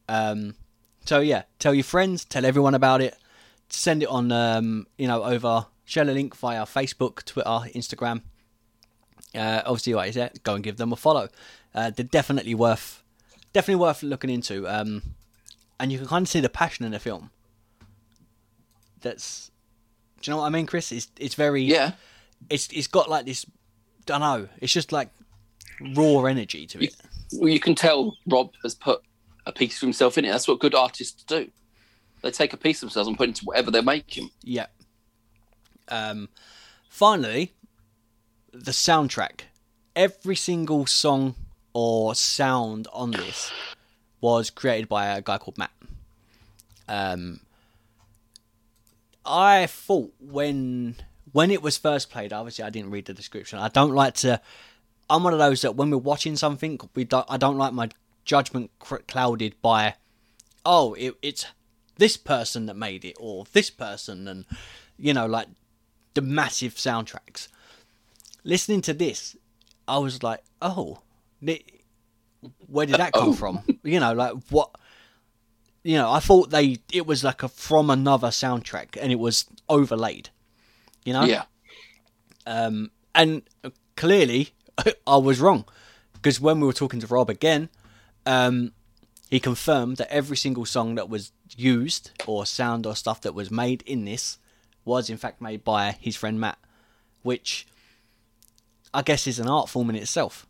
Um, 0.07 0.55
so, 1.05 1.19
yeah, 1.19 1.43
tell 1.59 1.73
your 1.73 1.83
friends, 1.83 2.23
tell 2.25 2.45
everyone 2.45 2.75
about 2.75 3.01
it. 3.01 3.17
Send 3.69 4.03
it 4.03 4.09
on, 4.09 4.31
um, 4.31 4.87
you 4.97 5.07
know, 5.07 5.23
over, 5.23 5.67
share 5.85 6.05
the 6.05 6.13
link 6.13 6.35
via 6.35 6.63
Facebook, 6.63 7.23
Twitter, 7.23 7.49
Instagram 7.75 8.21
uh, 9.35 9.61
obviously, 9.65 9.93
like 9.93 10.09
I 10.09 10.11
said, 10.11 10.43
go 10.43 10.55
and 10.55 10.63
give 10.63 10.77
them 10.77 10.91
a 10.91 10.95
follow. 10.95 11.29
Uh, 11.73 11.91
they're 11.91 12.05
definitely 12.05 12.55
worth, 12.55 13.03
definitely 13.53 13.81
worth 13.81 14.01
looking 14.03 14.29
into. 14.29 14.67
Um, 14.67 15.03
and 15.79 15.91
you 15.91 15.97
can 15.99 16.07
kind 16.07 16.23
of 16.23 16.29
see 16.29 16.39
the 16.39 16.49
passion 16.49 16.85
in 16.85 16.91
the 16.91 16.99
film. 16.99 17.29
That's, 19.01 19.51
do 20.21 20.29
you 20.29 20.33
know 20.33 20.41
what 20.41 20.47
I 20.47 20.49
mean, 20.49 20.65
Chris? 20.65 20.91
It's 20.91 21.09
it's 21.17 21.35
very, 21.35 21.63
Yeah, 21.63 21.93
It's 22.49 22.67
it's 22.73 22.87
got 22.87 23.09
like 23.09 23.25
this, 23.25 23.45
don't 24.05 24.19
know. 24.19 24.49
It's 24.59 24.73
just 24.73 24.91
like 24.91 25.09
raw 25.95 26.25
energy 26.25 26.65
to 26.67 26.83
it. 26.83 26.95
well, 27.33 27.47
you 27.47 27.59
can 27.59 27.75
tell 27.75 28.17
Rob 28.27 28.51
has 28.63 28.75
put 28.75 29.01
a 29.45 29.53
piece 29.53 29.75
of 29.77 29.81
himself 29.81 30.17
in 30.17 30.25
it. 30.25 30.31
That's 30.31 30.47
what 30.47 30.59
good 30.59 30.75
artists 30.75 31.23
do. 31.23 31.49
They 32.21 32.31
take 32.31 32.53
a 32.53 32.57
piece 32.57 32.77
of 32.77 32.89
themselves 32.89 33.07
and 33.07 33.17
put 33.17 33.25
it 33.25 33.29
into 33.29 33.45
whatever 33.45 33.71
they're 33.71 33.81
making. 33.81 34.29
Yeah. 34.43 34.67
Um, 35.87 36.29
finally, 36.89 37.53
the 38.51 38.71
soundtrack. 38.71 39.41
Every 39.95 40.35
single 40.35 40.85
song 40.85 41.35
or 41.73 42.15
sound 42.15 42.87
on 42.93 43.11
this 43.11 43.51
was 44.21 44.49
created 44.49 44.89
by 44.89 45.07
a 45.07 45.21
guy 45.21 45.37
called 45.37 45.57
Matt. 45.57 45.71
Um, 46.87 47.41
I 49.25 49.67
thought 49.67 50.13
when 50.19 50.95
when 51.31 51.51
it 51.51 51.61
was 51.61 51.77
first 51.77 52.09
played, 52.09 52.33
obviously 52.33 52.63
I 52.63 52.69
didn't 52.69 52.91
read 52.91 53.05
the 53.05 53.13
description. 53.13 53.59
I 53.59 53.69
don't 53.69 53.93
like 53.93 54.15
to. 54.15 54.41
I'm 55.09 55.23
one 55.23 55.33
of 55.33 55.39
those 55.39 55.61
that 55.61 55.75
when 55.75 55.89
we're 55.89 55.97
watching 55.97 56.35
something, 56.35 56.79
we 56.95 57.03
don't. 57.03 57.25
I 57.29 57.37
don't 57.37 57.57
like 57.57 57.73
my 57.73 57.89
judgment 58.25 58.71
clouded 58.79 59.55
by, 59.61 59.95
oh, 60.65 60.93
it, 60.93 61.15
it's 61.21 61.45
this 61.99 62.17
person 62.17 62.65
that 62.65 62.75
made 62.75 63.05
it 63.05 63.15
or 63.19 63.45
this 63.53 63.69
person, 63.69 64.27
and 64.27 64.45
you 64.97 65.13
know, 65.13 65.25
like 65.27 65.47
the 66.15 66.21
massive 66.21 66.75
soundtracks. 66.75 67.47
Listening 68.43 68.81
to 68.81 68.93
this, 68.93 69.35
I 69.87 69.97
was 69.99 70.23
like, 70.23 70.41
oh, 70.61 70.99
where 72.67 72.85
did 72.85 72.95
that 72.97 73.13
come 73.13 73.29
Oh. 73.29 73.33
from? 73.33 73.59
You 73.83 73.99
know, 73.99 74.13
like 74.13 74.33
what? 74.49 74.71
You 75.83 75.95
know, 75.97 76.11
I 76.11 76.19
thought 76.19 76.49
they 76.49 76.77
it 76.91 77.05
was 77.05 77.23
like 77.23 77.43
a 77.43 77.47
from 77.49 77.89
another 77.89 78.29
soundtrack, 78.29 78.97
and 79.01 79.11
it 79.11 79.19
was 79.19 79.45
overlaid. 79.69 80.29
You 81.05 81.13
know, 81.13 81.23
Yeah, 81.23 81.43
um, 82.45 82.91
and 83.15 83.41
clearly 83.95 84.51
I 85.07 85.17
was 85.17 85.39
wrong 85.39 85.65
because 86.13 86.39
when 86.41 86.59
we 86.59 86.67
were 86.67 86.73
talking 86.73 86.99
to 86.99 87.07
Rob 87.07 87.29
again, 87.29 87.69
um, 88.25 88.73
he 89.29 89.39
confirmed 89.39 89.97
that 89.97 90.11
every 90.11 90.37
single 90.37 90.65
song 90.65 90.95
that 90.95 91.09
was 91.09 91.31
used 91.55 92.11
or 92.25 92.45
sound 92.45 92.85
or 92.85 92.95
stuff 92.95 93.21
that 93.21 93.33
was 93.33 93.51
made 93.51 93.83
in 93.83 94.05
this 94.05 94.37
was 94.85 95.09
in 95.09 95.17
fact 95.17 95.41
made 95.41 95.63
by 95.63 95.91
his 95.99 96.15
friend 96.15 96.39
Matt, 96.39 96.57
which 97.21 97.67
I 98.93 99.01
guess 99.01 99.27
is 99.27 99.39
an 99.39 99.47
art 99.47 99.69
form 99.69 99.89
in 99.89 99.95
itself. 99.95 100.47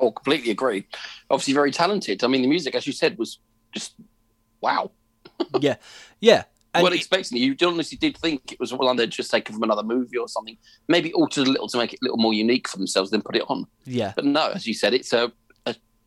oh, 0.00 0.10
completely 0.10 0.50
agree. 0.50 0.86
Obviously, 1.30 1.54
very 1.54 1.70
talented. 1.70 2.24
I 2.24 2.26
mean, 2.26 2.42
the 2.42 2.48
music, 2.48 2.74
as 2.74 2.86
you 2.86 2.92
said, 2.92 3.18
was 3.18 3.38
just 3.72 3.94
wow. 4.60 4.90
yeah, 5.60 5.76
yeah. 6.20 6.44
And 6.72 6.84
weren't 6.84 6.94
expecting 6.94 7.36
it. 7.36 7.40
You 7.40 7.56
honestly 7.66 7.98
did 7.98 8.16
think 8.16 8.52
it 8.52 8.60
was 8.60 8.72
one 8.72 8.96
they'd 8.96 9.10
just 9.10 9.30
taken 9.30 9.54
from 9.54 9.64
another 9.64 9.82
movie 9.82 10.16
or 10.16 10.28
something. 10.28 10.56
Maybe 10.86 11.12
altered 11.12 11.48
a 11.48 11.50
little 11.50 11.68
to 11.68 11.78
make 11.78 11.92
it 11.92 11.98
a 12.00 12.04
little 12.04 12.16
more 12.18 12.32
unique 12.32 12.68
for 12.68 12.76
themselves, 12.76 13.10
then 13.10 13.22
put 13.22 13.34
it 13.34 13.42
on. 13.48 13.66
yeah, 13.84 14.12
But 14.14 14.24
no, 14.24 14.50
as 14.50 14.66
you 14.68 14.74
said, 14.74 14.94
it's 14.94 15.12
a 15.12 15.32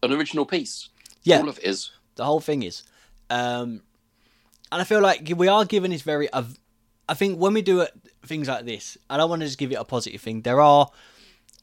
an 0.04 0.12
original 0.14 0.46
piece. 0.46 0.90
yeah. 1.24 1.40
All 1.40 1.50
of 1.50 1.58
it 1.60 1.64
is. 1.66 1.92
the 2.16 2.26
whole 2.26 2.40
thing 2.40 2.64
is. 2.64 2.84
Um, 3.30 3.82
and 4.72 4.82
I 4.82 4.84
feel 4.84 5.02
like 5.02 5.32
we 5.36 5.48
are 5.48 5.66
given 5.66 5.92
this 5.92 6.02
very. 6.02 6.30
Uh, 6.32 6.44
I 7.08 7.14
think 7.14 7.40
when 7.40 7.54
we 7.54 7.62
do 7.62 7.86
things 8.26 8.48
like 8.48 8.66
this, 8.66 8.98
I 9.10 9.18
don't 9.18 9.30
want 9.30 9.42
to 9.42 9.48
just 9.48 9.58
give 9.58 9.72
it 9.72 9.76
a 9.76 9.84
positive 9.84 10.22
thing. 10.22 10.42
There 10.42 10.62
are, 10.62 10.90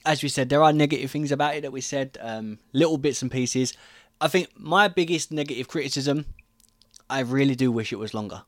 as 0.05 0.23
we 0.23 0.29
said, 0.29 0.49
there 0.49 0.63
are 0.63 0.73
negative 0.73 1.11
things 1.11 1.33
about 1.33 1.55
it 1.57 1.63
that 1.63 1.73
we 1.73 1.81
said, 1.81 2.19
um, 2.21 2.59
little 2.73 2.99
bits 2.99 3.23
and 3.23 3.31
pieces. 3.31 3.75
I 4.21 4.29
think 4.29 4.49
my 4.57 4.89
biggest 4.89 5.33
negative 5.33 5.67
criticism, 5.69 6.27
I 7.09 7.21
really 7.21 7.55
do 7.55 7.73
wish 7.73 7.93
it 7.93 7.97
was 7.99 8.15
longer. 8.15 8.43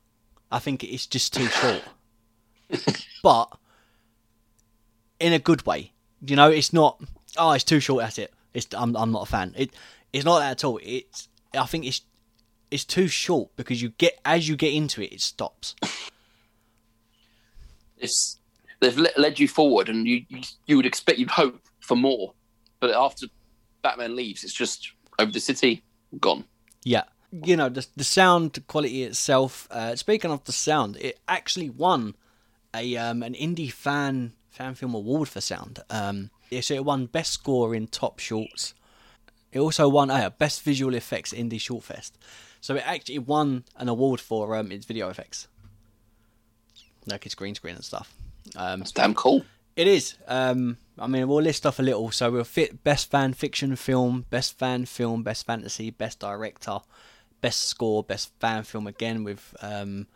I 0.51 0.59
think 0.59 0.83
it's 0.83 1.07
just 1.07 1.33
too 1.33 1.47
short. 1.47 1.81
but 3.23 3.57
in 5.19 5.33
a 5.33 5.39
good 5.39 5.65
way. 5.65 5.91
You 6.25 6.35
know, 6.35 6.49
it's 6.49 6.71
not. 6.73 7.01
Oh, 7.37 7.51
it's 7.51 7.63
too 7.63 7.79
short. 7.79 8.03
That's 8.03 8.19
it. 8.19 8.33
It's. 8.53 8.67
I'm. 8.73 8.95
I'm 8.95 9.11
not 9.11 9.23
a 9.23 9.31
fan. 9.31 9.53
It. 9.57 9.71
It's 10.11 10.25
not 10.25 10.39
that 10.39 10.51
at 10.51 10.63
all. 10.63 10.79
It's. 10.83 11.27
I 11.57 11.65
think 11.65 11.85
it's. 11.85 12.01
it's 12.71 12.85
too 12.85 13.07
short 13.07 13.55
because 13.55 13.81
you 13.81 13.89
get 13.89 14.19
as 14.25 14.47
you 14.47 14.55
get 14.55 14.73
into 14.73 15.01
it, 15.01 15.13
it 15.13 15.21
stops. 15.21 15.75
It's 17.97 18.37
they've 18.79 18.97
led 19.17 19.39
you 19.39 19.47
forward, 19.47 19.89
and 19.89 20.07
you, 20.07 20.25
you 20.65 20.75
would 20.75 20.85
expect 20.85 21.19
you'd 21.19 21.31
hope 21.31 21.61
for 21.79 21.95
more, 21.95 22.33
but 22.79 22.91
after 22.91 23.27
Batman 23.81 24.15
leaves, 24.15 24.43
it's 24.43 24.53
just 24.53 24.91
over 25.19 25.31
the 25.31 25.39
city, 25.39 25.83
gone. 26.19 26.45
Yeah. 26.83 27.03
You 27.31 27.55
know, 27.55 27.69
the, 27.69 27.85
the 27.95 28.03
sound 28.03 28.61
quality 28.67 29.03
itself, 29.03 29.67
uh, 29.71 29.95
speaking 29.95 30.31
of 30.31 30.43
the 30.43 30.51
sound, 30.51 30.97
it 30.97 31.19
actually 31.27 31.69
won 31.69 32.15
a 32.75 32.95
um, 32.97 33.23
an 33.23 33.33
indie 33.33 33.71
fan 33.71 34.33
fan 34.49 34.75
film 34.75 34.93
award 34.93 35.27
for 35.29 35.41
sound. 35.41 35.79
Um, 35.89 36.29
so 36.61 36.73
it 36.73 36.85
won 36.85 37.05
best 37.07 37.33
score 37.33 37.73
in 37.75 37.87
top 37.87 38.19
shorts. 38.19 38.73
It 39.51 39.59
also 39.59 39.87
won 39.87 40.09
uh, 40.09 40.29
best 40.31 40.63
visual 40.63 40.95
effects 40.95 41.31
indie 41.33 41.61
short 41.61 41.83
fest. 41.83 42.17
So 42.59 42.75
it 42.75 42.83
actually 42.87 43.19
won 43.19 43.65
an 43.77 43.89
award 43.89 44.19
for 44.21 44.55
um, 44.55 44.71
its 44.71 44.85
video 44.85 45.09
effects, 45.09 45.47
like 47.05 47.25
its 47.25 47.35
green 47.35 47.55
screen 47.55 47.75
and 47.75 47.83
stuff. 47.83 48.13
Um, 48.55 48.81
It's 48.81 48.91
damn 48.91 49.13
cool. 49.13 49.45
it 49.75 49.87
is. 49.87 50.15
Um, 50.27 50.77
I 50.97 51.07
mean, 51.07 51.27
we'll 51.27 51.41
list 51.43 51.65
off 51.65 51.79
a 51.79 51.83
little. 51.83 52.11
So 52.11 52.31
we'll 52.31 52.43
fit 52.43 52.83
best 52.83 53.11
fan 53.11 53.33
fiction 53.33 53.75
film, 53.75 54.25
best 54.29 54.57
fan 54.57 54.85
film, 54.85 55.23
best 55.23 55.45
fantasy, 55.45 55.89
best 55.89 56.19
director, 56.19 56.79
best 57.41 57.65
score, 57.65 58.03
best 58.03 58.31
fan 58.39 58.63
film 58.63 58.87
again 58.87 59.23
with 59.23 59.55
um, 59.61 60.07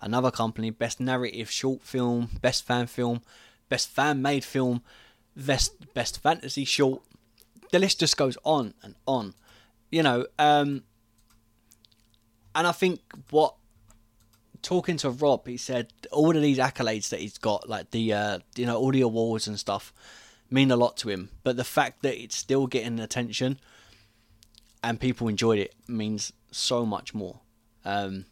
another 0.00 0.30
company, 0.30 0.70
best 0.70 1.00
narrative 1.00 1.50
short 1.50 1.82
film, 1.82 2.30
best 2.40 2.64
fan 2.64 2.86
film, 2.86 3.20
best 3.68 3.88
fan 3.88 4.22
made 4.22 4.44
film, 4.44 4.82
best 5.36 5.92
best 5.94 6.22
fantasy 6.22 6.64
short. 6.64 7.02
The 7.72 7.78
list 7.78 8.00
just 8.00 8.16
goes 8.16 8.36
on 8.44 8.74
and 8.82 8.94
on. 9.06 9.34
You 9.90 10.02
know, 10.02 10.26
um, 10.38 10.84
and 12.54 12.66
I 12.66 12.72
think 12.72 13.00
what 13.30 13.54
talking 14.62 14.96
to 14.98 15.10
Rob, 15.10 15.46
he 15.46 15.56
said 15.56 15.92
all 16.12 16.34
of 16.34 16.42
these 16.42 16.58
accolades 16.58 17.08
that 17.08 17.20
he's 17.20 17.38
got, 17.38 17.68
like 17.68 17.90
the 17.90 18.12
uh, 18.12 18.38
you 18.56 18.66
know 18.66 18.76
all 18.76 18.92
the 18.92 19.00
awards 19.00 19.48
and 19.48 19.58
stuff, 19.58 19.92
mean 20.50 20.70
a 20.70 20.76
lot 20.76 20.96
to 20.98 21.08
him. 21.08 21.30
But 21.42 21.56
the 21.56 21.64
fact 21.64 22.02
that 22.02 22.20
it's 22.20 22.36
still 22.36 22.66
getting 22.66 23.00
attention 23.00 23.58
and 24.82 24.98
people 24.98 25.28
enjoyed 25.28 25.58
it 25.58 25.74
means 25.86 26.32
so 26.50 26.86
much 26.86 27.14
more. 27.14 27.40
Um, 27.84 28.26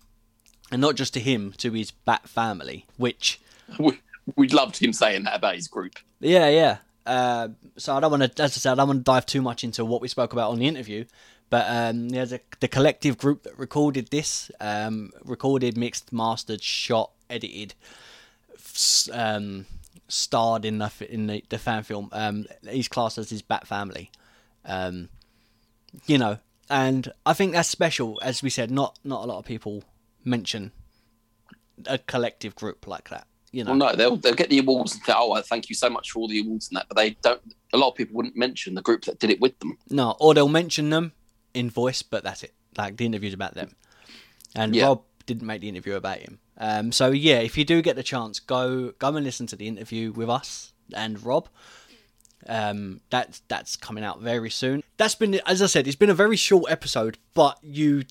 and 0.71 0.81
not 0.81 0.97
just 0.97 1.15
to 1.15 1.21
him, 1.21 1.53
to 1.59 1.73
his 1.73 1.91
Bat 1.91 2.29
family, 2.29 2.87
which 2.97 3.41
We, 3.79 4.01
we 4.37 4.49
loved 4.49 4.83
him 4.83 4.93
saying 4.93 5.25
that 5.25 5.37
about 5.37 5.55
his 5.55 5.69
group. 5.69 5.95
yeah, 6.21 6.49
yeah. 6.49 6.79
Uh, 7.09 7.49
so 7.79 7.97
I 7.97 8.01
don't 8.01 8.11
want 8.11 8.37
to, 8.37 8.43
as 8.43 8.53
I 8.53 8.61
said, 8.61 8.73
I 8.73 8.75
don't 8.75 8.89
want 8.89 9.01
to 9.01 9.05
dive 9.05 9.25
too 9.25 9.41
much 9.41 9.65
into 9.65 9.83
what 9.85 10.03
we 10.03 10.09
spoke 10.09 10.35
about 10.35 10.51
on 10.51 10.59
the 10.59 10.67
interview. 10.67 11.07
But 11.51 11.65
um, 11.67 12.09
yeah, 12.09 12.27
the, 12.27 12.41
the 12.61 12.69
collective 12.69 13.17
group 13.17 13.45
that 13.45 13.59
recorded 13.59 14.09
this, 14.09 14.51
um, 14.61 15.13
recorded, 15.25 15.79
mixed, 15.79 16.13
mastered, 16.13 16.63
shot, 16.63 17.13
edited, 17.31 17.75
um, 19.11 19.65
starred 20.09 20.67
in 20.67 20.79
the 20.79 20.93
in 21.09 21.27
the, 21.27 21.43
the 21.49 21.57
fan 21.57 21.83
film. 21.83 22.11
Um, 22.13 22.47
he's 22.69 22.89
classed 22.89 23.17
as 23.17 23.31
his 23.31 23.41
Bat 23.41 23.67
family. 23.67 24.11
Um, 24.67 25.09
you 26.07 26.19
know, 26.19 26.39
and 26.69 27.11
I 27.25 27.33
think 27.33 27.53
that's 27.53 27.71
special. 27.71 28.21
As 28.23 28.43
we 28.43 28.51
said, 28.51 28.71
not 28.71 28.99
not 29.03 29.25
a 29.25 29.27
lot 29.27 29.39
of 29.39 29.47
people 29.47 29.85
mention 30.25 30.73
a 31.87 31.97
collective 31.97 32.55
group 32.55 32.87
like 32.87 33.09
that. 33.09 33.27
You 33.51 33.65
know, 33.65 33.71
Well, 33.71 33.79
no, 33.91 33.97
they'll 33.97 34.17
they'll 34.17 34.35
get 34.35 34.51
the 34.51 34.59
awards 34.59 34.95
and 34.95 35.03
say, 35.03 35.13
"Oh, 35.17 35.33
I 35.33 35.43
thank 35.43 35.69
you 35.69 35.75
so 35.75 35.89
much 35.89 36.11
for 36.11 36.21
all 36.21 36.29
the 36.29 36.41
awards 36.41 36.69
and 36.69 36.77
that," 36.77 36.87
but 36.89 36.97
they 36.97 37.11
don't. 37.23 37.41
A 37.73 37.79
lot 37.79 37.91
of 37.91 37.95
people 37.95 38.17
wouldn't 38.17 38.37
mention 38.37 38.75
the 38.75 38.83
group 38.83 39.05
that 39.07 39.19
did 39.19 39.31
it 39.31 39.41
with 39.41 39.59
them. 39.61 39.79
No, 39.91 40.17
or 40.21 40.35
they'll 40.35 40.49
mention 40.49 40.91
them 40.91 41.13
in 41.55 41.71
voice, 41.71 42.03
but 42.03 42.23
that's 42.25 42.43
it. 42.43 42.53
Like 42.77 42.97
the 42.97 43.07
interview's 43.07 43.35
about 43.35 43.55
them. 43.55 43.75
And 44.55 44.75
Yeah. 44.75 44.87
Rob 44.87 45.03
didn't 45.27 45.47
make 45.47 45.61
the 45.61 45.69
interview 45.69 45.95
about 45.95 46.19
him. 46.19 46.39
Um, 46.59 46.93
so 46.93 47.11
yeah, 47.11 47.39
if 47.39 47.57
you 47.57 47.65
do 47.65 47.81
get 47.83 47.97
the 47.97 48.03
chance, 48.03 48.39
go 48.41 48.93
go 48.99 49.15
and 49.15 49.25
listen 49.25 49.47
to 49.49 49.57
the 49.57 49.67
interview 49.69 50.13
with 50.13 50.29
us 50.29 50.73
and 50.95 51.23
Rob. 51.25 51.49
Um, 52.47 53.01
that's 53.11 53.43
that's 53.49 53.77
coming 53.77 54.05
out 54.05 54.21
very 54.21 54.51
soon. 54.51 54.83
That's 54.97 55.15
been, 55.15 55.41
as 55.47 55.61
I 55.61 55.67
said, 55.67 55.87
it's 55.87 55.97
been 55.97 56.11
a 56.11 56.15
very 56.15 56.37
short 56.37 56.71
episode, 56.71 57.19
but 57.35 57.59
you 57.63 58.05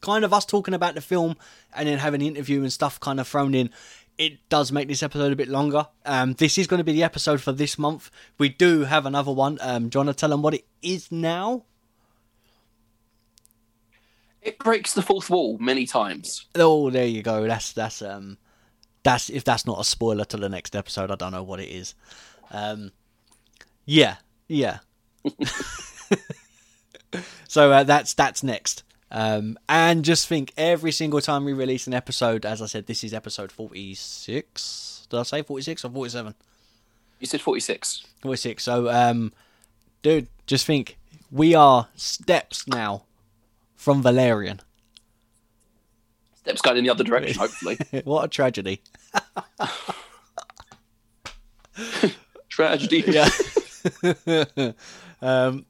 kind 0.00 0.24
of 0.24 0.32
us 0.32 0.44
talking 0.44 0.74
about 0.74 0.94
the 0.94 1.00
film 1.00 1.36
and 1.74 1.88
then 1.88 1.98
having 1.98 2.20
the 2.20 2.28
interview 2.28 2.60
and 2.62 2.72
stuff 2.72 3.00
kind 3.00 3.18
of 3.18 3.26
thrown 3.26 3.54
in. 3.54 3.70
It 4.18 4.48
does 4.48 4.72
make 4.72 4.88
this 4.88 5.02
episode 5.04 5.32
a 5.32 5.36
bit 5.36 5.48
longer. 5.48 5.86
Um, 6.04 6.34
this 6.34 6.58
is 6.58 6.66
going 6.66 6.78
to 6.78 6.84
be 6.84 6.92
the 6.92 7.04
episode 7.04 7.40
for 7.40 7.52
this 7.52 7.78
month. 7.78 8.10
We 8.36 8.48
do 8.48 8.80
have 8.84 9.06
another 9.06 9.30
one. 9.32 9.58
Um, 9.60 9.88
do 9.88 9.96
you 9.96 10.04
want 10.04 10.16
to 10.16 10.20
tell 10.20 10.30
them 10.30 10.42
what 10.42 10.54
it 10.54 10.66
is 10.82 11.12
now? 11.12 11.64
It 14.42 14.58
breaks 14.58 14.92
the 14.92 15.02
fourth 15.02 15.30
wall 15.30 15.56
many 15.58 15.86
times. 15.86 16.46
Oh, 16.56 16.90
there 16.90 17.06
you 17.06 17.22
go. 17.22 17.46
That's 17.46 17.72
that's 17.72 18.02
um, 18.02 18.38
that's 19.02 19.30
if 19.30 19.44
that's 19.44 19.66
not 19.66 19.80
a 19.80 19.84
spoiler 19.84 20.24
to 20.26 20.36
the 20.36 20.48
next 20.48 20.74
episode, 20.74 21.10
I 21.10 21.14
don't 21.14 21.32
know 21.32 21.42
what 21.42 21.60
it 21.60 21.68
is. 21.68 21.94
Um, 22.50 22.92
yeah, 23.84 24.16
yeah. 24.48 24.78
so 27.48 27.70
uh, 27.72 27.84
that's 27.84 28.14
that's 28.14 28.42
next. 28.42 28.82
Um, 29.10 29.58
and 29.68 30.04
just 30.04 30.28
think 30.28 30.52
every 30.56 30.92
single 30.92 31.20
time 31.20 31.44
we 31.44 31.52
release 31.52 31.86
an 31.86 31.94
episode, 31.94 32.44
as 32.44 32.60
I 32.60 32.66
said, 32.66 32.86
this 32.86 33.02
is 33.02 33.14
episode 33.14 33.50
forty 33.50 33.94
six. 33.94 35.06
Did 35.10 35.20
I 35.20 35.22
say 35.22 35.42
forty 35.42 35.62
six 35.62 35.84
or 35.84 35.90
forty 35.90 36.10
seven? 36.10 36.34
You 37.20 37.26
said 37.26 37.40
forty-six. 37.40 38.04
46. 38.22 38.62
So, 38.62 38.88
um, 38.88 39.32
dude, 40.02 40.28
just 40.46 40.66
think 40.66 40.98
we 41.30 41.54
are 41.54 41.88
steps 41.94 42.66
now 42.68 43.04
from 43.76 44.02
Valerian. 44.02 44.60
Steps 46.36 46.60
going 46.62 46.78
in 46.78 46.84
the 46.84 46.90
other 46.90 47.04
direction, 47.04 47.38
hopefully. 47.38 47.78
what 48.04 48.24
a 48.24 48.28
tragedy. 48.28 48.82
Tragedy. 52.48 53.04
Yeah. 54.26 54.72
um, 55.22 55.64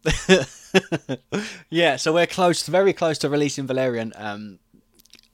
yeah, 1.71 1.97
so 1.97 2.13
we're 2.13 2.27
close, 2.27 2.67
very 2.67 2.93
close 2.93 3.19
to 3.19 3.29
releasing 3.29 3.67
Valerian. 3.67 4.13
Um, 4.17 4.59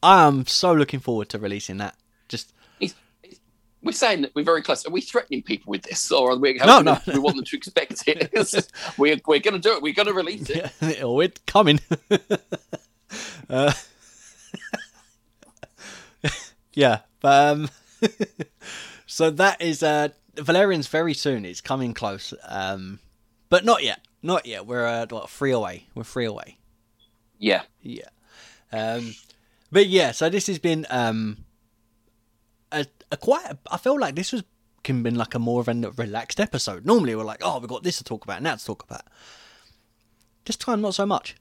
I 0.02 0.26
am 0.26 0.46
so 0.46 0.72
looking 0.72 1.00
forward 1.00 1.28
to 1.30 1.38
releasing 1.38 1.78
that. 1.78 1.96
Just 2.28 2.52
He's- 2.78 2.94
he's- 3.22 3.40
We're 3.82 3.92
saying 3.92 4.22
that 4.22 4.34
we're 4.34 4.44
very 4.44 4.62
close. 4.62 4.86
Are 4.86 4.90
we 4.90 5.00
threatening 5.00 5.42
people 5.42 5.70
with 5.70 5.82
this, 5.82 6.10
or 6.12 6.32
are 6.32 6.36
we? 6.36 6.54
No, 6.54 6.80
no. 6.80 6.98
We 7.06 7.18
want 7.18 7.36
them 7.36 7.44
to 7.44 7.56
expect 7.56 8.02
it. 8.06 8.30
We're 8.98 9.16
we're 9.26 9.40
going 9.40 9.54
to 9.54 9.58
do 9.60 9.74
it. 9.76 9.82
We're 9.82 9.94
going 9.94 10.08
to 10.08 10.14
release 10.14 10.48
it. 10.50 10.72
oh, 11.02 11.20
it's 11.20 11.40
coming. 11.46 11.80
uh, 13.50 13.72
yeah, 16.74 17.00
but 17.20 17.52
um, 17.52 17.68
so 19.06 19.30
that 19.30 19.60
is 19.62 19.82
uh, 19.82 20.08
Valerian's 20.36 20.88
very 20.88 21.14
soon. 21.14 21.44
It's 21.44 21.60
coming 21.60 21.94
close, 21.94 22.34
um, 22.48 22.98
but 23.48 23.64
not 23.64 23.82
yet. 23.82 24.00
Not 24.24 24.46
yet. 24.46 24.66
We're 24.66 24.86
uh, 24.86 25.06
what 25.10 25.28
three 25.28 25.52
away. 25.52 25.86
We're 25.94 26.02
three 26.02 26.24
away. 26.24 26.56
Yeah. 27.38 27.62
Yeah. 27.82 28.08
Um, 28.72 29.14
but 29.70 29.86
yeah, 29.86 30.12
so 30.12 30.30
this 30.30 30.46
has 30.46 30.58
been 30.58 30.86
um, 30.88 31.44
a, 32.72 32.86
a 33.12 33.18
quite. 33.18 33.44
I 33.70 33.76
feel 33.76 34.00
like 34.00 34.14
this 34.14 34.32
was 34.32 34.42
can 34.82 35.02
been 35.02 35.14
like 35.14 35.34
a 35.34 35.38
more 35.38 35.60
of 35.60 35.68
a 35.68 35.74
relaxed 35.74 36.40
episode. 36.40 36.86
Normally 36.86 37.14
we're 37.14 37.24
like, 37.24 37.40
oh, 37.42 37.58
we've 37.58 37.68
got 37.68 37.82
this 37.82 37.98
to 37.98 38.04
talk 38.04 38.24
about 38.24 38.38
and 38.38 38.46
that 38.46 38.60
to 38.60 38.64
talk 38.64 38.82
about. 38.82 39.02
This 40.46 40.56
time, 40.56 40.80
not 40.80 40.94
so 40.94 41.04
much. 41.04 41.36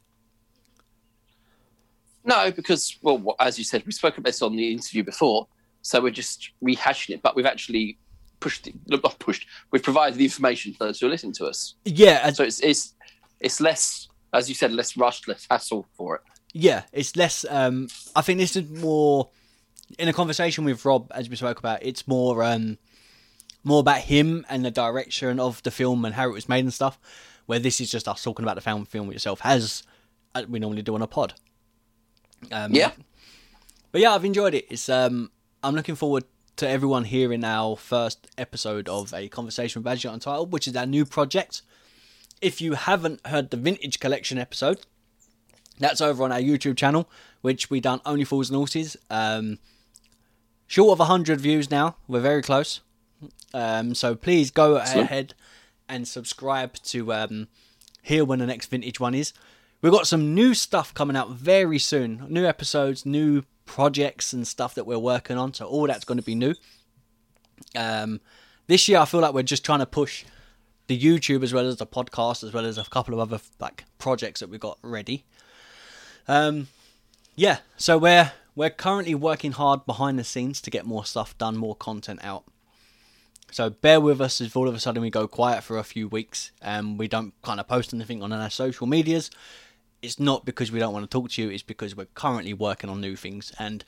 No, 2.26 2.52
because 2.52 2.98
well, 3.02 3.38
as 3.40 3.58
you 3.58 3.64
said, 3.64 3.86
we 3.86 3.94
spoke 3.94 4.18
about 4.18 4.26
this 4.26 4.42
on 4.42 4.58
the 4.58 4.74
interview 4.74 5.06
before, 5.06 5.48
so 5.82 6.02
we're 6.02 6.10
just 6.12 6.52
rehashing 6.62 7.12
it. 7.12 7.22
But 7.22 7.38
we've 7.38 7.46
actually 7.46 7.98
pushed, 8.44 8.68
not 8.88 9.20
pushed. 9.20 9.48
We've 9.72 9.82
provided 9.84 10.18
the 10.20 10.26
information 10.26 10.74
for 10.74 10.86
those 10.86 11.00
who 11.00 11.08
are 11.08 11.10
listening 11.10 11.34
to 11.40 11.46
us. 11.46 11.76
Yeah, 11.86 12.20
as, 12.24 12.38
So 12.38 12.44
it's 12.44 12.60
it's 12.60 12.94
it's 13.40 13.60
less, 13.60 14.08
as 14.34 14.48
you 14.50 14.56
said, 14.56 14.72
less 14.72 14.96
rushed, 14.98 15.28
less 15.28 15.48
hassle 15.50 15.86
for 15.98 16.16
it. 16.18 16.22
yeah, 16.54 16.84
it's 16.92 17.16
less. 17.16 17.46
Um, 17.50 17.88
I 18.16 18.22
think 18.22 18.40
this 18.40 18.56
is 18.56 18.70
more 18.70 19.30
in 20.00 20.08
a 20.08 20.14
conversation 20.14 20.66
with 20.66 20.86
Rob, 20.86 21.12
as 21.14 21.30
we 21.30 21.36
spoke 21.36 21.60
about. 21.60 21.80
It's 21.82 22.08
more 22.08 22.44
um, 22.44 22.78
more 23.64 23.80
about 23.80 24.00
him 24.02 24.46
and 24.50 24.64
the 24.66 24.72
direction 24.72 25.40
of 25.40 25.62
the 25.64 25.72
film 25.72 26.06
and 26.06 26.14
how 26.16 26.28
it 26.30 26.34
was 26.34 26.48
made 26.50 26.64
and 26.66 26.74
stuff. 26.74 27.00
Where 27.46 27.60
this 27.60 27.82
is 27.82 27.92
just 27.92 28.08
us 28.08 28.24
talking 28.24 28.44
about 28.46 28.56
the 28.56 28.62
film 28.62 28.86
film 28.86 29.12
itself, 29.12 29.40
as 29.44 29.84
uh, 30.36 30.44
we 30.48 30.60
normally 30.60 30.82
do 30.82 30.96
on 30.96 31.02
a 31.02 31.08
pod. 31.08 31.34
Um, 32.52 32.74
Yeah. 32.74 32.92
but 33.92 34.02
yeah, 34.02 34.14
I've 34.16 34.26
enjoyed 34.26 34.54
it. 34.54 34.66
It's 34.70 34.88
um, 34.90 35.32
I'm 35.64 35.76
looking 35.76 35.96
forward 35.96 36.24
to 36.56 36.68
everyone 36.68 37.06
here 37.06 37.34
in 37.34 37.44
our 37.44 37.76
first 37.76 38.28
episode 38.38 38.88
of 38.88 39.14
a 39.14 39.28
conversation 39.28 39.82
with 39.82 39.92
As 39.92 40.04
Yet 40.04 40.14
Untitled, 40.14 40.52
which 40.52 40.68
is 40.68 40.76
our 40.76 40.86
new 40.86 41.06
project. 41.06 41.62
If 42.42 42.62
you 42.62 42.74
haven't 42.74 43.26
heard 43.28 43.50
the 43.50 43.58
Vintage 43.58 44.00
Collection 44.00 44.38
episode, 44.38 44.82
that's 45.80 46.02
over 46.02 46.24
on 46.24 46.32
our 46.32 46.40
YouTube 46.40 46.78
channel, 46.78 47.10
which 47.42 47.70
we 47.70 47.80
done 47.80 48.02
only 48.06 48.24
fools 48.24 48.50
and 48.50 48.58
horses. 48.58 48.96
Um, 49.10 49.60
short 50.68 51.00
of 51.00 51.08
hundred 51.08 51.42
views 51.42 51.72
now. 51.72 51.96
We're 52.08 52.20
very 52.20 52.42
close. 52.42 52.82
Um, 53.54 53.96
so 53.96 54.16
please 54.16 54.52
go 54.52 54.76
ahead 54.76 55.34
and 55.90 56.08
subscribe 56.08 56.76
to 56.84 57.14
um, 57.14 57.48
hear 58.02 58.26
when 58.26 58.40
the 58.40 58.46
next 58.46 58.68
vintage 58.68 59.00
one 59.00 59.16
is. 59.16 59.34
We've 59.84 59.92
got 59.92 60.08
some 60.08 60.34
new 60.34 60.56
stuff 60.56 60.92
coming 60.96 61.16
out 61.16 61.30
very 61.30 61.78
soon. 61.78 62.26
New 62.30 62.46
episodes, 62.46 63.06
new 63.06 63.44
projects 63.66 64.34
and 64.34 64.48
stuff 64.48 64.74
that 64.74 64.88
we're 64.88 64.98
working 64.98 65.38
on. 65.38 65.54
So 65.54 65.66
all 65.66 65.86
that's 65.86 66.06
going 66.06 66.18
to 66.18 66.24
be 66.24 66.34
new. 66.34 66.56
Um, 67.76 68.22
this 68.66 68.88
year 68.88 68.98
I 68.98 69.06
feel 69.06 69.20
like 69.20 69.34
we're 69.34 69.44
just 69.44 69.64
trying 69.64 69.80
to 69.80 69.86
push 69.86 70.26
the 70.88 71.00
YouTube 71.00 71.44
as 71.44 71.54
well 71.54 71.68
as 71.68 71.78
the 71.78 71.86
podcast 71.86 72.44
as 72.44 72.54
well 72.54 72.66
as 72.66 72.78
a 72.78 72.84
couple 72.86 73.14
of 73.14 73.20
other 73.20 73.40
like 73.60 73.84
projects 74.00 74.40
that 74.40 74.50
we've 74.50 74.60
got 74.60 74.80
ready. 74.82 75.26
Um, 76.28 76.68
yeah, 77.36 77.60
so 77.78 77.98
we're 77.98 78.32
we're 78.56 78.70
currently 78.70 79.16
working 79.16 79.52
hard 79.52 79.86
behind 79.86 80.18
the 80.18 80.24
scenes 80.24 80.62
to 80.62 80.72
get 80.72 80.86
more 80.86 81.06
stuff 81.06 81.38
done, 81.38 81.58
more 81.58 81.76
content 81.76 82.20
out. 82.24 82.46
So 83.52 83.70
bear 83.70 84.00
with 84.00 84.22
us 84.22 84.42
if 84.42 84.56
all 84.56 84.68
of 84.68 84.76
a 84.76 84.80
sudden 84.80 85.02
we 85.02 85.10
go 85.10 85.28
quiet 85.28 85.64
for 85.64 85.78
a 85.78 85.84
few 85.84 86.08
weeks 86.08 86.52
and 86.62 86.98
we 86.98 87.08
don't 87.08 87.34
kind 87.44 87.60
of 87.60 87.68
post 87.68 87.94
anything 87.94 88.24
on 88.24 88.32
our 88.34 88.50
social 88.50 88.88
medias. 88.88 89.30
It's 90.04 90.20
not 90.20 90.44
because 90.46 90.72
we 90.72 90.80
don't 90.80 90.94
want 90.94 91.10
to 91.10 91.10
talk 91.10 91.30
to 91.32 91.42
you, 91.42 91.50
it's 91.50 91.64
because 91.64 91.96
we're 91.96 92.06
currently 92.14 92.54
working 92.54 92.90
on 92.90 93.00
new 93.02 93.16
things 93.16 93.52
and 93.58 93.84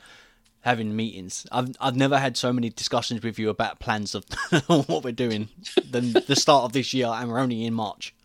having 0.61 0.95
meetings. 0.95 1.45
I've 1.51 1.75
I've 1.79 1.95
never 1.95 2.17
had 2.17 2.37
so 2.37 2.51
many 2.53 2.69
discussions 2.69 3.21
with 3.21 3.37
you 3.37 3.49
about 3.49 3.79
plans 3.79 4.15
of 4.15 4.25
what 4.67 5.03
we're 5.03 5.11
doing 5.11 5.49
than 5.91 6.13
the 6.13 6.35
start 6.35 6.63
of 6.63 6.73
this 6.73 6.93
year 6.93 7.07
and 7.07 7.29
we're 7.29 7.39
only 7.39 7.65
in 7.65 7.73
March. 7.73 8.15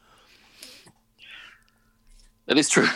That 2.46 2.56
is 2.58 2.68
true. 2.68 2.86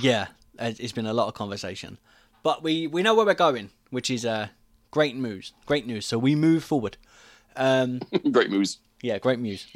Yeah, 0.00 0.28
it- 0.58 0.78
it's 0.80 0.92
been 0.92 1.06
a 1.06 1.12
lot 1.14 1.28
of 1.28 1.34
conversation. 1.34 1.98
But 2.42 2.62
we, 2.62 2.86
we 2.86 3.02
know 3.02 3.14
where 3.14 3.24
we're 3.26 3.34
going, 3.34 3.70
which 3.90 4.10
is 4.10 4.24
uh, 4.26 4.48
great 4.90 5.16
news. 5.16 5.54
Great 5.64 5.86
news. 5.86 6.04
So 6.04 6.18
we 6.18 6.34
move 6.34 6.62
forward. 6.62 6.98
Um, 7.56 8.00
Great 8.30 8.50
news. 8.50 8.78
yeah, 9.02 9.18
great 9.18 9.38
news. 9.38 9.66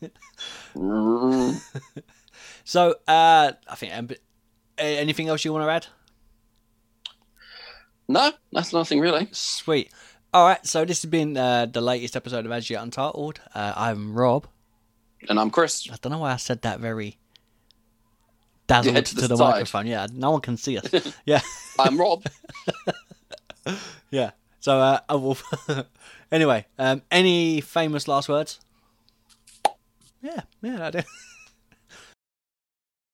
So 2.66 2.96
uh, 3.06 3.52
I 3.68 3.74
think 3.76 3.94
um, 3.94 4.08
anything 4.76 5.28
else 5.28 5.44
you 5.44 5.52
want 5.52 5.64
to 5.64 5.70
add? 5.70 5.86
No, 8.08 8.32
that's 8.50 8.72
nothing 8.72 8.98
really. 8.98 9.28
Sweet. 9.30 9.92
All 10.34 10.44
right. 10.44 10.66
So 10.66 10.84
this 10.84 11.00
has 11.02 11.08
been 11.08 11.36
uh, 11.36 11.66
the 11.66 11.80
latest 11.80 12.16
episode 12.16 12.44
of 12.44 12.50
As 12.50 12.68
Yet 12.68 12.82
Untitled. 12.82 13.40
Uh, 13.54 13.72
I'm 13.76 14.14
Rob. 14.14 14.48
And 15.28 15.38
I'm 15.38 15.50
Chris. 15.50 15.88
I 15.92 15.96
don't 16.02 16.10
know 16.10 16.18
why 16.18 16.32
I 16.32 16.36
said 16.36 16.62
that 16.62 16.80
very 16.80 17.18
dazzled 18.66 18.96
Yeah, 18.96 19.00
to, 19.00 19.14
to 19.14 19.20
the 19.28 19.28
the 19.28 19.36
microphone. 19.36 19.86
Yeah, 19.86 20.08
no 20.12 20.32
one 20.32 20.40
can 20.40 20.56
see 20.56 20.76
us. 20.76 21.14
yeah, 21.24 21.42
I'm 21.78 21.96
Rob. 21.96 22.24
yeah. 24.10 24.32
So 24.58 24.80
uh, 24.80 24.98
I 25.08 25.14
will. 25.14 25.38
anyway, 26.32 26.66
um, 26.80 27.02
any 27.12 27.60
famous 27.60 28.08
last 28.08 28.28
words? 28.28 28.58
Yeah, 30.20 30.40
yeah, 30.62 30.88
I 30.88 30.90
do. 30.90 31.00